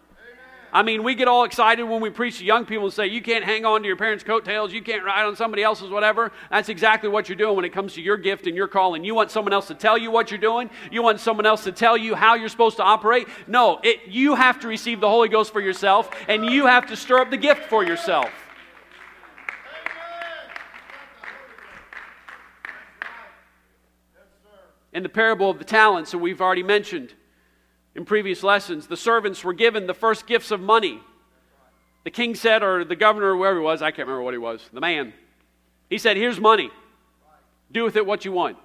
I 0.73 0.81
mean, 0.81 1.03
we 1.03 1.13
get 1.13 1.27
all 1.27 1.43
excited 1.43 1.83
when 1.83 2.01
we 2.01 2.09
preach 2.09 2.39
to 2.39 2.45
young 2.45 2.65
people 2.65 2.85
and 2.85 2.93
say, 2.93 3.05
you 3.05 3.21
can't 3.21 3.45
hang 3.45 3.63
on 3.63 3.83
to 3.83 3.87
your 3.87 3.95
parents' 3.95 4.23
coattails, 4.23 4.73
you 4.73 4.81
can't 4.81 5.03
ride 5.03 5.23
on 5.23 5.35
somebody 5.35 5.61
else's 5.61 5.91
whatever. 5.91 6.31
That's 6.49 6.67
exactly 6.67 7.09
what 7.09 7.29
you're 7.29 7.35
doing 7.35 7.55
when 7.55 7.63
it 7.63 7.69
comes 7.69 7.93
to 7.93 8.01
your 8.01 8.17
gift 8.17 8.47
and 8.47 8.55
your 8.55 8.67
calling. 8.67 9.03
You 9.03 9.13
want 9.13 9.29
someone 9.29 9.53
else 9.53 9.67
to 9.67 9.75
tell 9.75 9.99
you 9.99 10.09
what 10.09 10.31
you're 10.31 10.39
doing, 10.39 10.71
you 10.91 11.03
want 11.03 11.19
someone 11.19 11.45
else 11.45 11.63
to 11.65 11.71
tell 11.71 11.95
you 11.95 12.15
how 12.15 12.33
you're 12.33 12.49
supposed 12.49 12.77
to 12.77 12.83
operate. 12.83 13.27
No, 13.45 13.79
it, 13.83 14.07
you 14.07 14.33
have 14.33 14.59
to 14.61 14.67
receive 14.67 14.99
the 14.99 15.07
Holy 15.07 15.29
Ghost 15.29 15.53
for 15.53 15.61
yourself, 15.61 16.09
and 16.27 16.43
you 16.43 16.65
have 16.65 16.87
to 16.87 16.95
stir 16.95 17.19
up 17.19 17.29
the 17.29 17.37
gift 17.37 17.65
for 17.65 17.83
yourself. 17.85 18.31
In 24.91 25.03
the 25.03 25.09
parable 25.09 25.51
of 25.51 25.59
the 25.59 25.65
talents 25.65 26.09
that 26.11 26.17
we've 26.17 26.41
already 26.41 26.63
mentioned, 26.63 27.13
in 27.95 28.05
previous 28.05 28.43
lessons, 28.43 28.87
the 28.87 28.97
servants 28.97 29.43
were 29.43 29.53
given 29.53 29.87
the 29.87 29.93
first 29.93 30.25
gifts 30.25 30.51
of 30.51 30.59
money. 30.59 30.99
The 32.03 32.11
king 32.11 32.35
said, 32.35 32.63
or 32.63 32.83
the 32.83 32.95
governor, 32.95 33.33
or 33.33 33.37
whoever 33.37 33.59
he 33.59 33.63
was, 33.63 33.81
I 33.81 33.91
can't 33.91 34.07
remember 34.07 34.23
what 34.23 34.33
he 34.33 34.39
was, 34.39 34.61
the 34.73 34.81
man, 34.81 35.13
he 35.89 35.97
said, 35.97 36.17
Here's 36.17 36.39
money. 36.39 36.71
Do 37.71 37.83
with 37.83 37.95
it 37.95 38.05
what 38.05 38.25
you 38.25 38.31
want. 38.31 38.57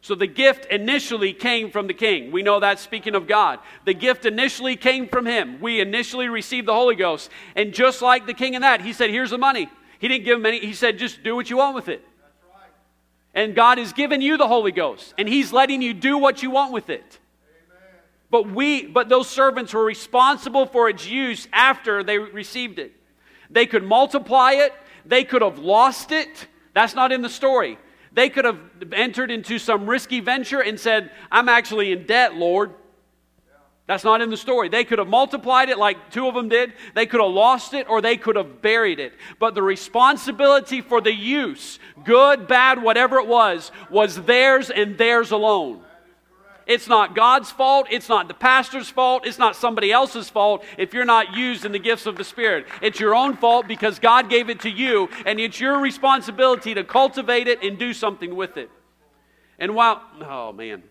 So 0.00 0.14
the 0.14 0.26
gift 0.26 0.66
initially 0.66 1.32
came 1.32 1.70
from 1.70 1.86
the 1.86 1.94
king. 1.94 2.30
We 2.30 2.42
know 2.42 2.60
that 2.60 2.78
speaking 2.78 3.14
of 3.14 3.26
God. 3.26 3.58
The 3.84 3.94
gift 3.94 4.26
initially 4.26 4.76
came 4.76 5.08
from 5.08 5.26
him. 5.26 5.60
We 5.60 5.80
initially 5.80 6.28
received 6.28 6.68
the 6.68 6.74
Holy 6.74 6.94
Ghost. 6.94 7.30
And 7.56 7.74
just 7.74 8.00
like 8.00 8.26
the 8.26 8.34
king 8.34 8.54
in 8.54 8.62
that, 8.62 8.80
he 8.80 8.92
said, 8.92 9.10
Here's 9.10 9.30
the 9.30 9.38
money. 9.38 9.68
He 9.98 10.08
didn't 10.08 10.24
give 10.24 10.38
him 10.38 10.46
any, 10.46 10.60
he 10.60 10.72
said, 10.72 10.98
Just 10.98 11.22
do 11.22 11.34
what 11.34 11.50
you 11.50 11.58
want 11.58 11.74
with 11.74 11.88
it. 11.88 12.04
And 13.34 13.54
God 13.54 13.78
has 13.78 13.92
given 13.92 14.20
you 14.20 14.36
the 14.36 14.48
Holy 14.48 14.72
Ghost, 14.72 15.14
and 15.18 15.28
He's 15.28 15.52
letting 15.52 15.82
you 15.82 15.94
do 15.94 16.18
what 16.18 16.42
you 16.42 16.50
want 16.50 16.72
with 16.72 16.90
it. 16.90 17.18
But 18.30 18.50
we 18.50 18.86
but 18.86 19.08
those 19.08 19.28
servants 19.28 19.72
were 19.72 19.84
responsible 19.84 20.66
for 20.66 20.88
its 20.88 21.06
use 21.06 21.48
after 21.52 22.02
they 22.02 22.18
received 22.18 22.78
it. 22.78 22.94
They 23.50 23.66
could 23.66 23.84
multiply 23.84 24.52
it, 24.52 24.72
they 25.06 25.24
could 25.24 25.42
have 25.42 25.58
lost 25.58 26.12
it. 26.12 26.46
That's 26.74 26.94
not 26.94 27.12
in 27.12 27.22
the 27.22 27.30
story. 27.30 27.78
They 28.12 28.28
could 28.28 28.44
have 28.44 28.58
entered 28.92 29.30
into 29.30 29.58
some 29.58 29.88
risky 29.88 30.20
venture 30.20 30.60
and 30.60 30.78
said, 30.78 31.10
"I'm 31.30 31.48
actually 31.48 31.92
in 31.92 32.06
debt, 32.06 32.34
Lord." 32.34 32.74
That's 33.86 34.04
not 34.04 34.20
in 34.20 34.28
the 34.28 34.36
story. 34.36 34.68
They 34.68 34.84
could 34.84 34.98
have 34.98 35.08
multiplied 35.08 35.70
it 35.70 35.78
like 35.78 36.10
two 36.10 36.28
of 36.28 36.34
them 36.34 36.50
did. 36.50 36.74
They 36.94 37.06
could 37.06 37.22
have 37.22 37.30
lost 37.30 37.72
it 37.72 37.88
or 37.88 38.02
they 38.02 38.18
could 38.18 38.36
have 38.36 38.60
buried 38.60 39.00
it. 39.00 39.14
But 39.38 39.54
the 39.54 39.62
responsibility 39.62 40.82
for 40.82 41.00
the 41.00 41.14
use, 41.14 41.78
good, 42.04 42.46
bad, 42.46 42.82
whatever 42.82 43.16
it 43.16 43.26
was, 43.26 43.72
was 43.88 44.24
theirs 44.24 44.68
and 44.68 44.98
theirs 44.98 45.30
alone. 45.30 45.82
It's 46.68 46.86
not 46.86 47.16
God's 47.16 47.50
fault. 47.50 47.86
It's 47.90 48.10
not 48.10 48.28
the 48.28 48.34
pastor's 48.34 48.90
fault. 48.90 49.26
It's 49.26 49.38
not 49.38 49.56
somebody 49.56 49.90
else's 49.90 50.28
fault 50.28 50.62
if 50.76 50.92
you're 50.92 51.06
not 51.06 51.34
used 51.34 51.64
in 51.64 51.72
the 51.72 51.78
gifts 51.78 52.04
of 52.04 52.16
the 52.16 52.24
Spirit. 52.24 52.66
It's 52.82 53.00
your 53.00 53.14
own 53.14 53.38
fault 53.38 53.66
because 53.66 53.98
God 53.98 54.28
gave 54.28 54.50
it 54.50 54.60
to 54.60 54.70
you, 54.70 55.08
and 55.24 55.40
it's 55.40 55.58
your 55.58 55.80
responsibility 55.80 56.74
to 56.74 56.84
cultivate 56.84 57.48
it 57.48 57.62
and 57.62 57.78
do 57.78 57.94
something 57.94 58.36
with 58.36 58.58
it. 58.58 58.70
And 59.58 59.74
while, 59.74 60.02
oh 60.20 60.52
man, 60.52 60.82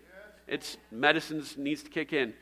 it's 0.48 0.76
medicine 0.90 1.44
needs 1.56 1.84
to 1.84 1.90
kick 1.90 2.12
in. 2.12 2.34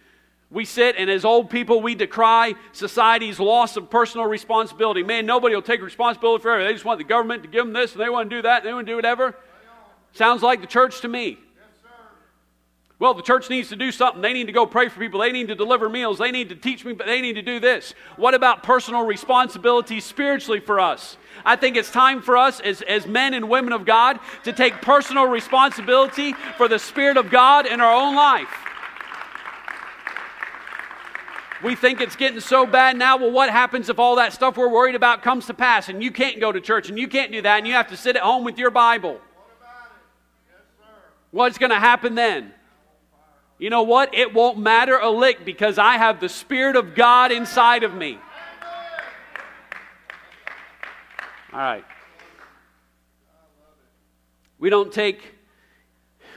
We 0.50 0.64
sit 0.64 0.96
and 0.96 1.10
as 1.10 1.24
old 1.24 1.50
people, 1.50 1.82
we 1.82 1.94
decry 1.94 2.54
society's 2.72 3.38
loss 3.38 3.76
of 3.76 3.90
personal 3.90 4.26
responsibility. 4.26 5.02
Man, 5.02 5.26
nobody 5.26 5.54
will 5.54 5.62
take 5.62 5.82
responsibility 5.82 6.40
for 6.40 6.52
everything. 6.52 6.68
They 6.68 6.74
just 6.74 6.84
want 6.84 6.98
the 6.98 7.04
government 7.04 7.42
to 7.42 7.48
give 7.48 7.64
them 7.64 7.74
this 7.74 7.92
and 7.92 8.00
they 8.00 8.08
want 8.08 8.30
to 8.30 8.36
do 8.36 8.42
that 8.42 8.58
and 8.58 8.68
they 8.68 8.72
want 8.72 8.86
to 8.86 8.92
do 8.92 8.96
whatever. 8.96 9.36
Sounds 10.12 10.42
like 10.42 10.60
the 10.60 10.68
church 10.68 11.00
to 11.00 11.08
me. 11.08 11.38
Well, 12.98 13.12
the 13.12 13.22
church 13.22 13.50
needs 13.50 13.68
to 13.68 13.76
do 13.76 13.92
something. 13.92 14.22
They 14.22 14.32
need 14.32 14.46
to 14.46 14.52
go 14.52 14.64
pray 14.64 14.88
for 14.88 14.98
people. 14.98 15.20
They 15.20 15.30
need 15.30 15.48
to 15.48 15.54
deliver 15.54 15.88
meals. 15.88 16.16
They 16.16 16.30
need 16.30 16.48
to 16.48 16.54
teach 16.54 16.82
me, 16.82 16.94
but 16.94 17.06
they 17.06 17.20
need 17.20 17.34
to 17.34 17.42
do 17.42 17.60
this. 17.60 17.94
What 18.16 18.32
about 18.32 18.62
personal 18.62 19.04
responsibility 19.04 20.00
spiritually 20.00 20.60
for 20.60 20.80
us? 20.80 21.18
I 21.44 21.56
think 21.56 21.76
it's 21.76 21.90
time 21.90 22.22
for 22.22 22.38
us 22.38 22.58
as, 22.60 22.80
as 22.80 23.06
men 23.06 23.34
and 23.34 23.50
women 23.50 23.74
of 23.74 23.84
God 23.84 24.18
to 24.44 24.52
take 24.52 24.80
personal 24.80 25.26
responsibility 25.26 26.32
for 26.56 26.68
the 26.68 26.78
Spirit 26.78 27.18
of 27.18 27.30
God 27.30 27.66
in 27.66 27.82
our 27.82 27.92
own 27.92 28.16
life. 28.16 28.48
We 31.62 31.74
think 31.74 32.00
it's 32.00 32.16
getting 32.16 32.40
so 32.40 32.64
bad 32.64 32.96
now. 32.96 33.18
Well, 33.18 33.30
what 33.30 33.50
happens 33.50 33.90
if 33.90 33.98
all 33.98 34.16
that 34.16 34.32
stuff 34.32 34.56
we're 34.56 34.68
worried 34.68 34.94
about 34.94 35.22
comes 35.22 35.46
to 35.46 35.54
pass 35.54 35.90
and 35.90 36.02
you 36.02 36.10
can't 36.10 36.40
go 36.40 36.50
to 36.50 36.60
church 36.62 36.88
and 36.88 36.98
you 36.98 37.08
can't 37.08 37.30
do 37.30 37.42
that 37.42 37.58
and 37.58 37.66
you 37.66 37.74
have 37.74 37.88
to 37.88 37.96
sit 37.96 38.16
at 38.16 38.22
home 38.22 38.44
with 38.44 38.56
your 38.56 38.70
Bible? 38.70 39.20
What's 41.30 41.58
going 41.58 41.70
to 41.70 41.78
happen 41.78 42.14
then? 42.14 42.52
You 43.58 43.70
know 43.70 43.82
what? 43.82 44.14
It 44.14 44.34
won't 44.34 44.58
matter 44.58 44.98
a 44.98 45.10
lick 45.10 45.44
because 45.44 45.78
I 45.78 45.96
have 45.96 46.20
the 46.20 46.28
Spirit 46.28 46.76
of 46.76 46.94
God 46.94 47.32
inside 47.32 47.84
of 47.84 47.94
me. 47.94 48.18
All 51.52 51.58
right. 51.58 51.84
We 54.58 54.68
don't 54.68 54.92
take, 54.92 55.34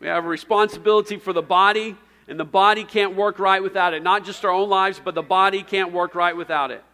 we 0.00 0.06
have 0.06 0.24
a 0.24 0.28
responsibility 0.28 1.16
for 1.16 1.32
the 1.32 1.42
body, 1.42 1.96
and 2.26 2.38
the 2.38 2.44
body 2.44 2.84
can't 2.84 3.16
work 3.16 3.38
right 3.38 3.62
without 3.62 3.94
it. 3.94 4.02
Not 4.02 4.26
just 4.26 4.44
our 4.44 4.50
own 4.50 4.68
lives, 4.68 5.00
but 5.02 5.14
the 5.14 5.22
body 5.22 5.62
can't 5.62 5.92
work 5.92 6.14
right 6.14 6.36
without 6.36 6.70
it. 6.70 6.84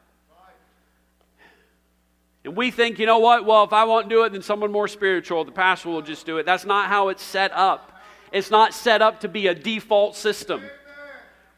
And 2.45 2.55
we 2.55 2.71
think, 2.71 2.99
you 3.01 3.07
know 3.07 3.19
what? 3.19 3.45
Well, 3.45 3.65
if 3.65 3.73
I 3.73 3.85
won't 3.85 4.09
do 4.09 4.23
it, 4.25 4.33
then 4.33 4.43
someone 4.43 4.71
more 4.71 4.87
spiritual, 4.87 5.45
the 5.45 5.51
pastor 5.51 5.89
will 5.89 6.03
just 6.03 6.27
do 6.27 6.39
it. 6.39 6.47
That's 6.47 6.65
not 6.65 6.89
how 6.89 7.09
it's 7.09 7.23
set 7.23 7.53
up. 7.53 7.94
It's 8.35 8.51
not 8.51 8.75
set 8.75 9.01
up 9.01 9.21
to 9.21 9.29
be 9.29 9.47
a 9.47 9.55
default 9.55 10.17
system. 10.17 10.61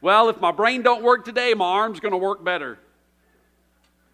Well, 0.02 0.28
if 0.28 0.38
my 0.42 0.52
brain 0.52 0.82
don't 0.82 1.02
work 1.02 1.24
today, 1.24 1.54
my 1.54 1.64
arm's 1.64 2.00
going 2.00 2.12
to 2.12 2.18
work 2.18 2.44
better. 2.44 2.78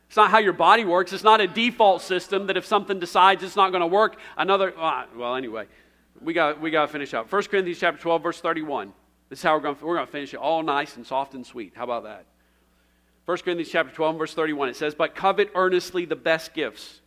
It's 0.07 0.17
not 0.17 0.31
how 0.31 0.39
your 0.39 0.53
body 0.53 0.85
works. 0.85 1.13
It's 1.13 1.25
not 1.25 1.41
a 1.41 1.49
default 1.49 2.03
system 2.03 2.47
that 2.47 2.57
if 2.57 2.65
something 2.65 3.01
decides 3.01 3.43
it's 3.43 3.57
not 3.57 3.73
going 3.73 3.81
to 3.81 3.89
work, 3.89 4.17
another. 4.37 4.73
Ah, 4.79 5.07
well, 5.17 5.35
anyway, 5.35 5.67
we 6.21 6.33
got 6.33 6.61
we 6.61 6.71
got 6.71 6.87
to 6.87 6.93
finish 6.93 7.13
up. 7.15 7.33
1 7.33 7.43
Corinthians 7.45 7.81
chapter 7.81 8.01
12, 8.01 8.23
verse 8.23 8.41
31. 8.41 8.93
This 9.29 9.41
is 9.41 9.43
how 9.43 9.57
we're 9.57 9.63
going. 9.63 9.77
We're 9.83 9.97
going 9.97 10.07
to 10.07 10.13
finish 10.13 10.33
it 10.33 10.37
all 10.37 10.63
nice 10.63 10.97
and 10.97 11.05
soft 11.05 11.35
and 11.35 11.45
sweet. 11.45 11.73
How 11.75 11.83
about 11.83 12.05
that? 12.05 12.27
1 13.25 13.39
Corinthians 13.39 13.71
chapter 13.71 13.93
12, 13.93 14.19
verse 14.19 14.35
31. 14.35 14.69
It 14.69 14.77
says, 14.77 14.95
"But 14.95 15.17
covet 15.17 15.51
earnestly 15.57 16.05
the 16.05 16.15
best 16.15 16.55
gifts." 16.55 17.01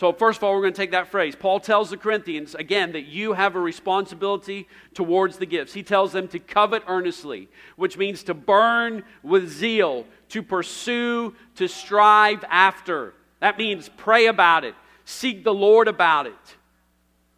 So, 0.00 0.14
first 0.14 0.38
of 0.38 0.44
all, 0.44 0.54
we're 0.54 0.62
going 0.62 0.72
to 0.72 0.80
take 0.80 0.92
that 0.92 1.08
phrase. 1.08 1.36
Paul 1.36 1.60
tells 1.60 1.90
the 1.90 1.96
Corinthians, 1.98 2.54
again, 2.54 2.92
that 2.92 3.02
you 3.02 3.34
have 3.34 3.54
a 3.54 3.60
responsibility 3.60 4.66
towards 4.94 5.36
the 5.36 5.44
gifts. 5.44 5.74
He 5.74 5.82
tells 5.82 6.10
them 6.10 6.26
to 6.28 6.38
covet 6.38 6.84
earnestly, 6.86 7.50
which 7.76 7.98
means 7.98 8.22
to 8.22 8.32
burn 8.32 9.04
with 9.22 9.50
zeal, 9.50 10.06
to 10.30 10.42
pursue, 10.42 11.34
to 11.56 11.68
strive 11.68 12.42
after. 12.48 13.12
That 13.40 13.58
means 13.58 13.90
pray 13.98 14.28
about 14.28 14.64
it, 14.64 14.74
seek 15.04 15.44
the 15.44 15.52
Lord 15.52 15.86
about 15.86 16.26
it. 16.26 16.56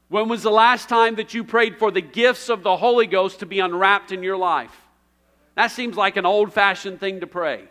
When 0.08 0.28
was 0.28 0.44
the 0.44 0.52
last 0.52 0.88
time 0.88 1.16
that 1.16 1.34
you 1.34 1.42
prayed 1.42 1.80
for 1.80 1.90
the 1.90 2.00
gifts 2.00 2.48
of 2.48 2.62
the 2.62 2.76
Holy 2.76 3.08
Ghost 3.08 3.40
to 3.40 3.46
be 3.46 3.58
unwrapped 3.58 4.12
in 4.12 4.22
your 4.22 4.36
life? 4.36 4.82
That 5.56 5.72
seems 5.72 5.96
like 5.96 6.16
an 6.16 6.26
old 6.26 6.52
fashioned 6.52 7.00
thing 7.00 7.22
to 7.22 7.26
pray. 7.26 7.64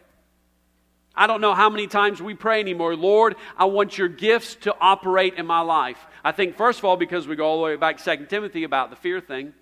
I 1.15 1.27
don't 1.27 1.41
know 1.41 1.53
how 1.53 1.69
many 1.69 1.87
times 1.87 2.21
we 2.21 2.33
pray 2.33 2.59
anymore. 2.59 2.95
Lord, 2.95 3.35
I 3.57 3.65
want 3.65 3.97
your 3.97 4.07
gifts 4.07 4.55
to 4.61 4.75
operate 4.79 5.35
in 5.35 5.45
my 5.45 5.59
life. 5.59 5.97
I 6.23 6.31
think, 6.31 6.55
first 6.55 6.79
of 6.79 6.85
all, 6.85 6.95
because 6.95 7.27
we 7.27 7.35
go 7.35 7.45
all 7.45 7.57
the 7.57 7.63
way 7.63 7.75
back 7.75 7.97
to 7.97 8.17
2 8.17 8.25
Timothy 8.27 8.63
about 8.63 8.89
the 8.89 8.95
fear 8.95 9.19
thing. 9.19 9.53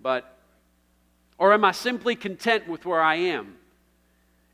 But, 0.00 0.36
or 1.38 1.52
am 1.52 1.64
I 1.64 1.72
simply 1.72 2.16
content 2.16 2.68
with 2.68 2.84
where 2.84 3.00
I 3.00 3.16
am? 3.16 3.56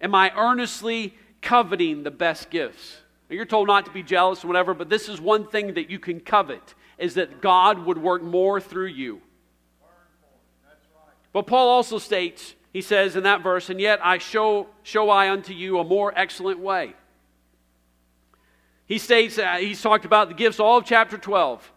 Am 0.00 0.14
I 0.14 0.32
earnestly 0.36 1.14
coveting 1.40 2.02
the 2.02 2.10
best 2.10 2.50
gifts? 2.50 2.98
Now, 3.30 3.36
you're 3.36 3.46
told 3.46 3.68
not 3.68 3.86
to 3.86 3.90
be 3.90 4.02
jealous 4.02 4.44
or 4.44 4.48
whatever, 4.48 4.74
but 4.74 4.90
this 4.90 5.08
is 5.08 5.20
one 5.20 5.46
thing 5.46 5.74
that 5.74 5.90
you 5.90 5.98
can 5.98 6.20
covet 6.20 6.74
is 6.98 7.14
that 7.14 7.40
God 7.40 7.78
would 7.86 7.98
work 7.98 8.22
more 8.22 8.60
through 8.60 8.88
you. 8.88 9.22
But 11.32 11.46
Paul 11.46 11.68
also 11.68 11.98
states 11.98 12.54
he 12.74 12.82
says 12.82 13.14
in 13.14 13.22
that 13.22 13.40
verse, 13.40 13.70
and 13.70 13.80
yet 13.80 14.04
I 14.04 14.18
show, 14.18 14.66
show 14.82 15.08
I 15.08 15.30
unto 15.30 15.52
you 15.52 15.78
a 15.78 15.84
more 15.84 16.12
excellent 16.14 16.58
way. 16.58 16.94
He 18.86 18.98
states, 18.98 19.38
uh, 19.38 19.58
he's 19.60 19.80
talked 19.80 20.04
about 20.04 20.26
the 20.26 20.34
gifts 20.34 20.58
all 20.58 20.78
of 20.78 20.84
chapter 20.84 21.16
12. 21.16 21.72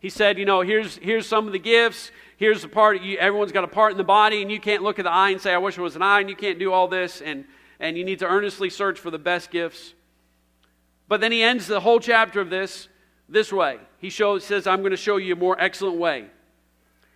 He 0.00 0.10
said, 0.10 0.38
you 0.38 0.44
know, 0.44 0.60
here's, 0.60 0.98
here's 0.98 1.26
some 1.26 1.46
of 1.46 1.54
the 1.54 1.58
gifts. 1.58 2.10
Here's 2.36 2.60
the 2.60 2.68
part, 2.68 3.00
you, 3.00 3.16
everyone's 3.16 3.52
got 3.52 3.64
a 3.64 3.68
part 3.68 3.92
in 3.92 3.96
the 3.96 4.04
body, 4.04 4.42
and 4.42 4.52
you 4.52 4.60
can't 4.60 4.82
look 4.82 4.98
at 4.98 5.06
the 5.06 5.10
eye 5.10 5.30
and 5.30 5.40
say, 5.40 5.54
I 5.54 5.56
wish 5.56 5.78
it 5.78 5.80
was 5.80 5.96
an 5.96 6.02
eye, 6.02 6.20
and 6.20 6.28
you 6.28 6.36
can't 6.36 6.58
do 6.58 6.74
all 6.74 6.88
this, 6.88 7.22
and, 7.22 7.46
and 7.80 7.96
you 7.96 8.04
need 8.04 8.18
to 8.18 8.26
earnestly 8.26 8.68
search 8.68 9.00
for 9.00 9.10
the 9.10 9.18
best 9.18 9.50
gifts. 9.50 9.94
But 11.08 11.22
then 11.22 11.32
he 11.32 11.42
ends 11.42 11.66
the 11.66 11.80
whole 11.80 12.00
chapter 12.00 12.42
of 12.42 12.50
this 12.50 12.88
this 13.30 13.50
way. 13.50 13.78
He 13.96 14.10
shows, 14.10 14.44
says, 14.44 14.66
I'm 14.66 14.80
going 14.80 14.90
to 14.90 14.98
show 14.98 15.16
you 15.16 15.32
a 15.32 15.36
more 15.36 15.58
excellent 15.58 15.96
way. 15.96 16.26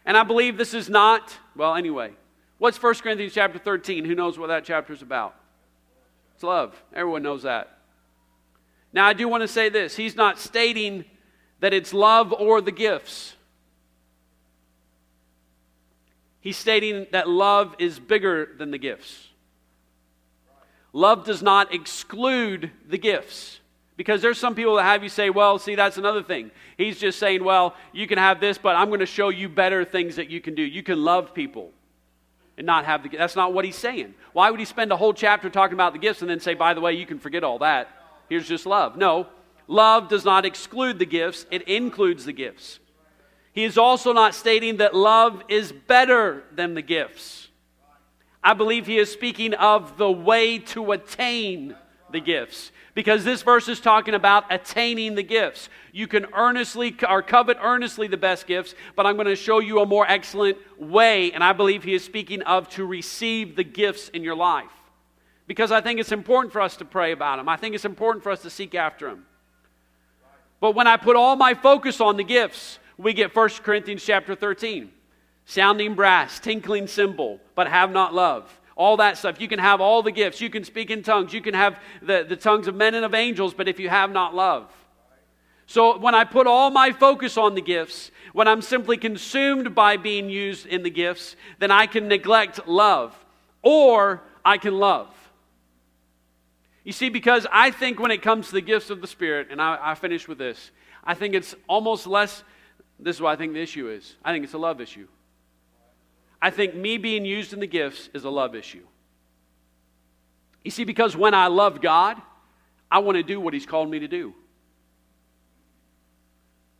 And 0.07 0.16
I 0.16 0.22
believe 0.22 0.57
this 0.57 0.72
is 0.72 0.89
not, 0.89 1.37
well, 1.55 1.74
anyway, 1.74 2.12
What's 2.59 2.82
1 2.82 2.94
Corinthians 2.96 3.32
chapter 3.32 3.59
13? 3.59 4.04
Who 4.04 4.16
knows 4.16 4.36
what 4.36 4.48
that 4.48 4.64
chapter 4.64 4.92
is 4.92 5.00
about? 5.00 5.34
It's 6.34 6.42
love. 6.42 6.80
Everyone 6.92 7.22
knows 7.22 7.44
that. 7.44 7.78
Now, 8.92 9.06
I 9.06 9.12
do 9.12 9.28
want 9.28 9.42
to 9.42 9.48
say 9.48 9.68
this. 9.68 9.94
He's 9.96 10.16
not 10.16 10.38
stating 10.38 11.04
that 11.61 11.72
it's 11.72 11.92
love 11.92 12.32
or 12.32 12.61
the 12.61 12.72
gifts. 12.72 13.34
He's 16.40 16.56
stating 16.56 17.06
that 17.12 17.28
love 17.28 17.76
is 17.78 17.98
bigger 17.98 18.48
than 18.59 18.70
the 18.70 18.78
gifts. 18.78 19.28
Love 20.92 21.24
does 21.24 21.42
not 21.42 21.72
exclude 21.72 22.70
the 22.88 22.98
gifts. 22.98 23.61
Because 23.96 24.22
there's 24.22 24.38
some 24.38 24.54
people 24.54 24.76
that 24.76 24.84
have 24.84 25.02
you 25.02 25.09
say, 25.09 25.30
well, 25.30 25.59
see, 25.59 25.74
that's 25.74 25.98
another 25.98 26.22
thing. 26.22 26.50
He's 26.76 26.98
just 26.98 27.18
saying, 27.18 27.44
well, 27.44 27.74
you 27.92 28.06
can 28.06 28.18
have 28.18 28.40
this, 28.40 28.56
but 28.56 28.74
I'm 28.74 28.88
going 28.88 29.00
to 29.00 29.06
show 29.06 29.28
you 29.28 29.48
better 29.48 29.84
things 29.84 30.16
that 30.16 30.30
you 30.30 30.40
can 30.40 30.54
do. 30.54 30.62
You 30.62 30.82
can 30.82 31.04
love 31.04 31.34
people 31.34 31.72
and 32.59 32.66
not 32.66 32.84
have 32.84 33.02
the 33.02 33.09
that's 33.09 33.36
not 33.36 33.54
what 33.54 33.64
he's 33.64 33.76
saying. 33.76 34.14
Why 34.32 34.50
would 34.50 34.61
he 34.61 34.66
spend 34.66 34.92
a 34.92 34.96
whole 34.96 35.14
chapter 35.14 35.48
talking 35.48 35.74
about 35.74 35.92
the 35.92 35.98
gifts 35.98 36.20
and 36.20 36.30
then 36.30 36.40
say 36.40 36.54
by 36.54 36.74
the 36.74 36.80
way 36.80 36.92
you 36.92 37.06
can 37.06 37.18
forget 37.18 37.44
all 37.44 37.61
that. 37.61 37.88
Here's 38.28 38.46
just 38.46 38.66
love. 38.66 38.96
No. 38.96 39.28
Love 39.68 40.09
does 40.09 40.24
not 40.24 40.44
exclude 40.44 40.98
the 40.98 41.06
gifts 41.06 41.46
it 41.50 41.62
includes 41.62 42.24
the 42.24 42.32
gifts. 42.32 42.80
He 43.52 43.64
is 43.64 43.78
also 43.78 44.12
not 44.12 44.34
stating 44.34 44.78
that 44.78 44.94
love 44.94 45.42
is 45.48 45.72
better 45.72 46.44
than 46.52 46.74
the 46.74 46.82
gifts. 46.82 47.48
I 48.42 48.54
believe 48.54 48.86
he 48.86 48.98
is 48.98 49.11
speaking 49.11 49.54
of 49.54 49.98
the 49.98 50.11
way 50.11 50.59
to 50.59 50.92
attain 50.92 51.74
the 52.12 52.20
gifts 52.20 52.72
because 52.98 53.22
this 53.22 53.42
verse 53.42 53.68
is 53.68 53.80
talking 53.80 54.14
about 54.14 54.44
attaining 54.50 55.14
the 55.14 55.22
gifts. 55.22 55.68
You 55.92 56.09
can 56.09 56.26
earnestly 56.34 56.96
or 57.09 57.22
covet 57.22 57.56
earnestly 57.62 58.09
the 58.09 58.16
best 58.16 58.48
gifts, 58.48 58.74
but 58.96 59.06
I'm 59.06 59.14
going 59.14 59.28
to 59.28 59.36
show 59.36 59.61
you 59.61 59.78
a 59.78 59.86
more 59.86 60.04
excellent 60.04 60.59
way, 60.80 61.30
and 61.30 61.44
I 61.44 61.52
believe 61.52 61.84
he 61.84 61.94
is 61.94 62.04
speaking 62.04 62.42
of 62.42 62.68
to 62.70 62.84
receive 62.84 63.54
the 63.54 63.62
gifts 63.62 64.09
in 64.09 64.24
your 64.24 64.34
life. 64.34 64.72
Because 65.46 65.70
I 65.70 65.80
think 65.80 66.00
it's 66.00 66.11
important 66.11 66.52
for 66.52 66.61
us 66.61 66.76
to 66.78 66.84
pray 66.84 67.12
about 67.12 67.36
them. 67.36 67.48
I 67.48 67.56
think 67.56 67.76
it's 67.76 67.84
important 67.84 68.24
for 68.24 68.32
us 68.32 68.42
to 68.42 68.50
seek 68.50 68.74
after 68.74 69.06
them. 69.06 69.26
But 70.59 70.74
when 70.74 70.88
I 70.88 70.96
put 70.96 71.14
all 71.14 71.36
my 71.36 71.54
focus 71.54 72.00
on 72.00 72.16
the 72.16 72.24
gifts, 72.24 72.80
we 72.96 73.12
get 73.12 73.32
1 73.32 73.48
Corinthians 73.62 74.04
chapter 74.04 74.34
13. 74.34 74.90
Sounding 75.46 75.94
brass, 75.94 76.40
tinkling 76.40 76.88
cymbal, 76.88 77.38
but 77.54 77.68
have 77.68 77.92
not 77.92 78.12
love 78.12 78.52
all 78.79 78.97
that 78.99 79.18
stuff. 79.18 79.41
You 79.41 79.49
can 79.49 79.59
have 79.59 79.81
all 79.81 80.03
the 80.03 80.12
gifts. 80.12 80.41
You 80.41 80.49
can 80.49 80.64
speak 80.64 80.91
in 80.91 81.03
tongues. 81.03 81.35
You 81.35 81.43
can 81.43 81.53
have 81.53 81.79
the, 82.01 82.24
the 82.26 82.37
tongues 82.37 82.68
of 82.68 82.76
men 82.76 82.95
and 82.95 83.05
of 83.05 83.12
angels, 83.12 83.53
but 83.53 83.68
if 83.68 83.81
you 83.81 83.89
have 83.89 84.12
not 84.12 84.35
love. 84.35 84.72
So 85.66 85.99
when 85.99 86.14
I 86.14 86.24
put 86.24 86.47
all 86.47 86.70
my 86.70 86.93
focus 86.93 87.37
on 87.37 87.55
the 87.57 87.61
gifts, 87.61 88.11
when 88.33 88.47
I'm 88.47 88.62
simply 88.62 88.97
consumed 88.97 89.74
by 89.74 89.97
being 89.97 90.31
used 90.31 90.64
in 90.64 90.85
the 90.85 90.91
gifts, 90.91 91.35
then 91.59 91.70
I 91.72 91.87
can 91.87 92.09
neglect 92.09 92.66
love 92.66 93.14
or 93.62 94.22
I 94.45 94.57
can 94.57 94.79
love. 94.79 95.09
You 96.85 96.93
see, 96.93 97.11
because 97.11 97.47
I 97.53 97.72
think 97.72 97.99
when 97.99 98.12
it 98.12 98.22
comes 98.22 98.47
to 98.47 98.53
the 98.53 98.61
gifts 98.62 98.89
of 98.89 99.01
the 99.03 99.07
Spirit, 99.09 99.49
and 99.51 99.61
I, 99.61 99.79
I 99.83 99.95
finish 99.97 100.26
with 100.29 100.39
this, 100.39 100.70
I 101.05 101.14
think 101.14 101.35
it's 101.35 101.55
almost 101.68 102.07
less, 102.07 102.45
this 102.99 103.16
is 103.16 103.22
what 103.22 103.31
I 103.31 103.37
think 103.37 103.53
the 103.55 103.61
issue 103.61 103.91
is. 103.91 104.14
I 104.24 104.33
think 104.33 104.45
it's 104.45 104.55
a 104.55 104.59
love 104.59 104.81
issue. 104.81 105.09
I 106.41 106.51
think 106.51 106.74
me 106.74 106.99
being 106.99 107.24
used 107.24 107.53
in 107.53 107.61
the 107.61 107.66
gifts 107.66 108.09
is 108.14 108.24
a 108.24 108.30
love 108.30 108.55
issue. 108.55 108.86
You 110.64 110.70
see, 110.70 110.84
because 110.84 111.16
when 111.16 111.34
I 111.34 111.49
love 111.49 111.80
God, 111.80 112.20
I 112.91 113.01
want 113.01 113.16
to 113.16 113.22
do 113.22 113.41
what 113.41 113.55
He's 113.55 113.66
called 113.66 113.91
me 113.91 113.99
to 114.01 114.09
do. 114.09 114.34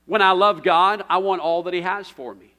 When 0.07 0.23
I 0.23 0.33
love 0.33 0.63
God, 0.63 1.05
I 1.09 1.19
want 1.19 1.41
all 1.41 1.65
that 1.65 1.75
He 1.75 1.83
has 1.83 2.09
for 2.09 2.35
me. 2.35 2.55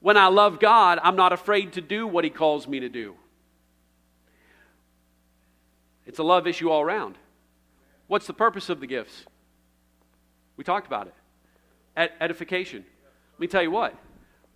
When 0.00 0.16
I 0.16 0.28
love 0.28 0.60
God, 0.60 0.98
I'm 1.02 1.16
not 1.16 1.32
afraid 1.32 1.74
to 1.74 1.80
do 1.80 2.06
what 2.06 2.24
He 2.24 2.30
calls 2.30 2.66
me 2.66 2.80
to 2.80 2.88
do. 2.88 3.14
It's 6.06 6.18
a 6.18 6.24
love 6.24 6.46
issue 6.46 6.70
all 6.70 6.82
around. 6.82 7.16
What's 8.06 8.26
the 8.26 8.34
purpose 8.34 8.68
of 8.68 8.80
the 8.80 8.86
gifts? 8.86 9.24
We 10.56 10.64
talked 10.64 10.86
about 10.86 11.06
it. 11.06 11.14
Ed- 11.96 12.12
edification. 12.20 12.84
Let 13.34 13.40
me 13.40 13.46
tell 13.46 13.62
you 13.62 13.70
what 13.70 13.94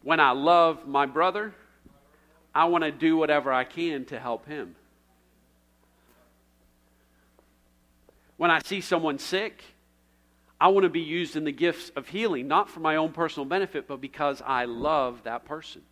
when 0.06 0.20
I 0.20 0.30
love 0.30 0.86
my 0.86 1.04
brother, 1.04 1.52
I 2.54 2.66
want 2.66 2.84
to 2.84 2.92
do 2.92 3.16
whatever 3.16 3.52
I 3.52 3.64
can 3.64 4.04
to 4.04 4.20
help 4.20 4.46
him. 4.46 4.76
When 8.36 8.48
I 8.48 8.60
see 8.60 8.80
someone 8.80 9.18
sick, 9.18 9.64
I 10.60 10.68
want 10.68 10.84
to 10.84 10.90
be 10.90 11.00
used 11.00 11.34
in 11.34 11.42
the 11.42 11.50
gifts 11.50 11.90
of 11.96 12.06
healing, 12.06 12.46
not 12.46 12.70
for 12.70 12.78
my 12.78 12.94
own 12.94 13.10
personal 13.10 13.46
benefit, 13.46 13.88
but 13.88 14.00
because 14.00 14.40
I 14.46 14.66
love 14.66 15.24
that 15.24 15.44
person. 15.44 15.82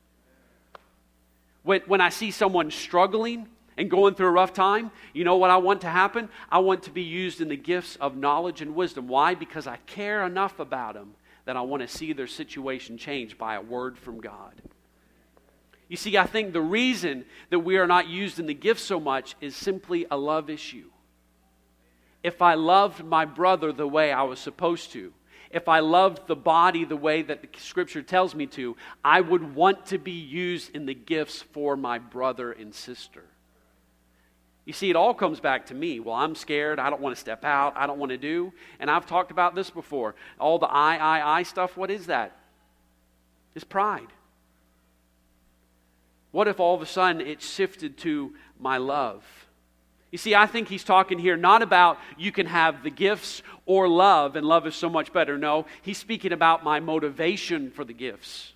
When, 1.65 1.81
when 1.89 2.01
I 2.01 2.11
see 2.11 2.31
someone 2.31 2.71
struggling 2.71 3.49
and 3.77 3.91
going 3.91 4.15
through 4.15 4.29
a 4.29 4.31
rough 4.31 4.53
time, 4.53 4.93
you 5.13 5.25
know 5.25 5.39
what 5.39 5.51
I 5.51 5.57
want 5.57 5.81
to 5.81 5.91
happen? 5.91 6.29
I 6.53 6.61
want 6.61 6.85
to 6.85 6.93
be 6.93 7.03
used 7.03 7.41
in 7.41 7.49
the 7.49 7.57
gifts 7.57 7.97
of 7.97 8.17
knowledge 8.17 8.61
and 8.63 8.77
wisdom. 8.77 9.09
Why? 9.09 9.35
Because 9.35 9.67
I 9.67 9.79
care 9.87 10.25
enough 10.25 10.61
about 10.61 10.95
them 10.95 11.17
that 11.45 11.57
I 11.57 11.61
want 11.61 11.83
to 11.83 11.89
see 11.89 12.13
their 12.13 12.27
situation 12.27 12.97
change 12.99 13.37
by 13.37 13.55
a 13.57 13.61
word 13.61 13.99
from 13.99 14.21
God. 14.21 14.55
You 15.89 15.97
see, 15.97 16.17
I 16.17 16.27
think 16.27 16.53
the 16.53 16.61
reason 16.61 17.25
that 17.51 17.59
we 17.59 17.77
are 17.77 17.87
not 17.87 18.09
used 18.09 18.39
in 18.39 18.47
the 18.47 18.55
gift 18.55 18.81
so 18.81 18.99
much 18.99 19.37
is 19.41 19.55
simply 19.55 20.07
a 20.11 20.17
love 20.17 20.49
issue. 20.49 20.91
if 22.25 22.41
I 22.41 22.55
loved 22.55 23.05
my 23.05 23.27
brother 23.27 23.71
the 23.71 23.87
way 23.87 24.11
I 24.11 24.23
was 24.23 24.41
supposed 24.41 24.93
to, 24.93 25.13
if 25.51 25.69
I 25.69 25.81
loved 25.81 26.27
the 26.27 26.35
body 26.35 26.85
the 26.85 26.97
way 26.97 27.23
that 27.23 27.43
the 27.43 27.49
scripture 27.61 28.03
tells 28.03 28.35
me 28.35 28.47
to, 28.47 28.77
I 29.05 29.21
would 29.21 29.55
want 29.55 29.87
to 29.87 29.99
be 29.99 30.13
used 30.13 30.75
in 30.75 30.87
the 30.87 30.95
gifts 30.95 31.43
for 31.43 31.77
my 31.77 31.99
brother 31.99 32.51
and 32.51 32.75
sister. 32.75 33.25
You 34.65 34.73
see, 34.73 34.89
it 34.89 34.97
all 34.97 35.13
comes 35.13 35.41
back 35.41 35.67
to 35.67 35.75
me. 35.75 36.01
Well, 36.01 36.15
I'm 36.15 36.35
scared. 36.35 36.79
I 36.79 36.89
don't 36.89 37.03
want 37.03 37.15
to 37.15 37.21
step 37.21 37.45
out. 37.45 37.75
I 37.77 37.87
don't 37.87 37.99
want 37.99 38.11
to 38.11 38.19
do. 38.19 38.53
And 38.81 38.91
I've 38.91 39.07
talked 39.07 39.31
about 39.31 39.55
this 39.55 39.69
before. 39.69 40.15
All 40.41 40.59
the 40.59 40.67
I, 40.67 40.97
I, 40.97 41.39
I 41.39 41.43
stuff, 41.43 41.77
what 41.77 41.91
is 41.91 42.07
that? 42.07 42.37
It's 43.55 43.65
pride. 43.65 44.09
What 46.33 46.49
if 46.49 46.59
all 46.59 46.75
of 46.75 46.83
a 46.83 46.87
sudden 46.87 47.21
it 47.21 47.43
shifted 47.43 47.99
to 47.99 48.35
my 48.59 48.79
love? 48.79 49.23
You 50.11 50.19
see, 50.19 50.35
I 50.35 50.47
think 50.47 50.69
he's 50.69 50.85
talking 50.85 51.19
here 51.19 51.37
not 51.37 51.61
about 51.61 51.99
you 52.17 52.33
can 52.33 52.47
have 52.47 52.83
the 52.83 52.91
gifts 52.91 53.43
or 53.67 53.89
love, 53.89 54.37
and 54.37 54.47
love 54.47 54.67
is 54.67 54.75
so 54.75 54.89
much 54.89 55.13
better. 55.13 55.37
No, 55.37 55.67
he's 55.83 55.99
speaking 55.99 56.33
about 56.33 56.65
my 56.65 56.81
motivation 56.81 57.71
for 57.71 57.85
the 57.85 57.93
gifts. 57.93 58.54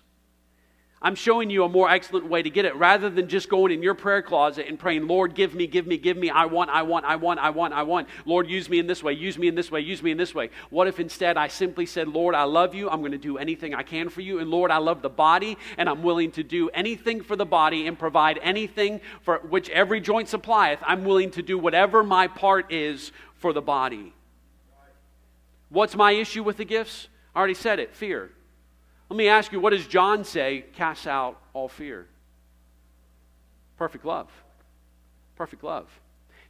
I'm 1.01 1.15
showing 1.15 1.49
you 1.49 1.63
a 1.63 1.69
more 1.69 1.89
excellent 1.89 2.27
way 2.27 2.41
to 2.41 2.49
get 2.49 2.65
it 2.65 2.75
rather 2.75 3.09
than 3.09 3.29
just 3.29 3.47
going 3.47 3.71
in 3.71 3.81
your 3.81 3.93
prayer 3.93 4.21
closet 4.21 4.67
and 4.67 4.77
praying, 4.77 5.07
Lord, 5.07 5.33
give 5.33 5.55
me, 5.55 5.65
give 5.65 5.87
me, 5.87 5.97
give 5.97 6.17
me. 6.17 6.29
I 6.29 6.45
want, 6.45 6.69
I 6.69 6.81
want, 6.81 7.05
I 7.05 7.15
want, 7.15 7.39
I 7.39 7.51
want, 7.51 7.73
I 7.73 7.83
want. 7.83 8.09
Lord, 8.25 8.49
use 8.49 8.67
me 8.67 8.79
in 8.79 8.87
this 8.87 9.01
way, 9.01 9.13
use 9.13 9.37
me 9.37 9.47
in 9.47 9.55
this 9.55 9.71
way, 9.71 9.79
use 9.79 10.03
me 10.03 10.11
in 10.11 10.17
this 10.17 10.35
way. 10.35 10.49
What 10.69 10.87
if 10.87 10.99
instead 10.99 11.37
I 11.37 11.47
simply 11.47 11.85
said, 11.85 12.09
Lord, 12.09 12.35
I 12.35 12.43
love 12.43 12.75
you. 12.75 12.89
I'm 12.89 12.99
going 12.99 13.13
to 13.13 13.17
do 13.17 13.37
anything 13.37 13.73
I 13.73 13.83
can 13.83 14.09
for 14.09 14.19
you. 14.19 14.39
And 14.39 14.51
Lord, 14.51 14.71
I 14.71 14.77
love 14.77 15.01
the 15.01 15.09
body 15.09 15.57
and 15.77 15.87
I'm 15.87 16.03
willing 16.03 16.31
to 16.31 16.43
do 16.43 16.69
anything 16.71 17.21
for 17.21 17.37
the 17.37 17.45
body 17.45 17.87
and 17.87 17.97
provide 17.97 18.37
anything 18.41 18.99
for 19.21 19.37
which 19.37 19.69
every 19.69 20.01
joint 20.01 20.27
supplieth. 20.27 20.79
I'm 20.85 21.05
willing 21.05 21.31
to 21.31 21.41
do 21.41 21.57
whatever 21.57 22.03
my 22.03 22.27
part 22.27 22.73
is 22.73 23.13
for 23.35 23.53
the 23.53 23.61
body. 23.61 24.13
What's 25.69 25.95
my 25.95 26.11
issue 26.11 26.43
with 26.43 26.57
the 26.57 26.65
gifts? 26.65 27.07
I 27.33 27.39
already 27.39 27.53
said 27.53 27.79
it 27.79 27.95
fear. 27.95 28.31
Let 29.09 29.17
me 29.17 29.27
ask 29.27 29.51
you, 29.51 29.59
what 29.59 29.71
does 29.71 29.87
John 29.87 30.23
say 30.23 30.65
casts 30.73 31.07
out 31.07 31.41
all 31.53 31.67
fear? 31.67 32.07
Perfect 33.77 34.05
love. 34.05 34.29
Perfect 35.35 35.63
love. 35.63 35.87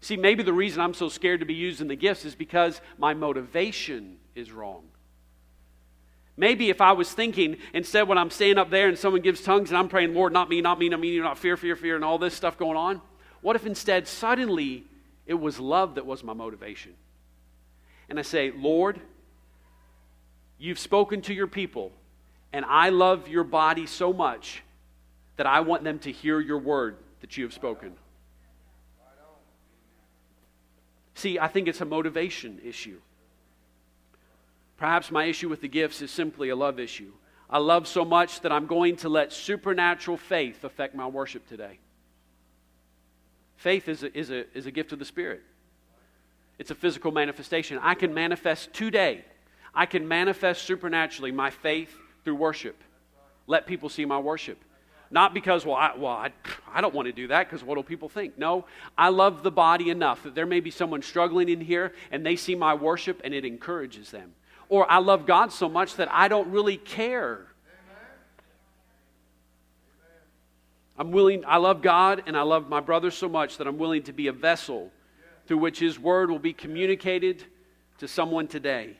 See, 0.01 0.17
maybe 0.17 0.43
the 0.43 0.53
reason 0.53 0.81
I'm 0.81 0.93
so 0.93 1.09
scared 1.09 1.39
to 1.39 1.45
be 1.45 1.53
used 1.53 1.81
in 1.81 1.87
the 1.87 1.95
gifts 1.95 2.25
is 2.25 2.35
because 2.35 2.81
my 2.97 3.13
motivation 3.13 4.17
is 4.35 4.51
wrong. 4.51 4.83
Maybe 6.35 6.69
if 6.69 6.79
I 6.79 6.93
was 6.93 7.11
thinking, 7.11 7.57
instead, 7.73 8.07
when 8.07 8.17
I'm 8.17 8.29
standing 8.29 8.57
up 8.57 8.69
there 8.69 8.87
and 8.87 8.97
someone 8.97 9.21
gives 9.21 9.41
tongues 9.41 9.69
and 9.69 9.77
I'm 9.77 9.89
praying, 9.89 10.13
Lord, 10.13 10.31
not 10.31 10.49
me, 10.49 10.61
not 10.61 10.79
me, 10.79 10.87
not 10.87 10.99
me, 10.99 11.19
not 11.19 11.37
fear, 11.37 11.57
fear, 11.57 11.75
fear, 11.75 11.95
and 11.95 12.05
all 12.05 12.17
this 12.17 12.33
stuff 12.33 12.57
going 12.57 12.77
on, 12.77 13.01
what 13.41 13.57
if 13.57 13.65
instead, 13.65 14.07
suddenly, 14.07 14.85
it 15.25 15.33
was 15.33 15.59
love 15.59 15.95
that 15.95 16.05
was 16.05 16.23
my 16.23 16.33
motivation? 16.33 16.93
And 18.09 18.17
I 18.17 18.21
say, 18.21 18.51
Lord, 18.55 19.01
you've 20.57 20.79
spoken 20.79 21.21
to 21.23 21.33
your 21.33 21.47
people 21.47 21.91
and 22.51 22.65
I 22.65 22.89
love 22.89 23.27
your 23.27 23.43
body 23.43 23.85
so 23.85 24.11
much 24.11 24.63
that 25.37 25.45
I 25.45 25.61
want 25.61 25.83
them 25.83 25.99
to 25.99 26.11
hear 26.11 26.39
your 26.39 26.57
word 26.57 26.97
that 27.21 27.37
you 27.37 27.43
have 27.43 27.53
spoken. 27.53 27.93
See, 31.13 31.37
I 31.37 31.47
think 31.47 31.67
it's 31.67 31.81
a 31.81 31.85
motivation 31.85 32.59
issue. 32.63 32.99
Perhaps 34.77 35.11
my 35.11 35.25
issue 35.25 35.49
with 35.49 35.61
the 35.61 35.67
gifts 35.67 36.01
is 36.01 36.11
simply 36.11 36.49
a 36.49 36.55
love 36.55 36.79
issue. 36.79 37.11
I 37.49 37.57
love 37.57 37.87
so 37.87 38.05
much 38.05 38.41
that 38.41 38.51
I'm 38.51 38.67
going 38.67 38.95
to 38.97 39.09
let 39.09 39.33
supernatural 39.33 40.17
faith 40.17 40.63
affect 40.63 40.95
my 40.95 41.07
worship 41.07 41.47
today. 41.47 41.79
Faith 43.57 43.89
is 43.89 44.03
a, 44.03 44.17
is 44.17 44.29
a, 44.29 44.45
is 44.57 44.65
a 44.65 44.71
gift 44.71 44.93
of 44.93 44.99
the 44.99 45.05
Spirit, 45.05 45.41
it's 46.57 46.71
a 46.71 46.75
physical 46.75 47.11
manifestation. 47.11 47.79
I 47.81 47.95
can 47.95 48.13
manifest 48.13 48.73
today, 48.73 49.25
I 49.75 49.85
can 49.85 50.07
manifest 50.07 50.63
supernaturally 50.63 51.31
my 51.31 51.49
faith 51.49 51.93
through 52.23 52.35
worship. 52.35 52.75
Let 53.47 53.65
people 53.65 53.89
see 53.89 54.05
my 54.05 54.19
worship. 54.19 54.59
Not 55.11 55.33
because, 55.33 55.65
well, 55.65 55.75
I, 55.75 55.93
well, 55.97 56.11
I, 56.11 56.31
I 56.71 56.81
don't 56.81 56.93
want 56.93 57.07
to 57.07 57.11
do 57.11 57.27
that 57.27 57.49
because 57.49 57.63
what 57.63 57.75
do 57.75 57.83
people 57.83 58.09
think? 58.09 58.37
No, 58.37 58.65
I 58.97 59.09
love 59.09 59.41
the 59.41 59.51
body 59.51 59.89
enough 59.89 60.21
that 60.23 60.35
there 60.35 60.45
may 60.45 60.59
be 60.59 60.69
someone 60.69 61.01
struggling 61.01 61.49
in 61.49 61.61
here 61.61 61.93
and 62.11 62.23
they 62.23 62.35
see 62.35 62.53
my 62.53 62.75
worship 62.75 63.21
and 63.23 63.33
it 63.33 63.43
encourages 63.43 64.11
them. 64.11 64.33
Or 64.69 64.89
I 64.89 64.99
love 64.99 65.25
God 65.25 65.51
so 65.51 65.67
much 65.67 65.95
that 65.95 66.09
I 66.11 66.27
don't 66.27 66.51
really 66.51 66.77
care. 66.77 67.47
I'm 70.95 71.11
willing, 71.11 71.43
I 71.47 71.57
love 71.57 71.81
God 71.81 72.23
and 72.27 72.37
I 72.37 72.43
love 72.43 72.69
my 72.69 72.81
brother 72.81 73.09
so 73.09 73.27
much 73.27 73.57
that 73.57 73.65
I'm 73.65 73.77
willing 73.77 74.03
to 74.03 74.13
be 74.13 74.27
a 74.27 74.33
vessel 74.33 74.91
through 75.47 75.57
which 75.57 75.79
His 75.79 75.97
word 75.97 76.29
will 76.29 76.39
be 76.39 76.53
communicated 76.53 77.43
to 77.97 78.07
someone 78.07 78.47
today. 78.47 78.97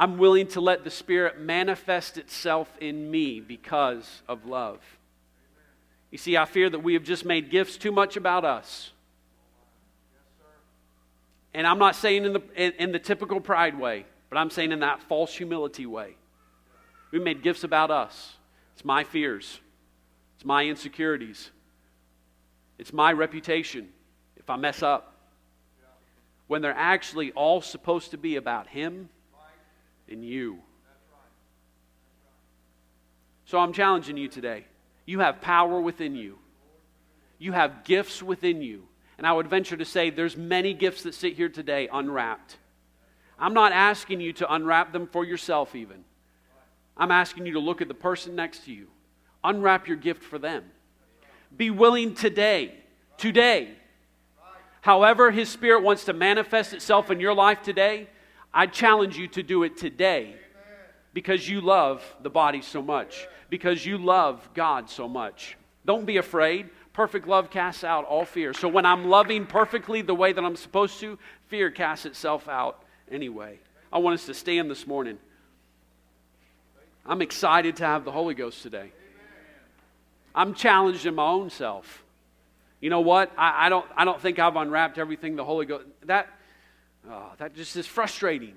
I'm 0.00 0.16
willing 0.16 0.46
to 0.48 0.62
let 0.62 0.82
the 0.82 0.90
Spirit 0.90 1.38
manifest 1.38 2.16
itself 2.16 2.74
in 2.80 3.10
me 3.10 3.38
because 3.38 4.22
of 4.26 4.46
love. 4.46 4.80
You 6.10 6.16
see, 6.16 6.38
I 6.38 6.46
fear 6.46 6.70
that 6.70 6.78
we 6.78 6.94
have 6.94 7.04
just 7.04 7.26
made 7.26 7.50
gifts 7.50 7.76
too 7.76 7.92
much 7.92 8.16
about 8.16 8.46
us. 8.46 8.92
And 11.52 11.66
I'm 11.66 11.78
not 11.78 11.96
saying 11.96 12.24
in 12.24 12.32
the, 12.32 12.42
in, 12.56 12.72
in, 12.78 12.92
the 12.92 12.98
typical 12.98 13.42
pride 13.42 13.78
way, 13.78 14.06
but 14.30 14.38
I'm 14.38 14.48
saying 14.48 14.72
in 14.72 14.80
that 14.80 15.02
false 15.02 15.34
humility 15.34 15.84
way. 15.84 16.16
We 17.10 17.18
made 17.18 17.42
gifts 17.42 17.62
about 17.62 17.90
us. 17.90 18.36
It's 18.72 18.84
my 18.86 19.04
fears, 19.04 19.60
it's 20.36 20.46
my 20.46 20.64
insecurities, 20.64 21.50
it's 22.78 22.94
my 22.94 23.12
reputation 23.12 23.90
if 24.38 24.48
I 24.48 24.56
mess 24.56 24.82
up. 24.82 25.12
When 26.46 26.62
they're 26.62 26.72
actually 26.74 27.32
all 27.32 27.60
supposed 27.60 28.12
to 28.12 28.16
be 28.16 28.36
about 28.36 28.66
Him 28.66 29.10
in 30.10 30.22
you. 30.22 30.58
So 33.46 33.58
I'm 33.58 33.72
challenging 33.72 34.16
you 34.16 34.28
today. 34.28 34.64
You 35.06 35.20
have 35.20 35.40
power 35.40 35.80
within 35.80 36.14
you. 36.14 36.38
You 37.38 37.52
have 37.52 37.84
gifts 37.84 38.22
within 38.22 38.62
you. 38.62 38.86
And 39.18 39.26
I 39.26 39.32
would 39.32 39.48
venture 39.48 39.76
to 39.76 39.84
say 39.84 40.10
there's 40.10 40.36
many 40.36 40.72
gifts 40.72 41.02
that 41.02 41.14
sit 41.14 41.34
here 41.34 41.48
today 41.48 41.88
unwrapped. 41.92 42.58
I'm 43.38 43.54
not 43.54 43.72
asking 43.72 44.20
you 44.20 44.32
to 44.34 44.52
unwrap 44.52 44.92
them 44.92 45.06
for 45.06 45.24
yourself 45.24 45.74
even. 45.74 46.04
I'm 46.96 47.10
asking 47.10 47.46
you 47.46 47.54
to 47.54 47.60
look 47.60 47.80
at 47.80 47.88
the 47.88 47.94
person 47.94 48.36
next 48.36 48.66
to 48.66 48.72
you. 48.72 48.88
Unwrap 49.42 49.88
your 49.88 49.96
gift 49.96 50.22
for 50.22 50.38
them. 50.38 50.64
Be 51.56 51.70
willing 51.70 52.14
today, 52.14 52.74
today, 53.16 53.70
however 54.82 55.30
His 55.30 55.48
Spirit 55.48 55.82
wants 55.82 56.04
to 56.04 56.12
manifest 56.12 56.72
itself 56.72 57.10
in 57.10 57.18
your 57.20 57.34
life 57.34 57.62
today, 57.62 58.08
I 58.52 58.66
challenge 58.66 59.16
you 59.16 59.28
to 59.28 59.42
do 59.42 59.62
it 59.62 59.76
today 59.76 60.34
because 61.12 61.48
you 61.48 61.60
love 61.60 62.02
the 62.22 62.30
body 62.30 62.62
so 62.62 62.82
much, 62.82 63.26
because 63.48 63.84
you 63.84 63.98
love 63.98 64.48
God 64.54 64.90
so 64.90 65.08
much. 65.08 65.56
Don't 65.84 66.04
be 66.04 66.16
afraid. 66.18 66.68
Perfect 66.92 67.26
love 67.26 67.50
casts 67.50 67.84
out 67.84 68.04
all 68.04 68.24
fear. 68.24 68.52
So 68.52 68.68
when 68.68 68.84
I'm 68.84 69.08
loving 69.08 69.46
perfectly 69.46 70.02
the 70.02 70.14
way 70.14 70.32
that 70.32 70.44
I'm 70.44 70.56
supposed 70.56 71.00
to, 71.00 71.18
fear 71.48 71.70
casts 71.70 72.06
itself 72.06 72.48
out 72.48 72.82
anyway. 73.10 73.58
I 73.92 73.98
want 73.98 74.14
us 74.14 74.26
to 74.26 74.34
stand 74.34 74.70
this 74.70 74.86
morning. 74.86 75.18
I'm 77.06 77.22
excited 77.22 77.76
to 77.76 77.86
have 77.86 78.04
the 78.04 78.12
Holy 78.12 78.34
Ghost 78.34 78.62
today. 78.62 78.92
I'm 80.34 80.54
challenged 80.54 81.06
in 81.06 81.14
my 81.14 81.26
own 81.26 81.50
self. 81.50 82.04
You 82.80 82.90
know 82.90 83.00
what? 83.00 83.32
I, 83.36 83.66
I, 83.66 83.68
don't, 83.68 83.86
I 83.96 84.04
don't 84.04 84.20
think 84.20 84.38
I've 84.38 84.56
unwrapped 84.56 84.98
everything 84.98 85.36
the 85.36 85.44
Holy 85.44 85.66
Ghost. 85.66 85.86
That, 86.04 86.28
Oh, 87.08 87.32
that 87.38 87.54
just 87.54 87.76
is 87.76 87.86
frustrating. 87.86 88.54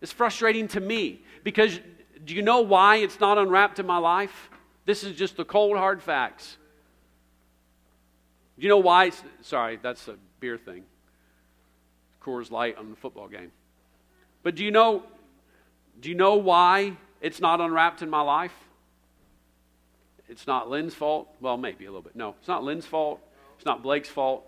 It's 0.00 0.12
frustrating 0.12 0.68
to 0.68 0.80
me 0.80 1.22
because 1.44 1.78
do 2.24 2.34
you 2.34 2.42
know 2.42 2.60
why 2.60 2.96
it's 2.96 3.20
not 3.20 3.38
unwrapped 3.38 3.78
in 3.78 3.86
my 3.86 3.98
life? 3.98 4.50
This 4.84 5.04
is 5.04 5.16
just 5.16 5.36
the 5.36 5.44
cold, 5.44 5.76
hard 5.76 6.02
facts. 6.02 6.56
Do 8.58 8.64
you 8.64 8.68
know 8.68 8.78
why? 8.78 9.10
Sorry, 9.40 9.78
that's 9.80 10.06
a 10.08 10.16
beer 10.38 10.58
thing. 10.58 10.84
Coors 12.22 12.50
Light 12.50 12.76
on 12.76 12.90
the 12.90 12.96
football 12.96 13.28
game. 13.28 13.52
But 14.42 14.54
do 14.54 14.64
you 14.64 14.70
know? 14.70 15.02
Do 16.00 16.08
you 16.08 16.14
know 16.14 16.36
why 16.36 16.96
it's 17.20 17.40
not 17.40 17.60
unwrapped 17.60 18.02
in 18.02 18.10
my 18.10 18.20
life? 18.20 18.54
It's 20.28 20.46
not 20.46 20.70
Lynn's 20.70 20.94
fault. 20.94 21.28
Well, 21.40 21.56
maybe 21.56 21.86
a 21.86 21.88
little 21.88 22.02
bit. 22.02 22.14
No, 22.14 22.34
it's 22.38 22.48
not 22.48 22.62
Lynn's 22.62 22.86
fault. 22.86 23.20
It's 23.56 23.64
not 23.64 23.82
Blake's 23.82 24.08
fault. 24.08 24.44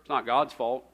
It's 0.00 0.08
not 0.08 0.26
God's 0.26 0.52
fault. 0.52 0.84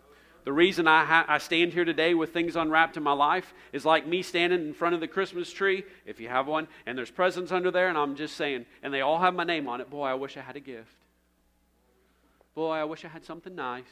The 0.45 0.53
reason 0.53 0.88
I, 0.88 1.05
ha- 1.05 1.24
I 1.28 1.38
stand 1.38 1.72
here 1.72 1.84
today 1.84 2.14
with 2.14 2.32
things 2.32 2.57
unwrapped 2.57 2.97
in 2.97 3.03
my 3.03 3.12
life 3.12 3.55
is 3.72 3.84
like 3.84 4.07
me 4.07 4.22
standing 4.22 4.61
in 4.61 4.74
front 4.74 4.95
of 4.95 5.01
the 5.01 5.07
Christmas 5.07 5.53
tree, 5.53 5.84
if 6.05 6.18
you 6.18 6.28
have 6.28 6.49
one, 6.49 6.66
and 6.84 6.99
there's 6.99 7.12
presents 7.12 7.53
under 7.53 7.70
there, 7.70 7.88
and 7.88 7.97
I'm 7.97 8.16
just 8.16 8.36
saying, 8.36 8.66
and 8.82 8.93
they 8.93 9.03
all 9.03 9.20
have 9.20 9.34
my 9.34 9.45
name 9.45 9.68
on 9.68 9.80
it. 9.80 9.88
Boy, 9.88 10.07
I 10.07 10.14
wish 10.14 10.36
I 10.36 10.40
had 10.40 10.57
a 10.57 10.61
gift. 10.61 10.97
Boy, 12.55 12.72
I 12.72 12.84
wish 12.84 13.05
I 13.05 13.09
had 13.09 13.24
something 13.24 13.55
nice. 13.55 13.84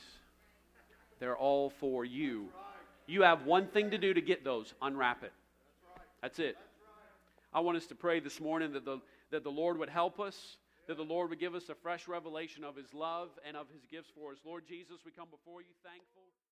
They're 1.20 1.36
all 1.36 1.70
for 1.70 2.04
you. 2.04 2.48
You 3.06 3.22
have 3.22 3.46
one 3.46 3.68
thing 3.68 3.90
to 3.90 3.98
do 3.98 4.12
to 4.12 4.20
get 4.20 4.44
those 4.44 4.74
unwrap 4.82 5.22
it. 5.22 5.32
That's 6.20 6.38
it. 6.38 6.56
I 7.52 7.60
want 7.60 7.76
us 7.76 7.86
to 7.86 7.94
pray 7.94 8.20
this 8.20 8.40
morning 8.40 8.72
that 8.72 8.84
the, 8.84 9.00
that 9.30 9.44
the 9.44 9.50
Lord 9.50 9.78
would 9.78 9.88
help 9.88 10.18
us, 10.18 10.56
that 10.88 10.96
the 10.96 11.04
Lord 11.04 11.30
would 11.30 11.40
give 11.40 11.54
us 11.54 11.68
a 11.68 11.74
fresh 11.74 12.08
revelation 12.08 12.64
of 12.64 12.76
His 12.76 12.92
love 12.92 13.28
and 13.46 13.56
of 13.56 13.66
His 13.72 13.84
gifts 13.90 14.10
for 14.14 14.32
us. 14.32 14.38
Lord 14.44 14.64
Jesus, 14.66 14.98
we 15.04 15.12
come 15.12 15.28
before 15.30 15.60
you 15.60 15.74
thankful. 15.84 16.22